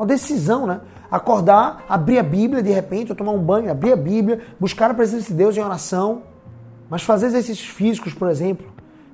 Uma 0.00 0.06
decisão, 0.06 0.66
né? 0.66 0.80
Acordar, 1.10 1.84
abrir 1.86 2.18
a 2.18 2.22
Bíblia 2.22 2.62
de 2.62 2.70
repente, 2.70 3.12
ou 3.12 3.14
tomar 3.16 3.32
um 3.32 3.38
banho, 3.38 3.70
abrir 3.70 3.92
a 3.92 3.96
Bíblia, 3.96 4.40
buscar 4.58 4.90
a 4.90 4.94
presença 4.94 5.28
de 5.28 5.34
Deus 5.34 5.54
em 5.54 5.60
oração. 5.60 6.22
Mas 6.88 7.02
fazer 7.02 7.26
exercícios 7.26 7.68
físicos, 7.68 8.14
por 8.14 8.30
exemplo, 8.30 8.66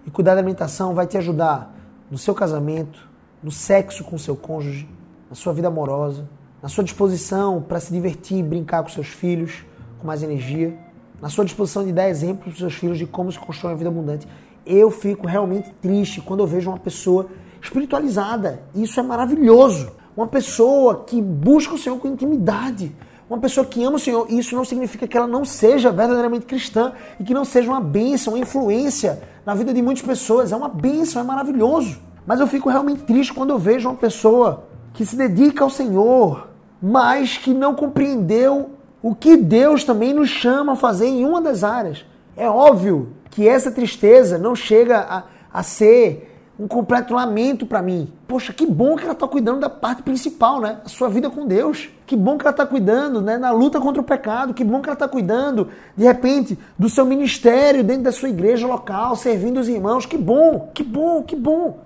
e 0.06 0.12
cuidar 0.12 0.34
da 0.34 0.40
alimentação 0.40 0.94
vai 0.94 1.04
te 1.04 1.18
ajudar 1.18 1.74
no 2.08 2.16
seu 2.16 2.36
casamento, 2.36 3.00
no 3.42 3.50
sexo 3.50 4.04
com 4.04 4.16
seu 4.16 4.36
cônjuge, 4.36 4.88
na 5.28 5.34
sua 5.34 5.52
vida 5.52 5.66
amorosa, 5.66 6.28
na 6.62 6.68
sua 6.68 6.84
disposição 6.84 7.60
para 7.60 7.80
se 7.80 7.92
divertir 7.92 8.44
brincar 8.44 8.84
com 8.84 8.88
seus 8.88 9.08
filhos 9.08 9.64
com 9.98 10.06
mais 10.06 10.22
energia, 10.22 10.78
na 11.20 11.28
sua 11.28 11.44
disposição 11.44 11.84
de 11.84 11.92
dar 11.92 12.08
exemplo 12.08 12.44
para 12.44 12.54
seus 12.54 12.74
filhos 12.74 12.96
de 12.96 13.06
como 13.06 13.32
se 13.32 13.40
constrói 13.40 13.72
uma 13.72 13.78
vida 13.78 13.90
abundante. 13.90 14.28
Eu 14.64 14.92
fico 14.92 15.26
realmente 15.26 15.68
triste 15.82 16.20
quando 16.20 16.44
eu 16.44 16.46
vejo 16.46 16.70
uma 16.70 16.78
pessoa 16.78 17.26
espiritualizada. 17.60 18.62
Isso 18.72 19.00
é 19.00 19.02
maravilhoso. 19.02 20.05
Uma 20.16 20.26
pessoa 20.26 21.04
que 21.06 21.20
busca 21.20 21.74
o 21.74 21.78
Senhor 21.78 21.98
com 21.98 22.08
intimidade. 22.08 22.94
Uma 23.28 23.38
pessoa 23.38 23.66
que 23.66 23.84
ama 23.84 23.96
o 23.96 24.00
Senhor. 24.00 24.26
Isso 24.30 24.56
não 24.56 24.64
significa 24.64 25.06
que 25.06 25.16
ela 25.16 25.26
não 25.26 25.44
seja 25.44 25.90
verdadeiramente 25.90 26.46
cristã 26.46 26.92
e 27.20 27.24
que 27.24 27.34
não 27.34 27.44
seja 27.44 27.70
uma 27.70 27.80
bênção, 27.80 28.32
uma 28.32 28.38
influência 28.38 29.22
na 29.44 29.54
vida 29.54 29.74
de 29.74 29.82
muitas 29.82 30.02
pessoas. 30.02 30.52
É 30.52 30.56
uma 30.56 30.68
bênção, 30.68 31.20
é 31.20 31.24
maravilhoso. 31.24 31.98
Mas 32.26 32.40
eu 32.40 32.46
fico 32.46 32.70
realmente 32.70 33.02
triste 33.02 33.34
quando 33.34 33.50
eu 33.50 33.58
vejo 33.58 33.88
uma 33.88 33.96
pessoa 33.96 34.64
que 34.94 35.04
se 35.04 35.14
dedica 35.14 35.62
ao 35.62 35.68
Senhor, 35.68 36.48
mas 36.80 37.36
que 37.36 37.52
não 37.52 37.74
compreendeu 37.74 38.70
o 39.02 39.14
que 39.14 39.36
Deus 39.36 39.84
também 39.84 40.14
nos 40.14 40.30
chama 40.30 40.72
a 40.72 40.76
fazer 40.76 41.06
em 41.06 41.24
uma 41.24 41.40
das 41.42 41.62
áreas. 41.62 42.04
É 42.36 42.48
óbvio 42.48 43.12
que 43.30 43.46
essa 43.46 43.70
tristeza 43.70 44.38
não 44.38 44.56
chega 44.56 44.98
a, 44.98 45.24
a 45.52 45.62
ser 45.62 46.35
um 46.58 46.66
completo 46.66 47.14
lamento 47.14 47.66
para 47.66 47.82
mim. 47.82 48.12
Poxa, 48.26 48.52
que 48.52 48.66
bom 48.66 48.96
que 48.96 49.04
ela 49.04 49.12
está 49.12 49.28
cuidando 49.28 49.60
da 49.60 49.68
parte 49.68 50.02
principal, 50.02 50.60
né? 50.60 50.80
A 50.84 50.88
sua 50.88 51.08
vida 51.08 51.28
com 51.28 51.46
Deus. 51.46 51.88
Que 52.06 52.16
bom 52.16 52.38
que 52.38 52.44
ela 52.44 52.50
está 52.50 52.64
cuidando, 52.64 53.20
né? 53.20 53.36
Na 53.36 53.50
luta 53.50 53.80
contra 53.80 54.00
o 54.00 54.04
pecado. 54.04 54.54
Que 54.54 54.64
bom 54.64 54.80
que 54.80 54.88
ela 54.88 54.94
está 54.94 55.06
cuidando, 55.06 55.68
de 55.96 56.04
repente, 56.04 56.58
do 56.78 56.88
seu 56.88 57.04
ministério 57.04 57.84
dentro 57.84 58.04
da 58.04 58.12
sua 58.12 58.28
igreja 58.28 58.66
local, 58.66 59.16
servindo 59.16 59.60
os 59.60 59.68
irmãos. 59.68 60.06
Que 60.06 60.16
bom, 60.16 60.70
que 60.72 60.82
bom, 60.82 61.22
que 61.22 61.36
bom. 61.36 61.80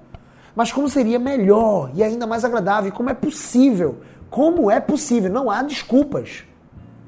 Mas 0.55 0.73
como 0.73 0.89
seria 0.89 1.19
melhor 1.19 1.91
e 1.95 2.03
ainda 2.03 2.27
mais 2.27 2.45
agradável? 2.45 2.93
Como 2.93 3.11
é 3.11 3.15
possível 3.15 3.99
como 4.31 4.71
é 4.71 4.79
possível? 4.79 5.31
Não 5.31 5.51
há 5.51 5.63
desculpas. 5.63 6.45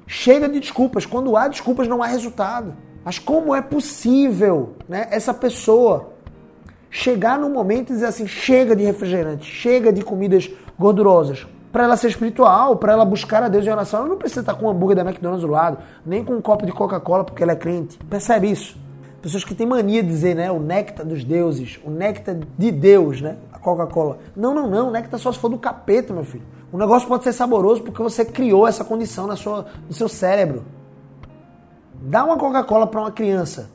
Chega 0.07 0.49
de 0.49 0.59
desculpas. 0.59 1.07
Quando 1.07 1.37
há 1.37 1.47
desculpas, 1.47 1.87
não 1.87 2.03
há 2.03 2.07
resultado. 2.07 2.75
Mas 3.05 3.19
como 3.19 3.55
é 3.55 3.63
possível 3.63 4.75
né, 4.89 5.07
essa 5.11 5.33
pessoa 5.33 6.13
chegar 6.93 7.39
num 7.39 7.49
momento 7.49 7.91
e 7.91 7.95
dizer 7.95 8.07
assim: 8.07 8.27
chega 8.27 8.77
de 8.77 8.85
refrigerante, 8.85 9.47
chega 9.47 9.91
de 9.91 10.03
comidas 10.03 10.49
gordurosas. 10.79 11.47
Para 11.73 11.85
ela 11.85 11.97
ser 11.97 12.09
espiritual, 12.09 12.77
para 12.77 12.93
ela 12.93 13.05
buscar 13.05 13.43
a 13.43 13.49
Deus 13.49 13.67
em 13.67 13.71
oração, 13.71 14.01
ela 14.01 14.09
não 14.11 14.19
precisa 14.19 14.41
estar 14.41 14.53
com 14.53 14.67
um 14.67 14.71
hambúrguer 14.71 14.95
da 14.95 15.03
McDonald's 15.03 15.41
do 15.43 15.51
lado, 15.51 15.79
nem 16.05 16.23
com 16.23 16.35
um 16.35 16.43
copo 16.43 16.67
de 16.67 16.73
Coca-Cola 16.73 17.25
porque 17.25 17.43
ela 17.43 17.53
é 17.53 17.57
crente. 17.57 17.99
Percebe 18.11 18.51
isso? 18.51 18.77
Pessoas 19.23 19.43
que 19.43 19.55
têm 19.55 19.67
mania 19.67 20.03
de 20.03 20.09
dizer, 20.09 20.35
né, 20.35 20.51
o 20.53 20.59
néctar 20.59 21.07
dos 21.07 21.25
deuses, 21.25 21.81
o 21.83 21.91
néctar 21.91 22.37
de 22.59 22.71
Deus, 22.71 23.23
né, 23.23 23.37
a 23.53 23.59
Coca-Cola. 23.59 24.19
Não, 24.37 24.53
não, 24.53 24.69
não, 24.69 24.89
o 24.89 24.91
néctar 24.91 25.19
só 25.19 25.33
se 25.33 25.39
for 25.39 25.49
do 25.49 25.57
capeta, 25.57 26.13
meu 26.13 26.25
filho. 26.25 26.45
O 26.71 26.77
negócio 26.77 27.09
pode 27.09 27.25
ser 27.25 27.33
saboroso 27.33 27.83
porque 27.83 28.03
você 28.03 28.23
criou 28.23 28.69
essa 28.69 28.85
condição 28.85 29.27
na 29.27 29.37
sua, 29.37 29.65
no 29.87 29.95
seu 29.95 30.11
cérebro. 30.11 30.63
Dá 32.03 32.23
uma 32.23 32.37
Coca-Cola 32.37 32.87
para 32.87 33.01
uma 33.01 33.13
criança. 33.13 33.71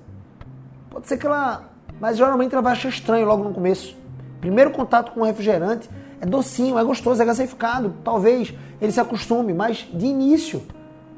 Pode 0.92 1.08
ser 1.08 1.18
que 1.18 1.26
ela. 1.26 1.67
Mas 2.00 2.18
geralmente 2.18 2.54
ela 2.54 2.62
vai 2.62 2.74
achar 2.74 2.90
estranho 2.90 3.26
logo 3.26 3.44
no 3.44 3.54
começo. 3.54 3.96
Primeiro 4.40 4.72
contato 4.72 5.12
com 5.12 5.22
o 5.22 5.24
refrigerante 5.24 5.90
é 6.22 6.26
docinho, 6.26 6.78
é 6.78 6.84
gostoso, 6.84 7.22
é 7.22 7.26
gasificado. 7.26 7.94
Talvez 8.04 8.54
ele 8.82 8.92
se 8.92 9.00
acostume, 9.00 9.54
mas 9.54 9.88
de 9.94 10.06
início 10.06 10.62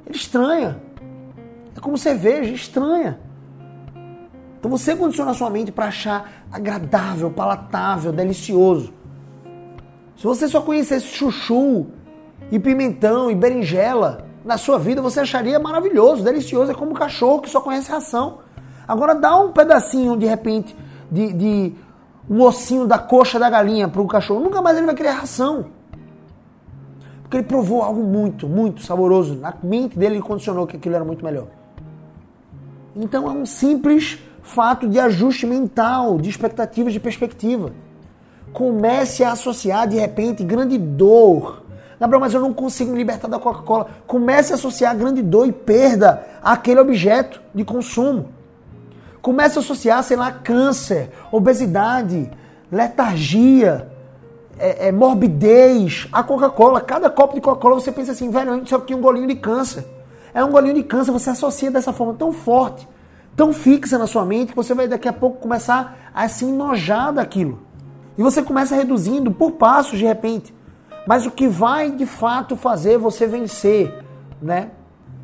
ele 0.06 0.16
estranha. 0.16 0.82
É 1.76 1.80
como 1.80 1.98
cerveja, 1.98 2.54
estranha. 2.54 3.20
Então 4.60 4.70
você 4.70 4.96
condiciona 4.96 5.32
a 5.32 5.34
sua 5.34 5.50
mente 5.50 5.72
para 5.72 5.86
achar 5.86 6.44
agradável, 6.52 7.32
palatável, 7.32 8.12
delicioso. 8.12 8.94
Se 10.18 10.24
você 10.26 10.50
só 10.50 10.62
conhecesse 10.62 11.08
chuchu 11.08 11.88
e 12.52 12.60
pimentão 12.60 13.32
e 13.32 13.36
berinjela 13.36 14.26
na 14.44 14.58
sua 14.58 14.78
vida, 14.78 15.02
você 15.02 15.22
acharia 15.22 15.58
maravilhoso, 15.60 16.24
delicioso. 16.24 16.72
É 16.72 16.76
como 16.76 16.92
um 16.92 16.94
cachorro 16.94 17.42
que 17.42 17.50
só 17.50 17.62
conhece 17.62 17.90
ração. 17.90 18.40
Agora 18.90 19.14
dá 19.14 19.38
um 19.38 19.52
pedacinho, 19.52 20.18
de 20.18 20.26
repente, 20.26 20.76
de, 21.12 21.32
de 21.32 21.74
um 22.30 22.42
ossinho 22.42 22.88
da 22.88 22.98
coxa 22.98 23.38
da 23.38 23.50
galinha 23.50 23.88
para 23.88 24.02
o 24.02 24.08
cachorro. 24.08 24.40
Nunca 24.40 24.62
mais 24.62 24.78
ele 24.78 24.86
vai 24.86 24.96
querer 24.96 25.12
ração. 25.12 25.68
Porque 27.22 27.38
ele 27.38 27.46
provou 27.46 27.84
algo 27.84 28.02
muito, 28.02 28.48
muito 28.48 28.82
saboroso. 28.82 29.36
Na 29.36 29.54
mente 29.64 29.98
dele 29.98 30.16
ele 30.16 30.24
condicionou 30.24 30.66
que 30.66 30.76
aquilo 30.76 30.96
era 30.96 31.06
muito 31.06 31.24
melhor. 31.24 31.48
Então 32.96 33.28
é 33.28 33.32
um 33.32 33.46
simples 33.46 34.20
fato 34.42 34.90
de 34.90 35.00
ajuste 35.00 35.46
mental, 35.46 36.18
de 36.18 36.30
expectativas, 36.30 36.92
de 36.92 37.00
perspectiva 37.00 37.72
comece 38.52 39.24
a 39.24 39.32
associar 39.32 39.88
de 39.88 39.98
repente 39.98 40.44
grande 40.44 40.78
dor. 40.78 41.64
Gabriel, 42.00 42.20
mas 42.22 42.34
eu 42.34 42.40
não 42.40 42.54
consigo 42.54 42.92
me 42.92 42.98
libertar 42.98 43.28
da 43.28 43.40
Coca-Cola. 43.40 43.88
Comece 44.08 44.54
a 44.54 44.56
associar 44.56 44.96
grande 44.96 45.22
dor 45.22 45.48
e 45.48 45.52
perda 45.52 46.26
àquele 46.42 46.80
objeto 46.80 47.42
de 47.54 47.66
consumo. 47.66 48.30
Comece 49.22 49.58
a 49.58 49.62
associar, 49.62 50.02
sei 50.04 50.18
lá, 50.18 50.32
câncer, 50.32 51.12
obesidade, 51.32 52.30
letargia, 52.72 53.90
é, 54.58 54.88
é, 54.88 54.92
morbidez 54.92 56.08
à 56.12 56.22
Coca-Cola. 56.22 56.82
Cada 56.82 57.10
copo 57.10 57.36
de 57.36 57.42
Coca-Cola 57.42 57.76
você 57.76 57.92
pensa 57.92 58.12
assim, 58.12 58.30
velho, 58.30 58.64
isso 58.64 58.76
aqui 58.76 58.94
é 58.94 58.96
um 58.96 59.02
golinho 59.02 59.28
de 59.28 59.36
câncer. 59.36 59.86
É 60.34 60.44
um 60.44 60.52
golinho 60.52 60.76
de 60.76 60.84
câncer, 60.84 61.12
você 61.12 61.30
associa 61.30 61.72
dessa 61.72 61.92
forma 61.92 62.14
tão 62.14 62.32
forte, 62.32 62.88
tão 63.36 63.52
fixa 63.52 63.98
na 63.98 64.06
sua 64.06 64.24
mente, 64.26 64.52
que 64.52 64.56
você 64.56 64.74
vai 64.74 64.88
daqui 64.88 65.08
a 65.08 65.14
pouco 65.14 65.40
começar 65.40 65.98
a 66.14 66.28
se 66.28 66.46
enojar 66.46 67.12
daquilo. 67.14 67.60
E 68.18 68.22
você 68.22 68.44
começa 68.44 68.76
reduzindo 68.76 69.32
por 69.32 69.52
passos 69.52 69.98
de 69.98 70.06
repente. 70.06 70.54
Mas 71.08 71.26
o 71.26 71.32
que 71.32 71.48
vai 71.48 71.90
de 71.90 72.06
fato 72.06 72.56
fazer 72.56 72.98
você 72.98 73.26
vencer, 73.26 74.04
né? 74.42 74.70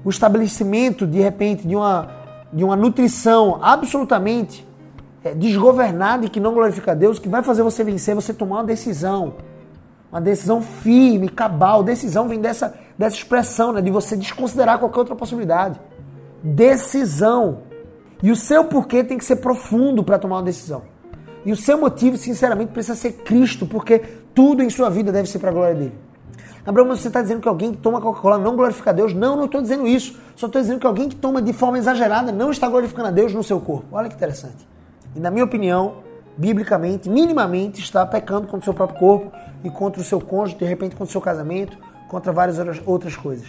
O 0.04 0.10
estabelecimento 0.10 1.06
de 1.06 1.20
repente 1.20 1.68
de 1.68 1.76
uma 1.76 2.10
de 2.52 2.64
uma 2.64 2.76
nutrição 2.76 3.60
absolutamente 3.62 4.66
é, 5.24 5.34
desgovernada 5.34 6.26
e 6.26 6.30
que 6.30 6.40
não 6.40 6.54
glorifica 6.54 6.92
a 6.92 6.96
Deus, 6.96 7.20
que 7.20 7.28
vai 7.28 7.42
fazer 7.42 7.64
você 7.64 7.84
vencer, 7.84 8.14
você 8.14 8.34
tomar 8.34 8.58
uma 8.58 8.64
decisão. 8.64 9.36
Uma 10.12 10.22
decisão 10.22 10.62
firme, 10.62 11.28
cabal. 11.28 11.84
Decisão 11.84 12.28
vem 12.28 12.40
dessa, 12.40 12.78
dessa 12.98 13.16
expressão, 13.16 13.74
né, 13.74 13.82
de 13.82 13.92
você 13.92 14.16
desconsiderar 14.16 14.80
qualquer 14.80 15.00
outra 15.00 15.16
possibilidade. 15.16 15.80
Decisão. 16.44 17.64
E 18.22 18.32
o 18.32 18.36
seu 18.36 18.66
porquê 18.66 19.04
tem 19.04 19.18
que 19.18 19.26
ser 19.26 19.38
profundo 19.38 20.04
para 20.04 20.18
tomar 20.18 20.38
uma 20.38 20.44
decisão. 20.44 20.84
E 21.46 21.52
o 21.52 21.56
seu 21.56 21.78
motivo, 21.78 22.18
sinceramente, 22.18 22.72
precisa 22.72 22.96
ser 22.96 23.12
Cristo, 23.12 23.66
porque 23.66 24.00
tudo 24.34 24.64
em 24.64 24.70
sua 24.70 24.90
vida 24.90 25.12
deve 25.12 25.30
ser 25.30 25.40
para 25.40 25.50
a 25.50 25.54
glória 25.54 25.76
dele. 25.76 26.05
Abraão, 26.66 26.88
você 26.88 27.08
está 27.08 27.22
dizendo 27.22 27.42
que 27.42 27.48
alguém 27.48 27.72
que 27.72 27.78
toma 27.78 28.02
Coca-Cola 28.02 28.40
não 28.40 28.56
glorifica 28.56 28.90
a 28.90 28.94
Deus? 28.94 29.14
Não, 29.14 29.36
não 29.36 29.46
estou 29.46 29.62
dizendo 29.62 29.88
isso. 29.88 30.20
Só 30.36 30.48
estou 30.48 30.60
dizendo 30.60 30.80
que 30.80 30.88
alguém 30.88 31.08
que 31.08 31.16
toma 31.16 31.40
de 31.42 31.54
forma 31.54 31.78
exagerada 31.78 32.32
não 32.32 32.50
está 32.50 32.68
glorificando 32.68 33.10
a 33.10 33.12
Deus 33.12 33.34
no 33.34 33.44
seu 33.44 33.60
corpo. 33.60 33.86
Olha 33.92 34.10
que 34.10 34.16
interessante. 34.16 34.68
E 35.16 35.20
na 35.20 35.30
minha 35.30 35.46
opinião, 35.46 35.98
biblicamente, 36.36 37.08
minimamente, 37.08 37.82
está 37.82 38.04
pecando 38.04 38.48
contra 38.48 38.60
o 38.60 38.64
seu 38.64 38.74
próprio 38.74 39.00
corpo 39.00 39.32
e 39.64 39.70
contra 39.70 40.02
o 40.02 40.04
seu 40.04 40.20
cônjuge, 40.20 40.58
de 40.58 40.66
repente 40.66 40.96
contra 40.96 41.10
o 41.10 41.12
seu 41.12 41.22
casamento, 41.22 41.78
contra 42.08 42.32
várias 42.32 42.58
outras 42.86 43.16
coisas. 43.16 43.48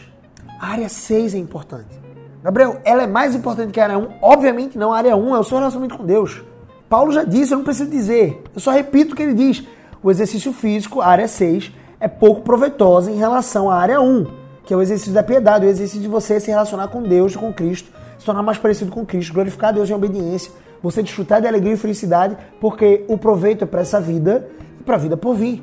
A 0.61 0.69
área 0.69 0.89
6 0.89 1.35
é 1.35 1.39
importante. 1.39 2.07
Gabriel, 2.43 2.81
ela 2.85 3.03
é 3.03 3.07
mais 3.07 3.35
importante 3.35 3.73
que 3.73 3.81
a 3.81 3.85
área 3.85 3.99
1? 3.99 4.09
Obviamente 4.21 4.77
não. 4.77 4.93
A 4.93 4.99
área 4.99 5.17
1 5.17 5.37
é 5.37 5.39
o 5.39 5.45
seu 5.45 5.57
relacionamento 5.57 5.97
com 5.97 6.05
Deus. 6.05 6.45
Paulo 6.89 7.11
já 7.11 7.25
disse, 7.25 7.53
eu 7.53 7.59
não 7.59 7.65
preciso 7.65 7.91
dizer. 7.91 8.43
Eu 8.55 8.61
só 8.61 8.71
repito 8.71 9.15
o 9.15 9.17
que 9.17 9.23
ele 9.23 9.35
diz. 9.35 9.65
O 10.03 10.11
exercício 10.11 10.53
físico, 10.53 11.01
a 11.01 11.07
área 11.07 11.27
6, 11.27 11.73
é 11.99 12.09
pouco 12.09 12.43
proveitosa 12.43 13.11
em 13.11 13.17
relação 13.17 13.71
à 13.71 13.77
área 13.77 14.01
1, 14.01 14.27
que 14.65 14.75
é 14.75 14.77
o 14.77 14.83
exercício 14.83 15.13
da 15.13 15.23
piedade, 15.23 15.67
o 15.67 15.69
exercício 15.69 16.01
de 16.01 16.09
você 16.09 16.39
se 16.39 16.51
relacionar 16.51 16.89
com 16.89 17.03
Deus, 17.03 17.37
com 17.37 17.53
Cristo, 17.53 17.91
se 18.19 18.25
tornar 18.25 18.43
mais 18.43 18.59
parecido 18.59 18.91
com 18.91 19.05
Cristo, 19.05 19.33
glorificar 19.33 19.73
Deus 19.73 19.89
em 19.89 19.95
obediência, 19.95 20.53
você 20.83 21.03
desfrutar 21.03 21.41
de 21.41 21.47
alegria 21.47 21.75
e 21.75 21.77
felicidade, 21.77 22.37
porque 22.61 23.05
o 23.09 23.17
proveito 23.17 23.65
é 23.65 23.67
para 23.67 23.81
essa 23.81 24.01
vida 24.01 24.49
e 24.79 24.83
para 24.83 24.97
a 24.97 24.99
vida 24.99 25.17
por 25.17 25.35
vir. 25.35 25.63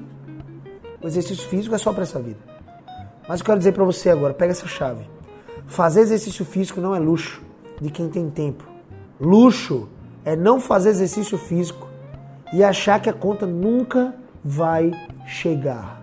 O 1.01 1.07
exercício 1.07 1.47
físico 1.47 1.75
é 1.75 1.77
só 1.77 1.91
para 1.93 2.03
essa 2.03 2.19
vida. 2.19 2.39
Mas 3.27 3.39
eu 3.39 3.45
quero 3.45 3.57
dizer 3.57 3.73
para 3.73 3.83
você 3.83 4.09
agora, 4.09 4.33
pega 4.33 4.51
essa 4.51 4.67
chave. 4.67 5.07
Fazer 5.67 6.01
exercício 6.01 6.43
físico 6.43 6.81
não 6.81 6.95
é 6.95 6.99
luxo 6.99 7.41
de 7.79 7.89
quem 7.89 8.09
tem 8.09 8.29
tempo. 8.29 8.63
Luxo 9.19 9.87
é 10.25 10.35
não 10.35 10.59
fazer 10.59 10.89
exercício 10.89 11.37
físico 11.37 11.87
e 12.51 12.63
achar 12.63 12.99
que 13.01 13.09
a 13.09 13.13
conta 13.13 13.45
nunca 13.45 14.13
vai 14.43 14.91
chegar. 15.25 16.02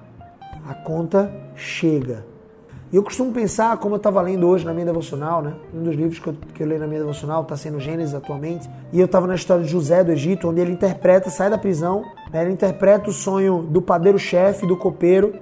A 0.69 0.75
conta 0.75 1.33
chega. 1.55 2.25
E 2.93 2.97
eu 2.97 3.05
costumo 3.05 3.33
pensar, 3.33 3.77
como 3.77 3.95
eu 3.95 3.99
estava 3.99 4.21
lendo 4.21 4.49
hoje 4.49 4.65
na 4.65 4.73
minha 4.73 4.87
devocional, 4.87 5.41
né? 5.41 5.55
Um 5.73 5.85
dos 5.85 5.95
livros 5.95 6.19
que 6.19 6.27
eu, 6.27 6.35
que 6.55 6.61
eu 6.61 6.67
leio 6.67 6.81
na 6.81 6.89
minha 6.89 6.99
devocional 6.99 7.43
está 7.43 7.57
sendo 7.57 7.79
Gênesis 7.79 8.15
atualmente. 8.15 8.69
E 8.93 8.99
eu 8.99 9.07
estava 9.07 9.29
na 9.29 9.37
história 9.37 9.63
de 9.63 9.71
José 9.71 10.03
do 10.03 10.11
Egito, 10.11 10.49
onde 10.49 10.61
ele 10.61 10.73
interpreta, 10.73 11.31
sai 11.31 11.49
da 11.49 11.57
prisão, 11.57 12.03
né? 12.33 12.43
ele 12.43 12.53
interpreta 12.53 13.09
o 13.09 13.13
sonho 13.13 13.63
do 13.63 13.81
padeiro-chefe, 13.81 14.67
do 14.67 14.77
copeiro. 14.77 15.35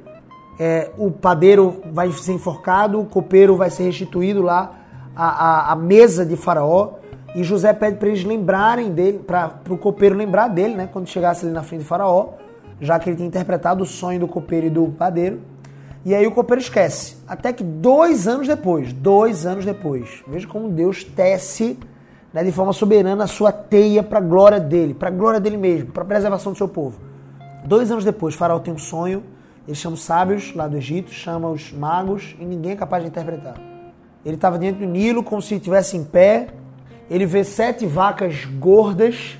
É, 0.61 0.90
o 0.98 1.11
padeiro 1.11 1.81
vai 1.90 2.12
ser 2.12 2.33
enforcado, 2.33 3.00
o 3.00 3.07
copeiro 3.07 3.57
vai 3.57 3.70
ser 3.70 3.85
restituído 3.85 4.42
lá 4.42 4.72
à, 5.16 5.70
à, 5.70 5.72
à 5.72 5.76
mesa 5.76 6.26
de 6.26 6.37
Faraó. 6.37 6.96
E 7.35 7.42
José 7.42 7.72
pede 7.72 7.96
para 7.96 8.09
eles 8.09 8.24
lembrarem 8.24 8.92
dele, 8.92 9.20
para 9.20 9.59
o 9.70 9.78
copeiro 9.78 10.14
lembrar 10.14 10.48
dele, 10.48 10.74
né? 10.74 10.87
Quando 10.92 11.07
chegasse 11.07 11.46
ali 11.46 11.54
na 11.54 11.62
frente 11.62 11.81
de 11.81 11.87
Faraó, 11.87 12.35
já 12.80 12.98
que 12.98 13.10
ele 13.10 13.16
tinha 13.16 13.28
interpretado 13.28 13.82
o 13.82 13.86
sonho 13.86 14.20
do 14.20 14.28
copeiro 14.28 14.66
e 14.66 14.70
do 14.70 14.86
padeiro. 14.88 15.40
E 16.04 16.14
aí 16.14 16.26
o 16.26 16.32
copeiro 16.32 16.60
esquece. 16.60 17.16
Até 17.26 17.52
que 17.52 17.64
dois 17.64 18.28
anos 18.28 18.46
depois, 18.46 18.92
dois 18.92 19.44
anos 19.44 19.64
depois, 19.64 20.22
veja 20.26 20.46
como 20.46 20.68
Deus 20.68 21.04
tece 21.04 21.78
né, 22.32 22.44
de 22.44 22.52
forma 22.52 22.72
soberana 22.72 23.24
a 23.24 23.26
sua 23.26 23.50
teia 23.50 24.02
para 24.02 24.18
a 24.18 24.22
glória 24.22 24.60
dele, 24.60 24.94
para 24.94 25.08
a 25.08 25.10
glória 25.10 25.40
dele 25.40 25.56
mesmo, 25.56 25.90
para 25.90 26.02
a 26.02 26.06
preservação 26.06 26.52
do 26.52 26.58
seu 26.58 26.68
povo. 26.68 26.98
Dois 27.64 27.90
anos 27.90 28.04
depois, 28.04 28.34
Faraó 28.34 28.58
tem 28.58 28.72
um 28.72 28.78
sonho, 28.78 29.22
ele 29.66 29.74
chama 29.74 29.94
os 29.94 30.02
sábios 30.02 30.54
lá 30.54 30.66
do 30.66 30.76
Egito, 30.76 31.10
chama 31.10 31.50
os 31.50 31.72
magos 31.72 32.36
e 32.38 32.44
ninguém 32.44 32.72
é 32.72 32.76
capaz 32.76 33.02
de 33.02 33.08
interpretar. 33.08 33.56
Ele 34.24 34.36
estava 34.36 34.58
dentro 34.58 34.86
do 34.86 34.90
Nilo 34.90 35.22
como 35.22 35.42
se 35.42 35.54
estivesse 35.56 35.96
em 35.96 36.04
pé, 36.04 36.48
ele 37.10 37.26
vê 37.26 37.42
sete 37.42 37.86
vacas 37.86 38.44
gordas 38.44 39.38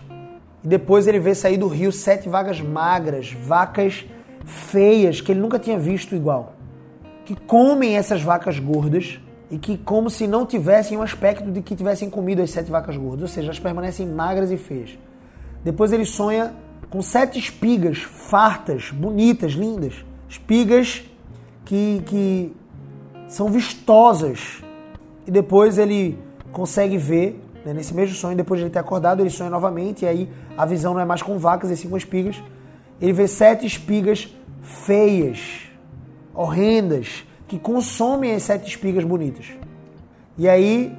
depois 0.69 1.07
ele 1.07 1.19
vê 1.19 1.35
sair 1.35 1.57
do 1.57 1.67
rio 1.67 1.91
sete 1.91 2.29
vacas 2.29 2.61
magras, 2.61 3.33
vacas 3.33 4.05
feias 4.45 5.21
que 5.21 5.33
ele 5.33 5.41
nunca 5.41 5.59
tinha 5.59 5.79
visto 5.79 6.15
igual, 6.15 6.55
que 7.25 7.35
comem 7.35 7.97
essas 7.97 8.23
vacas 8.23 8.59
gordas 8.59 9.19
e 9.51 9.59
que 9.59 9.79
como 9.79 10.11
se 10.11 10.27
não 10.27 10.45
tivessem 10.45 10.99
um 10.99 11.03
aspecto 11.03 11.51
de 11.51 11.63
que 11.63 11.75
tivessem 11.75 12.11
comido 12.11 12.43
as 12.43 12.51
sete 12.51 12.71
vacas 12.71 12.97
gordas, 12.97 13.23
ou 13.23 13.29
seja, 13.29 13.49
elas 13.49 13.59
permanecem 13.59 14.07
magras 14.07 14.51
e 14.51 14.57
feias. 14.57 14.99
Depois 15.65 15.93
ele 15.93 16.05
sonha 16.05 16.55
com 16.91 17.03
sete 17.03 17.39
espigas 17.39 17.99
fartas, 17.99 18.91
bonitas, 18.91 19.53
lindas, 19.53 20.05
espigas 20.29 21.03
que, 21.65 22.03
que 22.07 22.57
são 23.27 23.49
vistosas. 23.49 24.63
E 25.27 25.31
depois 25.31 25.79
ele 25.79 26.19
consegue 26.53 26.97
ver, 26.97 27.43
né, 27.65 27.75
nesse 27.75 27.95
mesmo 27.95 28.15
sonho, 28.15 28.37
depois 28.37 28.59
de 28.59 28.65
ele 28.65 28.73
ter 28.73 28.79
acordado, 28.79 29.21
ele 29.21 29.31
sonha 29.31 29.51
novamente, 29.51 30.05
e 30.05 30.09
aí 30.09 30.29
a 30.59 30.67
visão 30.67 30.93
não 30.93 31.01
é 31.01 31.05
mais 31.05 31.23
com 31.23 31.39
vacas, 31.39 31.71
e 31.71 31.77
sim 31.77 31.89
com 31.89 31.97
espigas. 31.97 32.43
Ele 33.01 33.13
vê 33.13 33.29
sete 33.29 33.65
espigas 33.65 34.37
feias, 34.61 35.71
horrendas, 36.35 37.25
que 37.47 37.61
consomem 37.61 38.35
as 38.35 38.43
sete 38.43 38.69
espigas 38.69 39.05
bonitas. 39.05 39.47
E 40.37 40.49
aí 40.49 40.93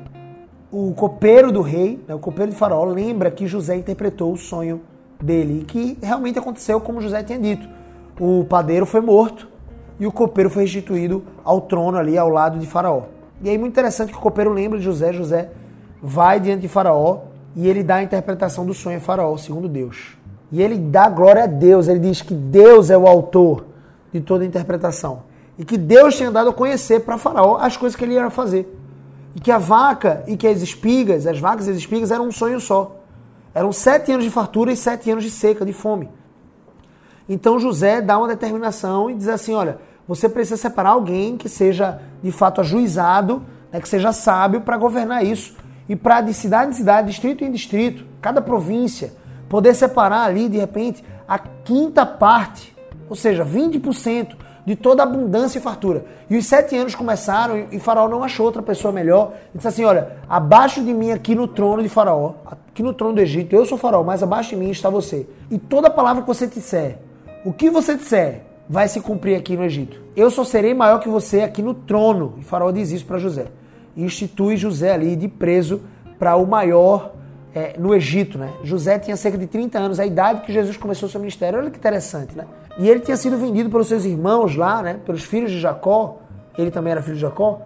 o 0.72 0.94
copeiro 0.94 1.52
do 1.52 1.62
rei, 1.62 2.02
né, 2.08 2.16
o 2.16 2.20
copeiro 2.20 2.52
de 2.52 2.58
faraó, 2.58 2.86
lembra 2.86 3.30
que 3.30 3.46
José 3.48 3.76
interpretou 3.76 4.32
o 4.32 4.38
sonho 4.38 4.82
dele 5.22 5.60
e 5.62 5.66
que 5.66 5.98
realmente 6.02 6.40
aconteceu 6.40 6.80
como 6.80 7.02
José 7.02 7.22
tinha 7.22 7.38
dito. 7.38 7.68
O 8.18 8.46
padeiro 8.46 8.86
foi 8.86 9.02
morto 9.02 9.50
e 10.00 10.08
o 10.08 10.12
copeiro 10.12 10.50
foi 10.50 10.64
restituído 10.64 11.22
ao 11.44 11.60
trono 11.60 11.98
ali 11.98 12.18
ao 12.18 12.30
lado 12.30 12.58
de 12.58 12.66
faraó. 12.66 13.04
E 13.42 13.50
aí 13.50 13.58
muito 13.58 13.74
interessante 13.74 14.14
que 14.14 14.18
o 14.18 14.22
copeiro 14.22 14.54
lembra 14.54 14.80
de 14.80 14.86
José, 14.86 15.12
José 15.12 15.50
vai 16.02 16.40
diante 16.40 16.62
de 16.62 16.70
faraó 16.70 17.29
e 17.56 17.68
ele 17.68 17.84
dá 17.84 17.96
a 17.96 18.04
interpretação 18.04 18.66
do 18.66 18.74
sonho 18.74 18.98
a 18.98 19.02
faraó, 19.02 19.36
segundo 19.38 19.68
Deus. 19.68 20.18
E 20.52 20.62
ele 20.62 20.78
dá 20.78 21.10
glória 21.10 21.44
a 21.44 21.48
Deus. 21.48 21.88
Ele 21.88 22.00
diz 22.00 22.22
que 22.22 22.34
Deus 22.34 22.90
é 22.90 22.98
o 22.98 23.08
autor 23.08 23.66
de 24.12 24.20
toda 24.20 24.44
a 24.44 24.48
interpretação. 24.48 25.24
E 25.58 25.66
que 25.66 25.78
Deus 25.78 26.16
tinha 26.16 26.32
dado 26.32 26.50
a 26.50 26.54
conhecer 26.54 27.02
para 27.02 27.18
Faraó 27.18 27.58
as 27.58 27.76
coisas 27.76 27.96
que 27.96 28.04
ele 28.04 28.14
ia 28.14 28.30
fazer. 28.30 28.76
E 29.36 29.40
que 29.40 29.52
a 29.52 29.58
vaca 29.58 30.24
e 30.26 30.36
que 30.36 30.48
as 30.48 30.62
espigas, 30.62 31.28
as 31.28 31.40
vacas 31.40 31.68
e 31.68 31.72
as 31.72 31.78
espigas 31.78 32.12
eram 32.12 32.28
um 32.28 32.32
sonho 32.32 32.60
só. 32.60 32.96
Eram 33.54 33.72
sete 33.72 34.12
anos 34.12 34.24
de 34.24 34.32
fartura 34.32 34.72
e 34.72 34.78
sete 34.78 35.12
anos 35.12 35.24
de 35.24 35.30
seca, 35.30 35.66
de 35.66 35.74
fome. 35.74 36.10
Então 37.28 37.60
José 37.60 38.02
dá 38.02 38.18
uma 38.18 38.28
determinação 38.28 39.10
e 39.10 39.16
diz 39.16 39.28
assim: 39.28 39.54
olha, 39.54 39.80
você 40.08 40.28
precisa 40.28 40.58
separar 40.58 40.92
alguém 40.92 41.38
que 41.38 41.50
seja 41.50 42.00
de 42.24 42.32
fato 42.32 42.62
ajuizado, 42.62 43.44
né, 43.72 43.80
que 43.80 43.88
seja 43.88 44.12
sábio 44.12 44.62
para 44.62 44.78
governar 44.78 45.24
isso. 45.24 45.56
E 45.90 45.96
para 45.96 46.22
de 46.22 46.34
cidade 46.34 46.70
em 46.70 46.74
cidade, 46.74 47.08
distrito 47.08 47.44
em 47.44 47.52
distrito, 47.52 48.06
cada 48.22 48.42
província, 48.42 49.12
poder 49.50 49.74
separar 49.74 50.24
ali, 50.24 50.48
de 50.48 50.60
repente, 50.60 51.04
a 51.28 51.40
quinta 51.40 52.06
parte, 52.06 52.76
ou 53.10 53.16
seja, 53.16 53.44
20% 53.44 54.36
de 54.66 54.76
toda 54.76 55.02
a 55.02 55.06
abundância 55.06 55.58
e 55.58 55.62
fartura. 55.62 56.06
E 56.30 56.38
os 56.38 56.46
sete 56.46 56.76
anos 56.76 56.94
começaram 56.94 57.66
e 57.72 57.80
Faraó 57.80 58.08
não 58.08 58.24
achou 58.24 58.46
outra 58.46 58.62
pessoa 58.62 58.92
melhor. 58.92 59.32
Ele 59.34 59.56
disse 59.56 59.68
assim: 59.68 59.84
Olha, 59.84 60.18
abaixo 60.30 60.84
de 60.84 60.94
mim, 60.94 61.12
aqui 61.12 61.34
no 61.34 61.48
trono 61.48 61.82
de 61.82 61.90
Faraó, 61.90 62.34
aqui 62.46 62.84
no 62.84 62.94
trono 62.94 63.16
do 63.16 63.22
Egito, 63.22 63.56
eu 63.56 63.66
sou 63.66 63.80
Faraó, 63.80 64.04
mas 64.04 64.22
abaixo 64.22 64.52
de 64.52 64.58
mim 64.58 64.70
está 64.70 64.88
você. 64.88 65.28
E 65.50 65.58
toda 65.58 65.90
palavra 65.90 66.22
que 66.22 66.28
você 66.28 66.46
disser, 66.46 67.00
o 67.44 67.52
que 67.52 67.72
você 67.72 67.96
disser, 67.96 68.44
vai 68.70 68.88
se 68.88 69.02
cumprir 69.02 69.36
aqui 69.36 69.58
no 69.58 69.64
Egito. 69.64 70.00
Eu 70.16 70.30
só 70.30 70.44
serei 70.44 70.76
maior 70.76 71.00
que 71.00 71.10
você 71.10 71.42
aqui 71.42 71.64
no 71.64 71.74
trono. 71.74 72.36
E 72.38 72.44
Faraó 72.44 72.70
diz 72.70 72.92
isso 72.92 73.08
para 73.08 73.18
José. 73.18 73.48
Institui 74.04 74.58
José 74.58 74.92
ali 74.92 75.16
de 75.16 75.28
preso 75.28 75.82
para 76.18 76.36
o 76.36 76.46
maior 76.46 77.14
é, 77.54 77.76
no 77.80 77.94
Egito, 77.96 78.38
né? 78.38 78.54
José 78.64 79.00
tinha 79.00 79.18
cerca 79.18 79.38
de 79.38 79.48
30 79.48 79.80
anos, 79.80 80.00
a 80.00 80.06
idade 80.06 80.42
que 80.42 80.54
Jesus 80.54 80.78
começou 80.78 81.10
seu 81.10 81.20
ministério. 81.20 81.60
Olha 81.60 81.72
que 81.72 81.78
interessante, 81.78 82.38
né? 82.38 82.46
E 82.78 82.90
ele 82.90 83.00
tinha 83.00 83.18
sido 83.18 83.38
vendido 83.38 83.70
pelos 83.70 83.88
seus 83.88 84.06
irmãos 84.06 84.56
lá, 84.56 84.82
né? 84.82 85.00
Pelos 85.06 85.24
filhos 85.24 85.52
de 85.52 85.60
Jacó. 85.60 86.20
Ele 86.58 86.72
também 86.72 86.92
era 86.92 87.02
filho 87.02 87.16
de 87.16 87.22
Jacó. 87.22 87.62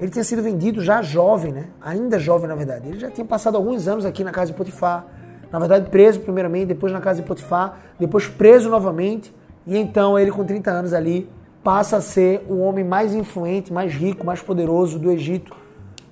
Ele 0.00 0.10
tinha 0.10 0.24
sido 0.24 0.42
vendido 0.42 0.80
já 0.80 1.02
jovem, 1.02 1.52
né? 1.52 1.66
Ainda 1.80 2.18
jovem, 2.18 2.48
na 2.48 2.54
verdade. 2.54 2.88
Ele 2.88 2.98
já 2.98 3.10
tinha 3.10 3.24
passado 3.24 3.56
alguns 3.56 3.88
anos 3.88 4.04
aqui 4.04 4.22
na 4.24 4.30
casa 4.30 4.50
de 4.50 4.56
Potifar. 4.56 5.06
Na 5.50 5.58
verdade, 5.58 5.90
preso 5.90 6.20
primeiramente, 6.20 6.66
depois 6.66 6.92
na 6.92 7.00
casa 7.00 7.20
de 7.20 7.26
Potifar, 7.26 7.78
depois 7.98 8.26
preso 8.26 8.70
novamente. 8.70 9.34
E 9.66 9.76
então 9.76 10.18
ele, 10.18 10.30
com 10.30 10.44
30 10.44 10.70
anos 10.70 10.92
ali, 10.92 11.28
passa 11.62 11.98
a 11.98 12.00
ser 12.00 12.44
o 12.48 12.58
homem 12.58 12.84
mais 12.84 13.14
influente, 13.14 13.72
mais 13.72 13.92
rico, 13.92 14.24
mais 14.24 14.40
poderoso 14.40 14.98
do 14.98 15.10
Egito, 15.10 15.54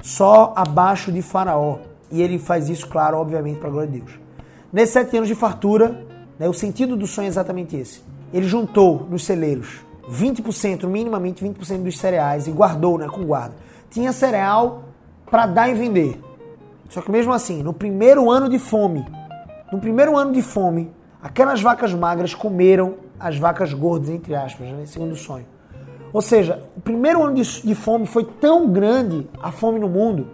só 0.02 0.52
abaixo 0.56 1.12
de 1.12 1.22
Faraó. 1.22 1.78
E 2.10 2.20
ele 2.20 2.38
faz 2.38 2.68
isso, 2.68 2.88
claro, 2.88 3.18
obviamente, 3.18 3.58
para 3.58 3.68
a 3.68 3.70
glória 3.70 3.90
de 3.90 4.00
Deus. 4.00 4.18
Nesses 4.72 4.92
sete 4.92 5.16
anos 5.16 5.28
de 5.28 5.34
fartura, 5.34 6.04
né, 6.38 6.48
o 6.48 6.52
sentido 6.52 6.96
do 6.96 7.06
sonho 7.06 7.26
é 7.26 7.28
exatamente 7.28 7.76
esse. 7.76 8.02
Ele 8.32 8.46
juntou 8.46 9.06
nos 9.10 9.24
celeiros 9.24 9.84
20%, 10.10 10.86
minimamente 10.86 11.44
20% 11.44 11.82
dos 11.82 11.98
cereais 11.98 12.46
e 12.46 12.50
guardou, 12.50 12.98
né, 12.98 13.08
com 13.08 13.24
guarda. 13.24 13.54
Tinha 13.90 14.12
cereal 14.12 14.84
para 15.30 15.46
dar 15.46 15.68
e 15.68 15.74
vender. 15.74 16.20
Só 16.88 17.00
que 17.00 17.10
mesmo 17.10 17.32
assim, 17.32 17.62
no 17.62 17.72
primeiro 17.72 18.30
ano 18.30 18.48
de 18.48 18.58
fome, 18.58 19.06
no 19.72 19.78
primeiro 19.78 20.16
ano 20.16 20.32
de 20.32 20.42
fome, 20.42 20.90
aquelas 21.22 21.62
vacas 21.62 21.94
magras 21.94 22.34
comeram 22.34 22.94
as 23.18 23.36
vacas 23.36 23.72
gordas, 23.72 24.10
entre 24.10 24.34
aspas, 24.34 24.66
né, 24.68 24.84
segundo 24.86 25.12
o 25.12 25.16
sonho. 25.16 25.46
Ou 26.12 26.20
seja, 26.20 26.62
o 26.76 26.80
primeiro 26.80 27.22
ano 27.22 27.34
de, 27.34 27.62
de 27.62 27.74
fome 27.74 28.06
foi 28.06 28.24
tão 28.24 28.68
grande, 28.68 29.28
a 29.40 29.52
fome 29.52 29.78
no 29.78 29.88
mundo, 29.88 30.28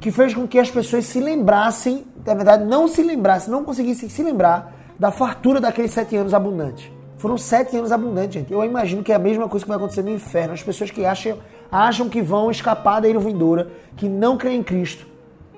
que 0.00 0.10
fez 0.10 0.34
com 0.34 0.46
que 0.46 0.58
as 0.58 0.70
pessoas 0.70 1.04
se 1.04 1.20
lembrassem, 1.20 2.04
na 2.24 2.34
verdade, 2.34 2.64
não 2.64 2.88
se 2.88 3.02
lembrassem, 3.02 3.50
não 3.50 3.64
conseguissem 3.64 4.08
se 4.08 4.22
lembrar 4.22 4.74
da 4.98 5.10
fartura 5.10 5.60
daqueles 5.60 5.90
sete 5.92 6.16
anos 6.16 6.32
abundantes. 6.32 6.90
Foram 7.18 7.36
sete 7.36 7.76
anos 7.76 7.90
abundantes, 7.90 8.34
gente. 8.34 8.52
Eu 8.52 8.64
imagino 8.64 9.02
que 9.02 9.12
é 9.12 9.14
a 9.16 9.18
mesma 9.18 9.48
coisa 9.48 9.64
que 9.64 9.68
vai 9.68 9.76
acontecer 9.76 10.02
no 10.02 10.10
inferno. 10.10 10.54
As 10.54 10.62
pessoas 10.62 10.90
que 10.90 11.04
acham, 11.04 11.36
acham 11.70 12.08
que 12.08 12.22
vão 12.22 12.48
escapar 12.50 13.00
da 13.00 13.08
ira 13.08 13.18
vindoura, 13.18 13.72
que 13.96 14.08
não 14.08 14.38
creem 14.38 14.60
em 14.60 14.62
Cristo. 14.62 15.04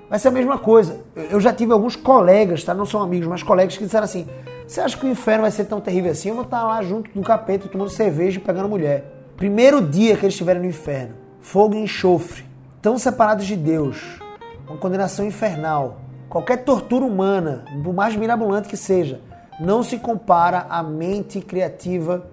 Vai 0.09 0.17
ser 0.17 0.29
a 0.29 0.31
mesma 0.31 0.57
coisa. 0.57 0.99
Eu 1.15 1.39
já 1.39 1.53
tive 1.53 1.71
alguns 1.71 1.95
colegas, 1.95 2.63
tá? 2.63 2.73
Não 2.73 2.85
são 2.85 3.01
amigos, 3.01 3.27
mas 3.27 3.43
colegas 3.43 3.77
que 3.77 3.83
disseram 3.83 4.05
assim: 4.05 4.27
Você 4.67 4.81
acha 4.81 4.97
que 4.97 5.05
o 5.05 5.09
inferno 5.09 5.43
vai 5.43 5.51
ser 5.51 5.65
tão 5.65 5.79
terrível 5.79 6.11
assim? 6.11 6.29
Eu 6.29 6.35
vou 6.35 6.43
estar 6.43 6.63
lá 6.63 6.81
junto 6.81 7.11
do 7.11 7.21
capeta, 7.21 7.69
tomando 7.69 7.91
cerveja 7.91 8.39
e 8.39 8.41
pegando 8.41 8.67
mulher. 8.67 9.20
Primeiro 9.41 9.81
dia 9.81 10.15
que 10.15 10.23
eles 10.23 10.35
estiverem 10.35 10.61
no 10.61 10.67
inferno, 10.67 11.15
fogo 11.39 11.73
e 11.73 11.79
enxofre, 11.79 12.45
tão 12.79 12.99
separados 12.99 13.47
de 13.47 13.55
Deus, 13.55 14.19
uma 14.67 14.77
condenação 14.77 15.25
infernal, 15.25 15.99
qualquer 16.29 16.57
tortura 16.57 17.03
humana, 17.03 17.65
por 17.83 17.91
mais 17.91 18.15
mirabolante 18.15 18.69
que 18.69 18.77
seja, 18.77 19.19
não 19.59 19.81
se 19.81 19.97
compara 19.97 20.67
à 20.69 20.83
mente 20.83 21.41
criativa 21.41 22.29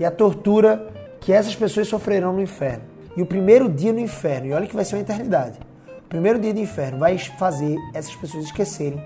e 0.00 0.04
à 0.04 0.10
tortura 0.10 0.92
que 1.20 1.32
essas 1.32 1.54
pessoas 1.54 1.86
sofrerão 1.86 2.32
no 2.32 2.42
inferno. 2.42 2.82
E 3.16 3.22
o 3.22 3.26
primeiro 3.26 3.68
dia 3.68 3.92
no 3.92 4.00
inferno, 4.00 4.48
e 4.48 4.52
olha 4.52 4.66
que 4.66 4.74
vai 4.74 4.84
ser 4.84 4.96
uma 4.96 5.02
eternidade, 5.02 5.60
o 6.06 6.08
primeiro 6.08 6.40
dia 6.40 6.52
do 6.52 6.58
inferno 6.58 6.98
vai 6.98 7.16
fazer 7.18 7.76
essas 7.94 8.16
pessoas 8.16 8.46
esquecerem 8.46 9.00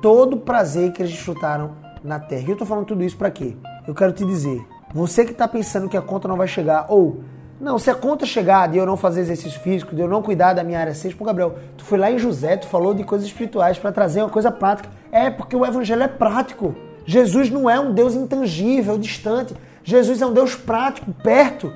todo 0.00 0.36
o 0.36 0.40
prazer 0.40 0.90
que 0.90 1.02
eles 1.02 1.12
desfrutaram 1.12 1.72
na 2.02 2.18
terra. 2.18 2.44
E 2.44 2.48
eu 2.48 2.52
estou 2.52 2.66
falando 2.66 2.86
tudo 2.86 3.04
isso 3.04 3.18
para 3.18 3.30
quê? 3.30 3.54
Eu 3.86 3.94
quero 3.94 4.14
te 4.14 4.24
dizer, 4.24 4.64
você 4.94 5.24
que 5.24 5.32
está 5.32 5.48
pensando 5.48 5.88
que 5.88 5.96
a 5.96 6.00
conta 6.00 6.28
não 6.28 6.36
vai 6.36 6.46
chegar, 6.46 6.86
ou 6.88 7.20
não, 7.60 7.78
se 7.80 7.90
a 7.90 7.94
conta 7.94 8.24
chegar 8.24 8.68
de 8.68 8.78
eu 8.78 8.86
não 8.86 8.96
fazer 8.96 9.22
exercício 9.22 9.58
físico, 9.58 9.94
de 9.94 10.00
eu 10.00 10.06
não 10.06 10.22
cuidar 10.22 10.52
da 10.52 10.62
minha 10.62 10.78
área 10.78 10.94
6, 10.94 11.14
pô, 11.14 11.24
Gabriel, 11.24 11.56
tu 11.76 11.84
foi 11.84 11.98
lá 11.98 12.12
em 12.12 12.18
José, 12.18 12.56
tu 12.56 12.68
falou 12.68 12.94
de 12.94 13.02
coisas 13.02 13.26
espirituais 13.26 13.76
para 13.76 13.90
trazer 13.90 14.20
uma 14.20 14.30
coisa 14.30 14.52
prática. 14.52 14.88
É, 15.10 15.30
porque 15.30 15.56
o 15.56 15.66
evangelho 15.66 16.02
é 16.02 16.08
prático. 16.08 16.76
Jesus 17.04 17.50
não 17.50 17.68
é 17.68 17.78
um 17.78 17.92
Deus 17.92 18.14
intangível, 18.14 18.96
distante. 18.96 19.54
Jesus 19.82 20.22
é 20.22 20.26
um 20.26 20.32
Deus 20.32 20.54
prático, 20.54 21.12
perto. 21.12 21.72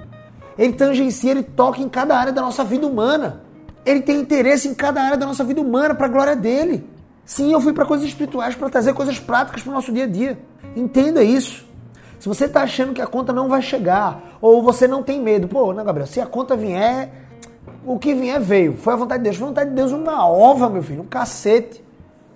Ele 0.56 0.72
tangencia, 0.72 1.30
ele 1.30 1.42
toca 1.42 1.80
em 1.80 1.88
cada 1.88 2.16
área 2.16 2.32
da 2.32 2.42
nossa 2.42 2.62
vida 2.62 2.86
humana. 2.86 3.42
Ele 3.84 4.00
tem 4.00 4.20
interesse 4.20 4.68
em 4.68 4.74
cada 4.74 5.02
área 5.02 5.16
da 5.16 5.26
nossa 5.26 5.42
vida 5.42 5.60
humana 5.60 5.94
para 5.94 6.06
a 6.06 6.10
glória 6.10 6.36
dele. 6.36 6.88
Sim, 7.24 7.52
eu 7.52 7.60
fui 7.60 7.72
para 7.72 7.84
coisas 7.84 8.06
espirituais 8.06 8.54
para 8.54 8.68
trazer 8.68 8.94
coisas 8.94 9.18
práticas 9.18 9.62
para 9.62 9.70
o 9.70 9.74
nosso 9.74 9.92
dia 9.92 10.04
a 10.04 10.08
dia. 10.08 10.38
Entenda 10.74 11.22
isso. 11.22 11.67
Se 12.18 12.28
você 12.28 12.46
está 12.46 12.62
achando 12.62 12.92
que 12.92 13.00
a 13.00 13.06
conta 13.06 13.32
não 13.32 13.48
vai 13.48 13.62
chegar, 13.62 14.38
ou 14.40 14.62
você 14.62 14.88
não 14.88 15.02
tem 15.02 15.20
medo, 15.20 15.46
pô, 15.46 15.72
não, 15.72 15.84
Gabriel, 15.84 16.06
se 16.06 16.20
a 16.20 16.26
conta 16.26 16.56
vier, 16.56 17.10
o 17.86 17.98
que 17.98 18.14
vier 18.14 18.40
veio. 18.40 18.76
Foi 18.76 18.92
a 18.92 18.96
vontade 18.96 19.22
de 19.22 19.24
Deus. 19.24 19.36
Foi 19.36 19.46
a 19.46 19.48
vontade 19.48 19.70
de 19.70 19.76
Deus 19.76 19.92
uma 19.92 20.28
ova, 20.28 20.68
meu 20.68 20.82
filho, 20.82 21.02
um 21.02 21.06
cacete. 21.06 21.84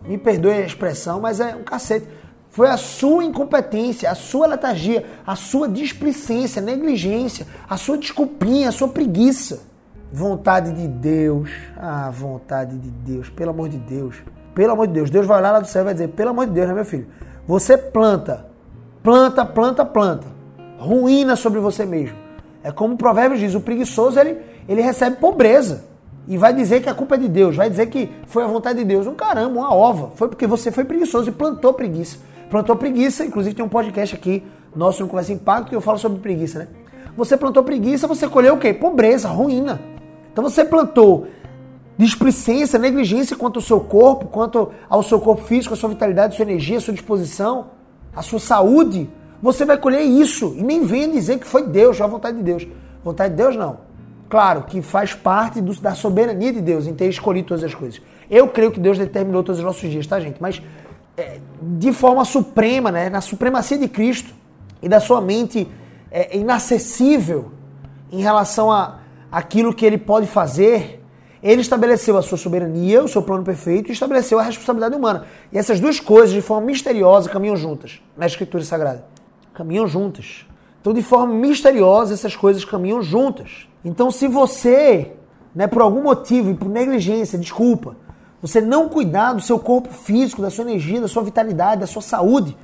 Me 0.05 0.19
perdoe 0.19 0.53
a 0.53 0.61
expressão, 0.61 1.21
mas 1.21 1.41
é 1.41 1.55
um 1.55 1.63
cacete. 1.63 2.07
Foi 2.51 2.69
a 2.69 2.77
sua 2.77 3.25
incompetência, 3.25 4.11
a 4.11 4.15
sua 4.15 4.47
letargia, 4.47 5.07
a 5.27 5.35
sua 5.35 5.69
displicência, 5.69 6.61
negligência, 6.61 7.47
a 7.69 7.77
sua 7.77 7.97
desculpinha, 7.97 8.69
a 8.69 8.73
sua 8.73 8.89
preguiça. 8.89 9.61
Vontade 10.13 10.73
de 10.73 10.87
Deus. 10.87 11.51
Ah, 11.77 12.11
vontade 12.11 12.77
de 12.77 12.91
Deus. 12.91 13.31
Pelo 13.31 13.51
amor 13.51 13.69
de 13.71 13.79
Deus. 13.79 14.17
Pelo 14.55 14.73
amor 14.73 14.87
de 14.87 14.93
Deus. 14.93 15.11
Deus 15.11 15.27
vai 15.27 15.39
olhar 15.39 15.53
lá 15.53 15.61
do 15.61 15.67
céu 15.67 15.81
e 15.81 15.85
vai 15.87 15.95
dizer: 15.95 16.09
pelo 16.09 16.31
amor 16.31 16.47
de 16.47 16.53
Deus, 16.53 16.69
né, 16.69 16.75
meu 16.75 16.85
filho? 16.85 17.07
Você 17.47 17.77
planta 17.79 18.52
planta, 19.03 19.45
planta, 19.45 19.85
planta. 19.85 20.27
Ruína 20.79 21.37
sobre 21.37 21.61
você 21.61 21.85
mesmo. 21.85 22.17
É 22.63 22.71
como 22.71 22.95
o 22.95 22.97
provérbio 22.97 23.39
diz, 23.39 23.55
o 23.55 23.61
preguiçoso 23.61 24.19
ele, 24.19 24.39
ele 24.69 24.81
recebe 24.81 25.17
pobreza. 25.17 25.85
E 26.29 26.39
vai 26.39 26.53
dizer 26.55 26.83
que 26.83 26.89
a 26.89 26.95
culpa 26.95 27.17
é 27.17 27.19
de 27.19 27.29
Deus, 27.29 27.57
vai 27.57 27.69
dizer 27.69 27.87
que 27.87 28.09
foi 28.27 28.45
a 28.45 28.47
vontade 28.47 28.79
de 28.79 28.85
Deus. 28.85 29.07
Um 29.07 29.15
caramba, 29.15 29.59
uma 29.59 29.75
ova. 29.75 30.13
Foi 30.15 30.29
porque 30.29 30.47
você 30.47 30.71
foi 30.71 30.85
preguiçoso 30.85 31.29
e 31.29 31.33
plantou 31.33 31.75
preguiça. 31.75 32.19
Plantou 32.49 32.77
preguiça, 32.77 33.25
inclusive 33.25 33.57
tem 33.57 33.65
um 33.65 33.69
podcast 33.69 34.15
aqui, 34.15 34.45
nosso 34.75 35.03
no 35.03 35.09
Conversa 35.09 35.33
Impacto, 35.33 35.71
que 35.71 35.75
eu 35.75 35.81
falo 35.81 35.99
sobre 35.99 36.21
preguiça, 36.21 36.61
né? 36.61 36.69
Você 37.17 37.37
plantou 37.37 37.63
preguiça, 37.65 38.07
você 38.07 38.29
colheu 38.29 38.55
o 38.55 38.59
quê? 38.59 38.73
Pobreza, 38.73 39.29
ruína. 39.29 39.81
Então 40.33 40.45
você 40.45 40.65
plantou 40.65 41.27
displicência, 41.99 42.79
negligência 42.79 43.37
quanto 43.37 43.57
ao 43.59 43.63
seu 43.63 43.81
corpo, 43.81 44.27
quanto 44.27 44.71
ao 44.89 45.03
seu 45.03 45.21
corpo 45.21 45.43
físico, 45.43 45.75
a 45.75 45.77
sua 45.77 45.91
vitalidade, 45.91 46.35
a 46.35 46.37
sua 46.37 46.45
energia, 46.45 46.79
a 46.79 46.81
sua 46.81 46.95
disposição 46.95 47.82
a 48.15 48.23
sua 48.23 48.39
saúde, 48.39 49.09
você 49.43 49.65
vai 49.65 49.77
colher 49.79 50.03
isso. 50.03 50.55
E 50.57 50.63
nem 50.63 50.85
venha 50.85 51.09
dizer 51.09 51.39
que 51.39 51.47
foi 51.47 51.67
Deus, 51.67 51.97
foi 51.97 52.07
a 52.07 52.09
vontade 52.09 52.37
de 52.37 52.43
Deus. 52.43 52.67
Vontade 53.05 53.31
de 53.31 53.37
Deus, 53.37 53.57
não. 53.57 53.79
Claro 54.29 54.63
que 54.63 54.81
faz 54.81 55.13
parte 55.13 55.61
do, 55.61 55.75
da 55.75 55.95
soberania 55.95 56.53
de 56.53 56.61
Deus 56.61 56.87
em 56.87 56.95
ter 56.95 57.09
escolhido 57.09 57.49
todas 57.49 57.65
as 57.65 57.75
coisas. 57.75 58.01
Eu 58.31 58.49
creio 58.49 58.71
que 58.71 58.81
Deus 58.81 58.99
determinou 58.99 59.43
todos 59.43 59.59
os 59.59 59.65
nossos 59.65 59.91
dias, 59.91 60.07
tá, 60.07 60.19
gente? 60.21 60.41
Mas 60.41 60.63
é, 61.17 61.39
de 61.61 61.93
forma 61.93 62.25
suprema, 62.25 62.91
né? 62.91 63.11
Na 63.11 63.21
supremacia 63.21 63.77
de 63.77 63.89
Cristo 63.89 64.33
e 64.81 64.89
da 64.89 65.01
sua 65.01 65.21
mente 65.21 65.69
é, 66.11 66.37
inacessível 66.37 67.53
em 68.11 68.23
relação 68.23 68.71
a 68.71 69.01
aquilo 69.31 69.75
que 69.75 69.85
ele 69.85 69.99
pode 69.99 70.27
fazer, 70.27 71.02
ele 71.43 71.61
estabeleceu 71.61 72.17
a 72.17 72.23
sua 72.23 72.39
soberania, 72.39 73.03
o 73.03 73.09
seu 73.09 73.21
plano 73.21 73.43
perfeito 73.43 73.89
e 73.89 73.93
estabeleceu 73.93 74.39
a 74.39 74.43
responsabilidade 74.43 74.95
humana. 74.95 75.27
E 75.51 75.59
essas 75.59 75.81
duas 75.81 75.99
coisas, 75.99 76.31
de 76.31 76.41
forma 76.41 76.67
misteriosa, 76.67 77.29
caminham 77.29 77.57
juntas 77.57 78.01
na 78.17 78.27
Escritura 78.27 78.63
Sagrada. 78.63 79.05
Caminham 79.53 79.89
juntas. 79.89 80.47
Então, 80.81 80.93
de 80.93 81.03
forma 81.03 81.35
misteriosa, 81.35 82.15
essas 82.15 82.37
coisas 82.37 82.65
caminham 82.65 83.03
juntas. 83.03 83.69
Então, 83.85 84.11
se 84.11 84.29
você, 84.29 85.13
né, 85.55 85.67
por 85.67 85.83
algum 85.83 86.03
motivo 86.03 86.51
e 86.51 86.55
por 86.55 86.69
negligência, 86.69 87.39
desculpa, 87.39 87.97
você 88.41 88.61
não 88.61 88.89
cuidar 88.89 89.33
do 89.33 89.41
seu 89.41 89.59
corpo 89.59 89.93
físico, 89.93 90.43
da 90.43 90.51
sua 90.51 90.65
energia, 90.65 91.01
da 91.01 91.09
sua 91.09 91.23
vitalidade, 91.23 91.81
da 91.81 91.87
sua 91.87 92.03
saúde, 92.03 92.57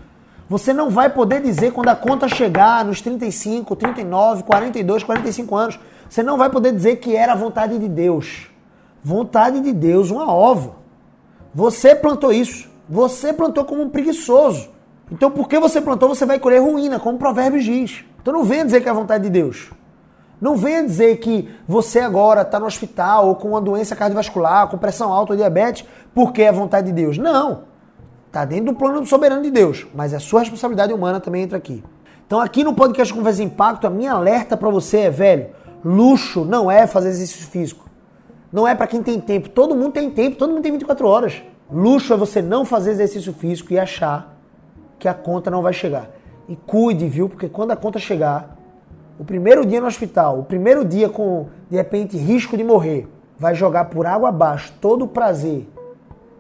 você 0.48 0.72
não 0.72 0.88
vai 0.88 1.10
poder 1.10 1.42
dizer 1.42 1.72
quando 1.72 1.88
a 1.88 1.96
conta 1.96 2.28
chegar 2.28 2.84
nos 2.84 3.00
35, 3.00 3.76
39, 3.76 4.44
42, 4.44 5.02
45 5.02 5.56
anos, 5.56 5.80
você 6.08 6.22
não 6.22 6.38
vai 6.38 6.48
poder 6.48 6.72
dizer 6.72 6.96
que 6.96 7.14
era 7.14 7.32
a 7.32 7.36
vontade 7.36 7.78
de 7.78 7.88
Deus. 7.88 8.48
Vontade 9.02 9.60
de 9.60 9.72
Deus, 9.72 10.10
uma 10.10 10.32
ova. 10.32 10.76
Você 11.54 11.94
plantou 11.94 12.32
isso. 12.32 12.68
Você 12.88 13.32
plantou 13.32 13.64
como 13.64 13.82
um 13.82 13.88
preguiçoso. 13.88 14.70
Então, 15.10 15.30
porque 15.30 15.58
você 15.58 15.80
plantou, 15.80 16.08
você 16.08 16.26
vai 16.26 16.38
colher 16.38 16.62
ruína, 16.62 16.98
como 16.98 17.16
o 17.16 17.18
provérbio 17.18 17.60
diz. 17.60 18.04
Então, 18.20 18.32
não 18.32 18.44
venha 18.44 18.64
dizer 18.64 18.80
que 18.80 18.88
é 18.88 18.90
a 18.90 18.94
vontade 18.94 19.24
de 19.24 19.30
Deus. 19.30 19.70
Não 20.40 20.56
venha 20.56 20.84
dizer 20.84 21.16
que 21.18 21.48
você 21.66 22.00
agora 22.00 22.42
está 22.42 22.60
no 22.60 22.66
hospital 22.66 23.28
ou 23.28 23.34
com 23.34 23.48
uma 23.48 23.60
doença 23.60 23.96
cardiovascular, 23.96 24.68
com 24.68 24.78
pressão 24.78 25.12
alta 25.12 25.32
ou 25.32 25.36
diabetes, 25.36 25.84
porque 26.14 26.42
é 26.42 26.48
a 26.48 26.52
vontade 26.52 26.88
de 26.88 26.92
Deus. 26.92 27.18
Não. 27.18 27.64
Está 28.26 28.44
dentro 28.44 28.66
do 28.66 28.74
plano 28.74 29.04
soberano 29.06 29.42
de 29.42 29.50
Deus. 29.50 29.86
Mas 29.94 30.14
a 30.14 30.20
sua 30.20 30.40
responsabilidade 30.40 30.92
humana 30.92 31.18
também 31.18 31.42
entra 31.42 31.58
aqui. 31.58 31.82
Então, 32.26 32.40
aqui 32.40 32.62
no 32.62 32.74
podcast 32.74 33.12
Conversa 33.12 33.42
Impacto, 33.42 33.86
a 33.86 33.90
minha 33.90 34.12
alerta 34.12 34.56
para 34.56 34.68
você 34.68 34.98
é, 34.98 35.10
velho, 35.10 35.48
luxo 35.82 36.44
não 36.44 36.70
é 36.70 36.86
fazer 36.86 37.08
exercício 37.08 37.46
físico. 37.48 37.87
Não 38.52 38.66
é 38.66 38.74
para 38.74 38.86
quem 38.86 39.02
tem 39.02 39.20
tempo. 39.20 39.48
Todo 39.48 39.74
mundo 39.74 39.92
tem 39.92 40.10
tempo, 40.10 40.36
todo 40.36 40.50
mundo 40.50 40.62
tem 40.62 40.72
24 40.72 41.06
horas. 41.06 41.42
Luxo 41.70 42.12
é 42.14 42.16
você 42.16 42.40
não 42.40 42.64
fazer 42.64 42.92
exercício 42.92 43.32
físico 43.32 43.72
e 43.72 43.78
achar 43.78 44.36
que 44.98 45.06
a 45.06 45.14
conta 45.14 45.50
não 45.50 45.62
vai 45.62 45.72
chegar. 45.72 46.10
E 46.48 46.56
cuide, 46.56 47.06
viu? 47.06 47.28
Porque 47.28 47.48
quando 47.48 47.72
a 47.72 47.76
conta 47.76 47.98
chegar, 47.98 48.56
o 49.18 49.24
primeiro 49.24 49.66
dia 49.66 49.80
no 49.80 49.86
hospital, 49.86 50.38
o 50.38 50.44
primeiro 50.44 50.84
dia 50.84 51.08
com, 51.08 51.48
de 51.68 51.76
repente, 51.76 52.16
risco 52.16 52.56
de 52.56 52.64
morrer, 52.64 53.06
vai 53.38 53.54
jogar 53.54 53.86
por 53.86 54.06
água 54.06 54.30
abaixo 54.30 54.72
todo 54.80 55.04
o 55.04 55.08
prazer, 55.08 55.68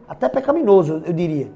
até 0.08 0.28
pecaminoso, 0.28 1.02
eu 1.04 1.12
diria, 1.12 1.50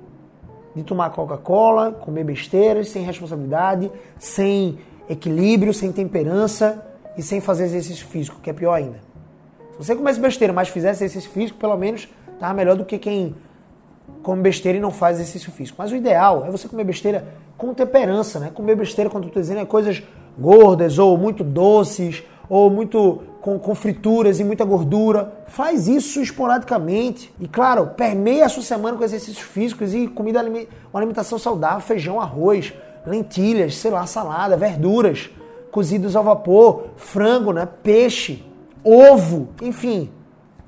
de 0.77 0.83
tomar 0.83 1.11
Coca-Cola, 1.11 1.93
comer 1.93 2.25
besteiras, 2.25 2.91
sem 2.91 3.03
responsabilidade, 3.03 3.91
sem 4.19 4.79
equilíbrio, 5.09 5.73
sem 5.73 5.91
temperança 5.91 6.85
e 7.17 7.23
sem 7.23 7.41
fazer 7.41 7.65
exercício 7.65 8.07
físico, 8.07 8.41
que 8.43 8.51
é 8.51 8.53
pior 8.53 8.75
ainda. 8.75 9.12
Se 9.73 9.79
você 9.79 9.97
comesse 9.97 10.21
besteira, 10.21 10.53
mas 10.53 10.69
fizesse 10.69 11.05
exercício 11.05 11.31
físico, 11.31 11.59
pelo 11.59 11.77
menos 11.77 12.09
estava 12.33 12.55
melhor 12.55 12.77
do 12.77 12.85
que 12.85 12.99
quem 12.99 13.35
come 14.23 14.43
besteira 14.43 14.79
e 14.79 14.81
não 14.81 14.91
faz 14.91 15.19
exercício 15.19 15.51
físico. 15.51 15.77
Mas 15.79 15.93
o 15.93 15.97
ideal 15.97 16.45
é 16.47 16.51
você 16.51 16.69
comer 16.69 16.85
besteira 16.85 17.27
com 17.57 17.73
temperança, 17.75 18.39
né? 18.39 18.51
Comer 18.53 18.77
besteira, 18.77 19.11
quando 19.11 19.25
eu 19.25 19.29
estou 19.29 19.43
dizendo, 19.43 19.61
é 19.61 19.65
coisas 19.65 20.03
gordas 20.39 20.99
ou 20.99 21.17
muito 21.17 21.45
doces 21.45 22.23
ou 22.49 22.71
muito 22.71 23.23
com, 23.41 23.59
com, 23.59 23.75
frituras 23.75 24.41
e 24.41 24.45
muita 24.45 24.65
gordura. 24.65 25.33
Faz 25.47 25.89
isso 25.89 26.21
esporadicamente. 26.21 27.33
E 27.41 27.49
claro, 27.49 27.89
permeia 27.97 28.47
a 28.47 28.49
sua 28.49 28.63
semana 28.63 28.97
com 28.97 29.05
exercícios 29.05 29.41
físicos 29.41 29.95
e 29.95 30.07
comida, 30.07 30.43
uma 30.43 31.01
alimentação 31.01 31.39
saudável, 31.39 31.81
feijão, 31.81 32.21
arroz, 32.21 32.73
lentilhas, 33.07 33.77
sei 33.77 33.91
lá, 33.91 34.07
salada, 34.07 34.57
verduras. 34.57 35.31
cozidos 35.71 36.15
ao 36.15 36.23
vapor, 36.23 36.89
frango, 36.97 37.53
né? 37.53 37.67
Peixe, 37.83 38.45
ovo, 38.85 39.49
enfim. 39.61 40.11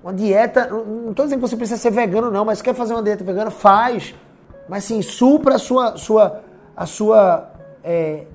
Uma 0.03 0.13
dieta, 0.13 0.67
não 0.69 1.11
estou 1.11 1.25
dizendo 1.25 1.41
que 1.41 1.49
você 1.49 1.57
precisa 1.57 1.81
ser 1.81 1.91
vegano 1.91 2.31
não, 2.31 2.45
mas 2.45 2.61
quer 2.61 2.75
fazer 2.75 2.93
uma 2.93 3.03
dieta 3.03 3.25
vegana, 3.25 3.51
faz. 3.51 4.15
Mas 4.69 4.85
sim, 4.85 5.01
supra 5.03 5.55
a 5.57 5.59
sua, 5.59 5.97
sua, 5.97 6.41
a 6.77 6.87
sua 6.87 7.51
é, 7.83 8.27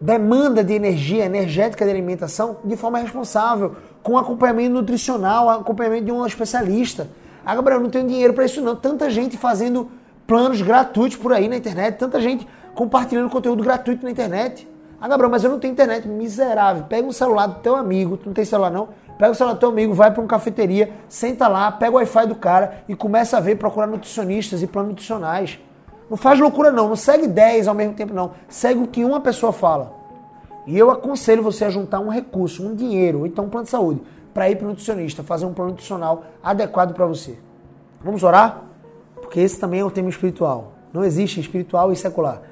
demanda 0.00 0.62
de 0.62 0.72
energia, 0.72 1.24
energética 1.24 1.84
de 1.84 1.90
alimentação 1.90 2.56
de 2.64 2.76
forma 2.76 2.98
responsável, 2.98 3.76
com 4.02 4.18
acompanhamento 4.18 4.74
nutricional, 4.74 5.48
acompanhamento 5.48 6.06
de 6.06 6.12
um 6.12 6.26
especialista. 6.26 7.08
Ah, 7.44 7.54
Gabriel, 7.54 7.80
não 7.80 7.90
tenho 7.90 8.06
dinheiro 8.06 8.32
para 8.32 8.44
isso 8.44 8.60
não. 8.60 8.74
Tanta 8.74 9.08
gente 9.10 9.36
fazendo 9.36 9.90
planos 10.26 10.62
gratuitos 10.62 11.16
por 11.16 11.32
aí 11.32 11.48
na 11.48 11.56
internet, 11.56 11.96
tanta 11.96 12.20
gente 12.20 12.46
compartilhando 12.74 13.30
conteúdo 13.30 13.62
gratuito 13.62 14.04
na 14.04 14.10
internet. 14.10 14.68
Ah, 15.00 15.08
Gabriel, 15.08 15.30
mas 15.30 15.42
eu 15.42 15.50
não 15.50 15.58
tenho 15.58 15.72
internet. 15.72 16.06
Miserável. 16.06 16.84
Pega 16.88 17.06
um 17.06 17.12
celular 17.12 17.46
do 17.46 17.60
teu 17.60 17.74
amigo, 17.74 18.16
tu 18.16 18.26
não 18.26 18.32
tem 18.32 18.44
celular 18.44 18.70
não? 18.70 18.88
Pega 19.18 19.32
o 19.32 19.34
celular 19.34 19.54
do 19.54 19.60
teu 19.60 19.68
amigo, 19.68 19.94
vai 19.94 20.10
para 20.10 20.20
uma 20.20 20.28
cafeteria, 20.28 20.92
senta 21.08 21.48
lá, 21.48 21.70
pega 21.70 21.92
o 21.92 21.96
Wi-Fi 21.96 22.26
do 22.26 22.34
cara 22.34 22.82
e 22.88 22.94
começa 22.94 23.36
a 23.36 23.40
ver, 23.40 23.56
procurar 23.56 23.86
nutricionistas 23.86 24.62
e 24.62 24.66
planos 24.66 24.90
nutricionais. 24.90 25.58
Não 26.10 26.16
faz 26.16 26.38
loucura 26.38 26.70
não, 26.70 26.88
não 26.88 26.96
segue 26.96 27.26
10 27.26 27.68
ao 27.68 27.74
mesmo 27.74 27.94
tempo 27.94 28.12
não. 28.12 28.32
Segue 28.48 28.80
o 28.80 28.86
que 28.86 29.04
uma 29.04 29.20
pessoa 29.20 29.52
fala. 29.52 29.94
E 30.66 30.78
eu 30.78 30.90
aconselho 30.90 31.42
você 31.42 31.64
a 31.64 31.70
juntar 31.70 32.00
um 32.00 32.08
recurso, 32.08 32.66
um 32.66 32.74
dinheiro, 32.74 33.20
ou 33.20 33.26
então 33.26 33.46
um 33.46 33.48
plano 33.48 33.64
de 33.64 33.70
saúde, 33.70 34.02
para 34.32 34.48
ir 34.50 34.56
para 34.56 34.66
o 34.66 34.68
nutricionista, 34.68 35.22
fazer 35.22 35.46
um 35.46 35.52
plano 35.52 35.70
nutricional 35.70 36.24
adequado 36.42 36.94
para 36.94 37.06
você. 37.06 37.38
Vamos 38.02 38.22
orar? 38.22 38.62
Porque 39.16 39.40
esse 39.40 39.58
também 39.58 39.80
é 39.80 39.84
um 39.84 39.90
tema 39.90 40.08
espiritual. 40.08 40.72
Não 40.92 41.04
existe 41.04 41.40
espiritual 41.40 41.92
e 41.92 41.96
secular. 41.96 42.42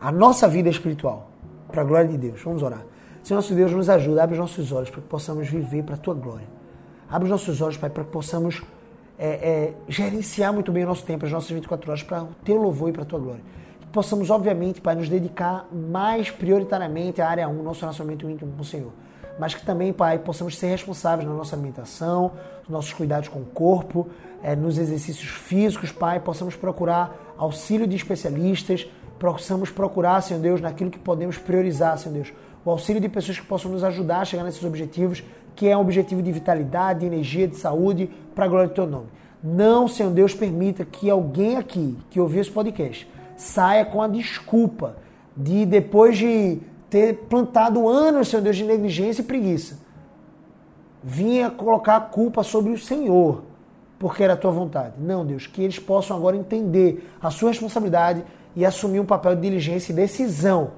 A 0.00 0.12
nossa 0.12 0.46
vida 0.46 0.68
é 0.68 0.70
espiritual, 0.70 1.30
para 1.68 1.82
a 1.82 1.84
glória 1.84 2.08
de 2.08 2.18
Deus. 2.18 2.40
Vamos 2.42 2.62
orar. 2.62 2.82
Senhor 3.28 3.38
nosso 3.38 3.54
Deus, 3.54 3.72
nos 3.72 3.88
ajuda, 3.90 4.22
abre 4.22 4.34
os 4.34 4.40
nossos 4.40 4.72
olhos 4.72 4.90
para 4.90 5.02
que 5.02 5.08
possamos 5.08 5.48
viver 5.48 5.82
para 5.84 5.94
a 5.94 5.98
tua 5.98 6.14
glória. 6.14 6.46
Abre 7.10 7.24
os 7.24 7.30
nossos 7.30 7.60
olhos, 7.60 7.76
Pai, 7.76 7.90
para 7.90 8.02
que 8.02 8.10
possamos 8.10 8.62
é, 9.18 9.28
é, 9.28 9.74
gerenciar 9.86 10.52
muito 10.52 10.72
bem 10.72 10.84
o 10.84 10.86
nosso 10.86 11.04
tempo, 11.04 11.26
as 11.26 11.32
nossas 11.32 11.50
24 11.50 11.90
horas, 11.90 12.02
para 12.02 12.22
o 12.22 12.28
teu 12.42 12.56
louvor 12.56 12.88
e 12.88 12.92
para 12.92 13.02
a 13.02 13.06
tua 13.06 13.18
glória 13.18 13.42
possamos, 13.92 14.30
obviamente, 14.30 14.80
Pai, 14.80 14.94
nos 14.94 15.08
dedicar 15.08 15.66
mais 15.72 16.30
prioritariamente 16.30 17.20
à 17.20 17.28
área 17.28 17.48
1, 17.48 17.62
nosso 17.62 17.80
relacionamento 17.80 18.28
íntimo 18.28 18.52
com 18.52 18.62
o 18.62 18.64
Senhor. 18.64 18.92
Mas 19.38 19.54
que 19.54 19.64
também, 19.64 19.92
Pai, 19.92 20.18
possamos 20.18 20.58
ser 20.58 20.68
responsáveis 20.68 21.28
na 21.28 21.34
nossa 21.34 21.54
alimentação, 21.54 22.32
nos 22.62 22.68
nossos 22.68 22.92
cuidados 22.92 23.28
com 23.28 23.40
o 23.40 23.44
corpo, 23.44 24.08
é, 24.42 24.54
nos 24.54 24.78
exercícios 24.78 25.28
físicos, 25.28 25.92
Pai, 25.92 26.20
possamos 26.20 26.56
procurar 26.56 27.34
auxílio 27.36 27.86
de 27.86 27.96
especialistas, 27.96 28.86
possamos 29.18 29.70
procurar, 29.70 30.20
Senhor 30.20 30.40
Deus, 30.40 30.60
naquilo 30.60 30.90
que 30.90 30.98
podemos 30.98 31.38
priorizar, 31.38 31.98
Senhor 31.98 32.14
Deus, 32.14 32.32
o 32.64 32.70
auxílio 32.70 33.00
de 33.00 33.08
pessoas 33.08 33.38
que 33.38 33.46
possam 33.46 33.70
nos 33.70 33.84
ajudar 33.84 34.20
a 34.20 34.24
chegar 34.24 34.44
nesses 34.44 34.64
objetivos, 34.64 35.22
que 35.54 35.66
é 35.66 35.76
um 35.76 35.80
objetivo 35.80 36.22
de 36.22 36.30
vitalidade, 36.30 37.00
de 37.00 37.06
energia, 37.06 37.48
de 37.48 37.56
saúde, 37.56 38.10
para 38.34 38.44
a 38.44 38.48
glória 38.48 38.68
do 38.68 38.74
Teu 38.74 38.86
nome. 38.86 39.06
Não, 39.42 39.86
Senhor 39.86 40.12
Deus, 40.12 40.34
permita 40.34 40.84
que 40.84 41.08
alguém 41.08 41.56
aqui 41.56 41.96
que 42.10 42.20
ouviu 42.20 42.40
esse 42.40 42.50
podcast 42.50 43.08
saia 43.36 43.84
com 43.84 44.02
a 44.02 44.08
desculpa 44.08 44.96
de 45.36 45.64
depois 45.64 46.18
de 46.18 46.58
ter 46.90 47.14
plantado 47.28 47.88
anos, 47.88 48.28
Senhor 48.28 48.42
Deus, 48.42 48.56
de 48.56 48.64
negligência 48.64 49.22
e 49.22 49.24
preguiça, 49.24 49.78
vinha 51.02 51.50
colocar 51.50 51.96
a 51.96 52.00
culpa 52.00 52.42
sobre 52.42 52.72
o 52.72 52.78
Senhor, 52.78 53.42
porque 53.98 54.24
era 54.24 54.34
a 54.34 54.36
tua 54.36 54.50
vontade. 54.50 54.94
Não, 54.98 55.24
Deus, 55.24 55.46
que 55.46 55.62
eles 55.62 55.78
possam 55.78 56.16
agora 56.16 56.36
entender 56.36 57.08
a 57.22 57.30
sua 57.30 57.50
responsabilidade 57.50 58.24
e 58.56 58.64
assumir 58.64 58.98
um 58.98 59.06
papel 59.06 59.36
de 59.36 59.42
diligência 59.42 59.92
e 59.92 59.94
decisão 59.94 60.72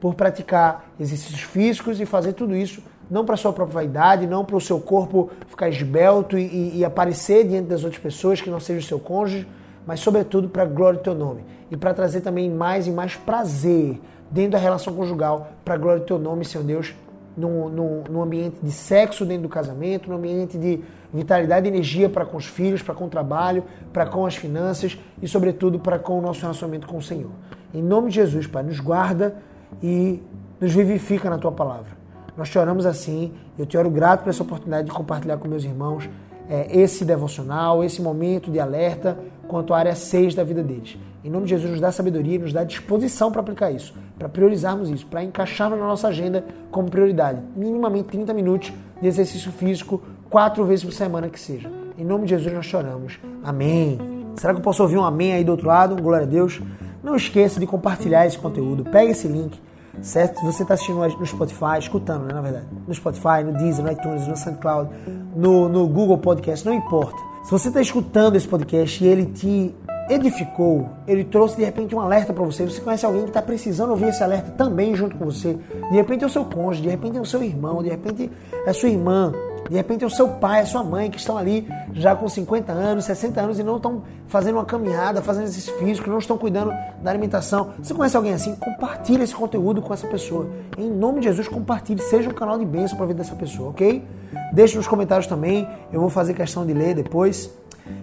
por 0.00 0.14
praticar 0.14 0.90
exercícios 0.98 1.42
físicos 1.42 2.00
e 2.00 2.06
fazer 2.06 2.32
tudo 2.32 2.54
isso 2.54 2.82
não 3.10 3.24
para 3.24 3.36
sua 3.36 3.52
própria 3.52 3.74
vaidade, 3.74 4.26
não 4.26 4.44
para 4.44 4.56
o 4.56 4.60
seu 4.60 4.78
corpo 4.78 5.30
ficar 5.46 5.68
esbelto 5.68 6.38
e, 6.38 6.78
e, 6.78 6.84
aparecer 6.84 7.46
diante 7.46 7.68
das 7.68 7.84
outras 7.84 8.02
pessoas 8.02 8.40
que 8.40 8.50
não 8.50 8.60
seja 8.60 8.80
o 8.80 8.82
seu 8.82 9.00
cônjuge, 9.00 9.48
mas 9.86 10.00
sobretudo 10.00 10.48
para 10.48 10.64
a 10.64 10.66
glória 10.66 10.98
do 10.98 11.02
teu 11.02 11.14
nome 11.14 11.42
e 11.70 11.76
para 11.76 11.94
trazer 11.94 12.20
também 12.20 12.50
mais 12.50 12.86
e 12.86 12.90
mais 12.90 13.16
prazer 13.16 13.98
dentro 14.30 14.52
da 14.52 14.58
relação 14.58 14.94
conjugal 14.94 15.52
para 15.64 15.74
a 15.74 15.78
glória 15.78 16.00
do 16.00 16.06
teu 16.06 16.18
nome, 16.18 16.44
Senhor 16.44 16.64
Deus, 16.64 16.94
no, 17.34 17.68
no, 18.10 18.22
ambiente 18.22 18.56
de 18.60 18.72
sexo 18.72 19.24
dentro 19.24 19.44
do 19.44 19.48
casamento, 19.48 20.10
no 20.10 20.16
ambiente 20.16 20.58
de 20.58 20.80
vitalidade 21.14 21.66
e 21.66 21.70
energia 21.70 22.08
para 22.08 22.26
com 22.26 22.36
os 22.36 22.46
filhos, 22.46 22.82
para 22.82 22.94
com 22.94 23.04
o 23.04 23.08
trabalho, 23.08 23.62
para 23.92 24.06
com 24.06 24.26
as 24.26 24.34
finanças 24.34 24.98
e, 25.22 25.28
sobretudo, 25.28 25.78
para 25.78 26.00
com 26.00 26.18
o 26.18 26.20
nosso 26.20 26.40
relacionamento 26.40 26.88
com 26.88 26.98
o 26.98 27.02
Senhor. 27.02 27.30
Em 27.72 27.80
nome 27.80 28.08
de 28.08 28.16
Jesus, 28.16 28.48
Pai, 28.48 28.64
nos 28.64 28.80
guarda 28.80 29.36
e 29.82 30.22
nos 30.60 30.72
vivifica 30.72 31.30
na 31.30 31.38
tua 31.38 31.52
palavra. 31.52 31.96
Nós 32.36 32.48
te 32.48 32.58
oramos 32.58 32.86
assim, 32.86 33.32
eu 33.58 33.66
te 33.66 33.76
oro 33.76 33.90
grato 33.90 34.22
por 34.22 34.30
essa 34.30 34.42
oportunidade 34.42 34.86
de 34.86 34.92
compartilhar 34.92 35.36
com 35.38 35.48
meus 35.48 35.64
irmãos 35.64 36.08
é, 36.48 36.66
esse 36.76 37.04
devocional, 37.04 37.84
esse 37.84 38.00
momento 38.00 38.50
de 38.50 38.58
alerta 38.58 39.18
quanto 39.46 39.74
à 39.74 39.78
área 39.78 39.94
6 39.94 40.34
da 40.34 40.44
vida 40.44 40.62
deles. 40.62 40.96
Em 41.24 41.30
nome 41.30 41.44
de 41.44 41.50
Jesus, 41.50 41.70
nos 41.70 41.80
dá 41.80 41.90
sabedoria, 41.90 42.38
nos 42.38 42.52
dá 42.52 42.62
disposição 42.64 43.32
para 43.32 43.40
aplicar 43.40 43.70
isso, 43.70 43.94
para 44.18 44.28
priorizarmos 44.28 44.88
isso, 44.88 45.06
para 45.06 45.22
encaixarmos 45.22 45.78
na 45.78 45.86
nossa 45.86 46.08
agenda 46.08 46.44
como 46.70 46.88
prioridade. 46.88 47.42
Minimamente 47.56 48.08
30 48.08 48.32
minutos 48.32 48.72
de 49.00 49.08
exercício 49.08 49.50
físico, 49.50 50.00
quatro 50.30 50.64
vezes 50.64 50.84
por 50.84 50.92
semana 50.92 51.28
que 51.28 51.40
seja. 51.40 51.70
Em 51.98 52.04
nome 52.04 52.24
de 52.24 52.30
Jesus 52.30 52.54
nós 52.54 52.66
choramos. 52.66 53.18
Amém. 53.42 53.98
Será 54.36 54.52
que 54.52 54.60
eu 54.60 54.64
posso 54.64 54.82
ouvir 54.82 54.96
um 54.96 55.04
amém 55.04 55.32
aí 55.32 55.42
do 55.42 55.50
outro 55.50 55.66
lado? 55.66 56.00
Glória 56.00 56.24
a 56.24 56.30
Deus. 56.30 56.60
Não 57.02 57.16
esqueça 57.16 57.60
de 57.60 57.66
compartilhar 57.66 58.26
esse 58.26 58.38
conteúdo. 58.38 58.84
Pega 58.84 59.10
esse 59.10 59.28
link, 59.28 59.60
certo? 60.02 60.40
Você 60.44 60.62
está 60.62 60.74
assistindo 60.74 60.98
no 60.98 61.26
Spotify, 61.26 61.78
escutando, 61.78 62.24
né, 62.24 62.32
na 62.32 62.40
verdade, 62.40 62.66
no 62.86 62.94
Spotify, 62.94 63.44
no 63.44 63.52
Deezer, 63.52 63.84
no 63.84 63.90
iTunes, 63.90 64.26
no 64.26 64.36
SoundCloud, 64.36 64.90
no, 65.34 65.68
no 65.68 65.86
Google 65.86 66.18
Podcast, 66.18 66.64
não 66.66 66.74
importa. 66.74 67.16
Se 67.44 67.50
você 67.50 67.68
está 67.68 67.80
escutando 67.80 68.36
esse 68.36 68.46
podcast 68.46 69.02
e 69.02 69.06
ele 69.06 69.26
te 69.26 69.74
edificou, 70.10 70.88
ele 71.06 71.22
trouxe 71.22 71.56
de 71.56 71.64
repente 71.64 71.94
um 71.94 72.00
alerta 72.00 72.32
para 72.32 72.44
você. 72.44 72.64
Você 72.64 72.80
conhece 72.80 73.04
alguém 73.04 73.22
que 73.22 73.28
está 73.28 73.42
precisando 73.42 73.90
ouvir 73.90 74.08
esse 74.08 74.22
alerta 74.22 74.50
também 74.52 74.94
junto 74.94 75.16
com 75.16 75.24
você. 75.24 75.58
De 75.90 75.96
repente 75.96 76.24
é 76.24 76.26
o 76.26 76.30
seu 76.30 76.44
cônjuge, 76.44 76.82
de 76.82 76.88
repente 76.88 77.16
é 77.16 77.20
o 77.20 77.26
seu 77.26 77.42
irmão, 77.42 77.82
de 77.82 77.90
repente 77.90 78.30
é 78.66 78.70
a 78.70 78.74
sua 78.74 78.88
irmã, 78.88 79.32
de 79.68 79.74
repente 79.74 80.04
é 80.04 80.06
o 80.06 80.10
seu 80.10 80.28
pai, 80.28 80.60
a 80.60 80.66
sua 80.66 80.82
mãe 80.82 81.10
que 81.10 81.18
estão 81.18 81.36
ali 81.36 81.68
já 81.92 82.14
com 82.14 82.28
50 82.28 82.72
anos, 82.72 83.04
60 83.04 83.40
anos 83.40 83.58
e 83.58 83.62
não 83.62 83.76
estão 83.76 84.02
fazendo 84.26 84.56
uma 84.56 84.64
caminhada, 84.64 85.20
fazendo 85.22 85.44
exercício 85.44 85.76
físico, 85.78 86.08
não 86.08 86.18
estão 86.18 86.38
cuidando 86.38 86.72
da 87.02 87.10
alimentação. 87.10 87.72
Você 87.82 87.92
conhece 87.94 88.16
alguém 88.16 88.32
assim? 88.32 88.54
Compartilhe 88.56 89.22
esse 89.22 89.34
conteúdo 89.34 89.82
com 89.82 89.92
essa 89.92 90.06
pessoa. 90.06 90.48
Em 90.76 90.90
nome 90.90 91.20
de 91.20 91.26
Jesus, 91.26 91.48
compartilhe. 91.48 92.00
Seja 92.02 92.30
um 92.30 92.34
canal 92.34 92.58
de 92.58 92.64
bênção 92.64 92.96
para 92.96 93.04
a 93.04 93.08
vida 93.08 93.22
dessa 93.22 93.34
pessoa, 93.34 93.70
ok? 93.70 94.04
Deixe 94.52 94.76
nos 94.76 94.86
comentários 94.86 95.26
também. 95.26 95.68
Eu 95.92 96.00
vou 96.00 96.10
fazer 96.10 96.34
questão 96.34 96.64
de 96.64 96.72
ler 96.72 96.94
depois. 96.94 97.50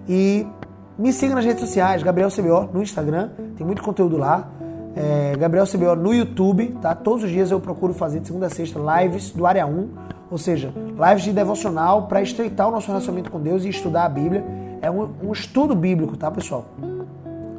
E 0.08 0.45
me 0.97 1.12
siga 1.12 1.36
nas 1.36 1.43
redes 1.43 1.60
sociais, 1.62 2.01
Gabriel 2.01 2.30
CBO 2.30 2.69
no 2.73 2.82
Instagram, 2.82 3.30
tem 3.58 3.65
muito 3.65 3.84
conteúdo 3.84 4.17
lá. 4.17 4.49
É, 4.95 5.36
Gabriel 5.38 5.65
CBO 5.65 5.93
no 5.93 6.13
YouTube, 6.13 6.78
tá? 6.82 6.95
Todos 6.95 7.25
os 7.25 7.30
dias 7.30 7.51
eu 7.51 7.60
procuro 7.60 7.93
fazer 7.93 8.21
de 8.21 8.28
segunda 8.28 8.45
a 8.45 8.49
sexta 8.49 8.80
lives 8.80 9.32
do 9.32 9.45
Área 9.45 9.65
1, 9.65 9.89
ou 10.29 10.38
seja, 10.38 10.73
lives 10.75 11.23
de 11.23 11.31
devocional 11.31 12.03
para 12.07 12.21
estreitar 12.21 12.67
o 12.67 12.71
nosso 12.71 12.88
relacionamento 12.88 13.31
com 13.31 13.39
Deus 13.39 13.63
e 13.63 13.69
estudar 13.69 14.05
a 14.05 14.09
Bíblia. 14.09 14.43
É 14.81 14.89
um, 14.89 15.09
um 15.23 15.31
estudo 15.31 15.75
bíblico, 15.75 16.17
tá, 16.17 16.29
pessoal? 16.29 16.65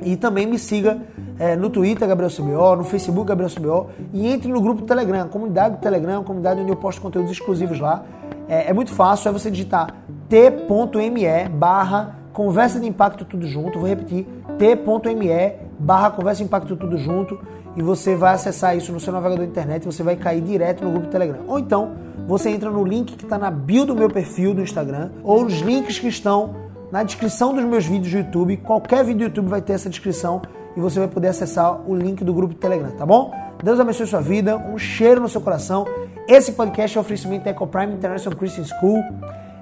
E 0.03 0.17
também 0.17 0.47
me 0.47 0.59
siga 0.59 0.99
é, 1.39 1.57
no 1.57 1.71
Twitter, 1.71 2.07
Gabriel 2.07 2.31
CBO, 2.31 2.77
no 2.77 2.85
Facebook, 2.85 3.27
Gabriel 3.27 3.51
CBO, 3.51 3.91
e 4.13 4.29
entre 4.29 4.51
no 4.51 4.61
grupo 4.61 4.83
do 4.83 4.87
Telegram, 4.87 5.29
comunidade 5.29 5.77
do 5.77 5.81
Telegram, 5.81 6.23
comunidade 6.23 6.61
onde 6.61 6.71
eu 6.71 6.77
posto 6.77 7.01
conteúdos 7.01 7.31
exclusivos 7.31 7.81
lá. 7.81 8.05
É, 8.49 8.71
é 8.71 8.73
muito 8.73 8.93
fácil, 8.93 9.29
é 9.29 9.33
você 9.33 9.51
digitar 9.51 9.95
t.me 10.29 11.49
barra 11.51 12.17
Conversa 12.33 12.79
de 12.79 12.87
Impacto 12.87 13.25
Tudo 13.25 13.47
Junto, 13.47 13.79
vou 13.79 13.89
repetir, 13.89 14.27
t.me 14.59 15.53
barra 15.79 16.11
Conversa 16.11 16.39
de 16.39 16.45
Impacto 16.45 16.77
Tudo 16.77 16.99
Junto 16.99 17.39
e 17.77 17.83
você 17.83 18.17
vai 18.17 18.35
acessar 18.35 18.77
isso 18.77 18.93
no 18.93 18.99
seu 18.99 19.13
navegador 19.13 19.45
de 19.45 19.51
internet 19.51 19.85
você 19.85 20.03
vai 20.03 20.17
cair 20.17 20.41
direto 20.41 20.85
no 20.85 20.91
grupo 20.91 21.07
do 21.07 21.11
Telegram. 21.11 21.41
Ou 21.47 21.59
então, 21.59 21.93
você 22.27 22.51
entra 22.51 22.71
no 22.71 22.85
link 22.85 23.17
que 23.17 23.25
está 23.25 23.39
na 23.39 23.51
bio 23.51 23.85
do 23.85 23.95
meu 23.95 24.11
perfil 24.11 24.53
do 24.53 24.63
Instagram 24.63 25.11
ou 25.23 25.45
nos 25.45 25.61
links 25.61 25.99
que 25.99 26.09
estão 26.09 26.55
na 26.91 27.03
descrição 27.03 27.55
dos 27.55 27.65
meus 27.65 27.87
vídeos 27.87 28.13
do 28.13 28.19
YouTube. 28.19 28.57
Qualquer 28.59 29.05
vídeo 29.05 29.21
do 29.21 29.25
YouTube 29.25 29.49
vai 29.49 29.63
ter 29.63 29.75
essa 29.75 29.89
descrição 29.89 30.43
e 30.77 30.81
você 30.81 30.99
vai 30.99 31.09
poder 31.09 31.29
acessar 31.29 31.81
o 31.89 31.95
link 31.95 32.23
do 32.25 32.35
grupo 32.35 32.55
do 32.55 32.61
Telegram, 32.61 32.91
tá 32.91 33.07
bom? 33.07 33.33
Deus 33.63 33.81
abençoe 33.81 34.07
sua 34.07 34.21
vida, 34.21 34.57
um 34.57 34.77
cheiro 34.77 35.21
no 35.21 35.29
seu 35.29 35.41
coração. 35.41 35.87
Esse 36.29 36.53
podcast 36.53 36.97
é 36.97 37.01
um 37.01 37.03
oferecimento 37.03 37.45
da 37.45 37.51
EcoPrime 37.51 37.95
International 37.95 38.39
Christian 38.39 38.65
School, 38.65 39.03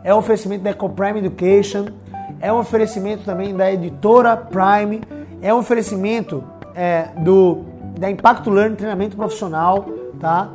é 0.02 0.14
um 0.14 0.18
oferecimento 0.18 0.64
da 0.64 0.70
EcoPrime 0.70 1.18
Education 1.18 1.86
é 2.44 2.52
um 2.52 2.58
oferecimento 2.58 3.24
também 3.24 3.56
da 3.56 3.72
editora 3.72 4.36
Prime, 4.36 5.00
é 5.40 5.52
um 5.54 5.58
oferecimento 5.58 6.44
é, 6.74 7.08
do 7.18 7.64
da 7.98 8.10
Impacto 8.10 8.50
Learning 8.50 8.74
Treinamento 8.74 9.16
Profissional, 9.16 9.86
tá? 10.20 10.50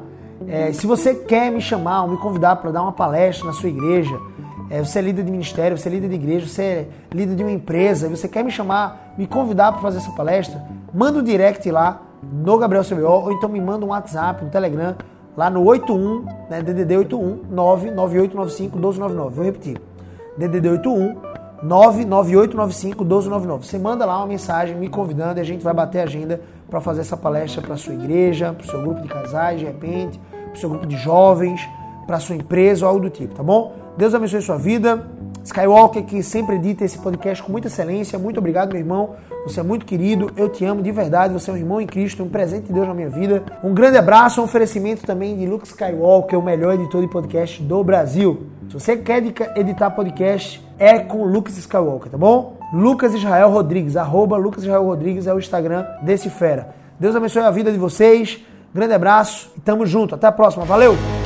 É, 0.50 0.74
se 0.74 0.88
você 0.88 1.14
quer 1.14 1.52
me 1.52 1.62
chamar 1.62 2.02
ou 2.02 2.10
me 2.10 2.18
convidar 2.18 2.56
para 2.56 2.72
dar 2.72 2.82
uma 2.82 2.91
palestra 2.91 3.45
na 3.45 3.54
sua 3.54 3.70
igreja, 3.70 4.20
é, 4.68 4.84
você 4.84 4.97
é 4.97 5.02
líder 5.04 5.24
de 5.24 5.32
ministério, 5.32 5.78
você 5.78 5.88
é 5.88 5.91
líder 5.91 6.10
de 6.10 6.16
igreja, 6.16 6.47
você 6.47 6.62
é 6.64 6.88
líder 7.14 7.36
de 7.36 7.43
uma 7.43 7.52
empresa, 7.52 8.10
você 8.10 8.28
quer 8.28 8.43
me 8.43 8.50
chamar, 8.50 9.14
me 9.16 9.28
convidar 9.28 9.72
para 9.72 9.82
fazer 9.82 10.00
essa 10.00 10.12
palestra, 10.12 10.60
manda 10.91 11.20
um 11.20 11.24
direct 11.24 11.70
lá 11.70 12.02
no 12.24 12.58
Gabriel 12.58 12.84
CBO 12.84 13.26
ou 13.26 13.32
então 13.32 13.47
me 13.47 13.62
manda 13.62 13.86
um 13.86 13.89
WhatsApp, 13.89 14.43
um 14.43 14.50
Telegram 14.50 14.95
lá 15.38 15.52
no 15.52 15.64
81, 15.64 16.26
né, 16.50 16.64
DDD 16.64 16.97
81 16.97 17.43
99895 17.52 18.76
1299. 18.76 19.36
Vou 19.36 19.45
repetir. 19.45 19.80
DDD 20.36 20.70
81 20.70 21.16
99895 21.62 23.04
1299. 23.04 23.68
Você 23.68 23.78
manda 23.78 24.04
lá 24.04 24.18
uma 24.18 24.28
mensagem 24.28 24.76
me 24.76 24.89
convidando 24.89 25.39
e 25.39 25.41
a 25.41 25.45
gente 25.45 25.64
vai 25.64 25.74
bater 25.74 26.00
a 26.02 26.04
agenda 26.04 26.41
para 26.70 26.82
fazer 26.82 27.02
essa 27.02 27.16
palestra 27.16 27.62
para 27.62 27.78
sua 27.78 27.93
igreja, 27.93 28.52
para 28.52 28.66
o 28.66 28.68
seu 28.68 28.82
grupo 28.82 29.02
de 29.02 29.08
casais, 29.08 29.60
de 29.60 29.66
repente, 29.66 30.20
para 30.50 30.58
o 30.58 30.60
seu 30.60 30.70
grupo 30.70 30.86
de 30.86 30.97
jovens, 30.97 31.68
para 32.06 32.20
sua 32.20 32.36
empresa 32.36 32.86
ou 32.86 32.89
algo 32.89 33.02
do 33.02 33.10
tipo, 33.10 33.36
tá 33.36 33.43
bom? 33.43 33.76
Deus 33.97 34.14
abençoe 34.14 34.41
sua 34.41 34.58
vida. 34.58 35.08
Skywalker, 35.43 36.04
que 36.04 36.22
sempre 36.22 36.56
edita 36.56 36.84
esse 36.84 36.97
podcast 36.97 37.41
com 37.41 37.52
muita 37.52 37.68
excelência. 37.68 38.20
Muito 38.20 38.38
obrigado, 38.38 38.72
meu 38.72 38.80
irmão. 38.80 39.16
Você 39.45 39.60
é 39.60 39.64
muito 39.64 39.86
querido. 39.86 40.32
Eu 40.36 40.50
te 40.50 40.64
amo 40.66 40.82
de 40.82 40.91
verdade. 40.91 41.34
Você 41.34 41.50
é 41.50 41.54
um 41.54 41.58
irmão 41.58 41.82
em 41.82 41.88
Cristo, 41.88 42.24
um 42.24 42.30
presente 42.30 42.68
de 42.68 42.74
Deus 42.74 42.88
na 42.88 42.93
minha 42.93 43.10
vida. 43.10 43.43
Um 43.64 43.74
grande 43.74 43.97
abraço, 43.97 44.41
um 44.41 44.43
oferecimento 44.43 45.06
também 45.06 45.38
de 45.38 45.45
Luke 45.45 45.66
Skywalker, 45.66 46.38
o 46.38 46.43
melhor 46.43 46.74
editor 46.74 47.02
de 47.02 47.08
podcast 47.08 47.62
do 47.64 47.84
Brasil. 47.84 48.47
Se 48.68 48.74
você 48.74 48.97
quer 48.97 49.24
editar 49.56 49.89
podcast, 49.91 50.64
é 50.78 51.00
com 51.00 51.26
Lucas 51.26 51.58
Skywalker, 51.58 52.12
tá 52.12 52.18
bom? 52.18 52.58
Lucas 52.72 53.14
Israel 53.14 53.50
Rodrigues, 53.50 53.97
arroba 53.97 54.38
Lucas 54.38 54.64
Israel 54.64 54.84
Rodrigues 54.84 55.26
é 55.26 55.34
o 55.34 55.39
Instagram 55.39 55.86
desse 56.04 56.30
fera. 56.30 56.76
Deus 57.00 57.16
abençoe 57.16 57.41
a 57.41 57.52
vida 57.52 57.72
de 57.72 57.78
vocês. 57.78 58.45
Grande 58.74 58.93
abraço 58.93 59.51
e 59.57 59.61
tamo 59.61 59.86
junto. 59.86 60.15
Até 60.15 60.28
a 60.28 60.32
próxima. 60.32 60.65
Valeu! 60.65 61.18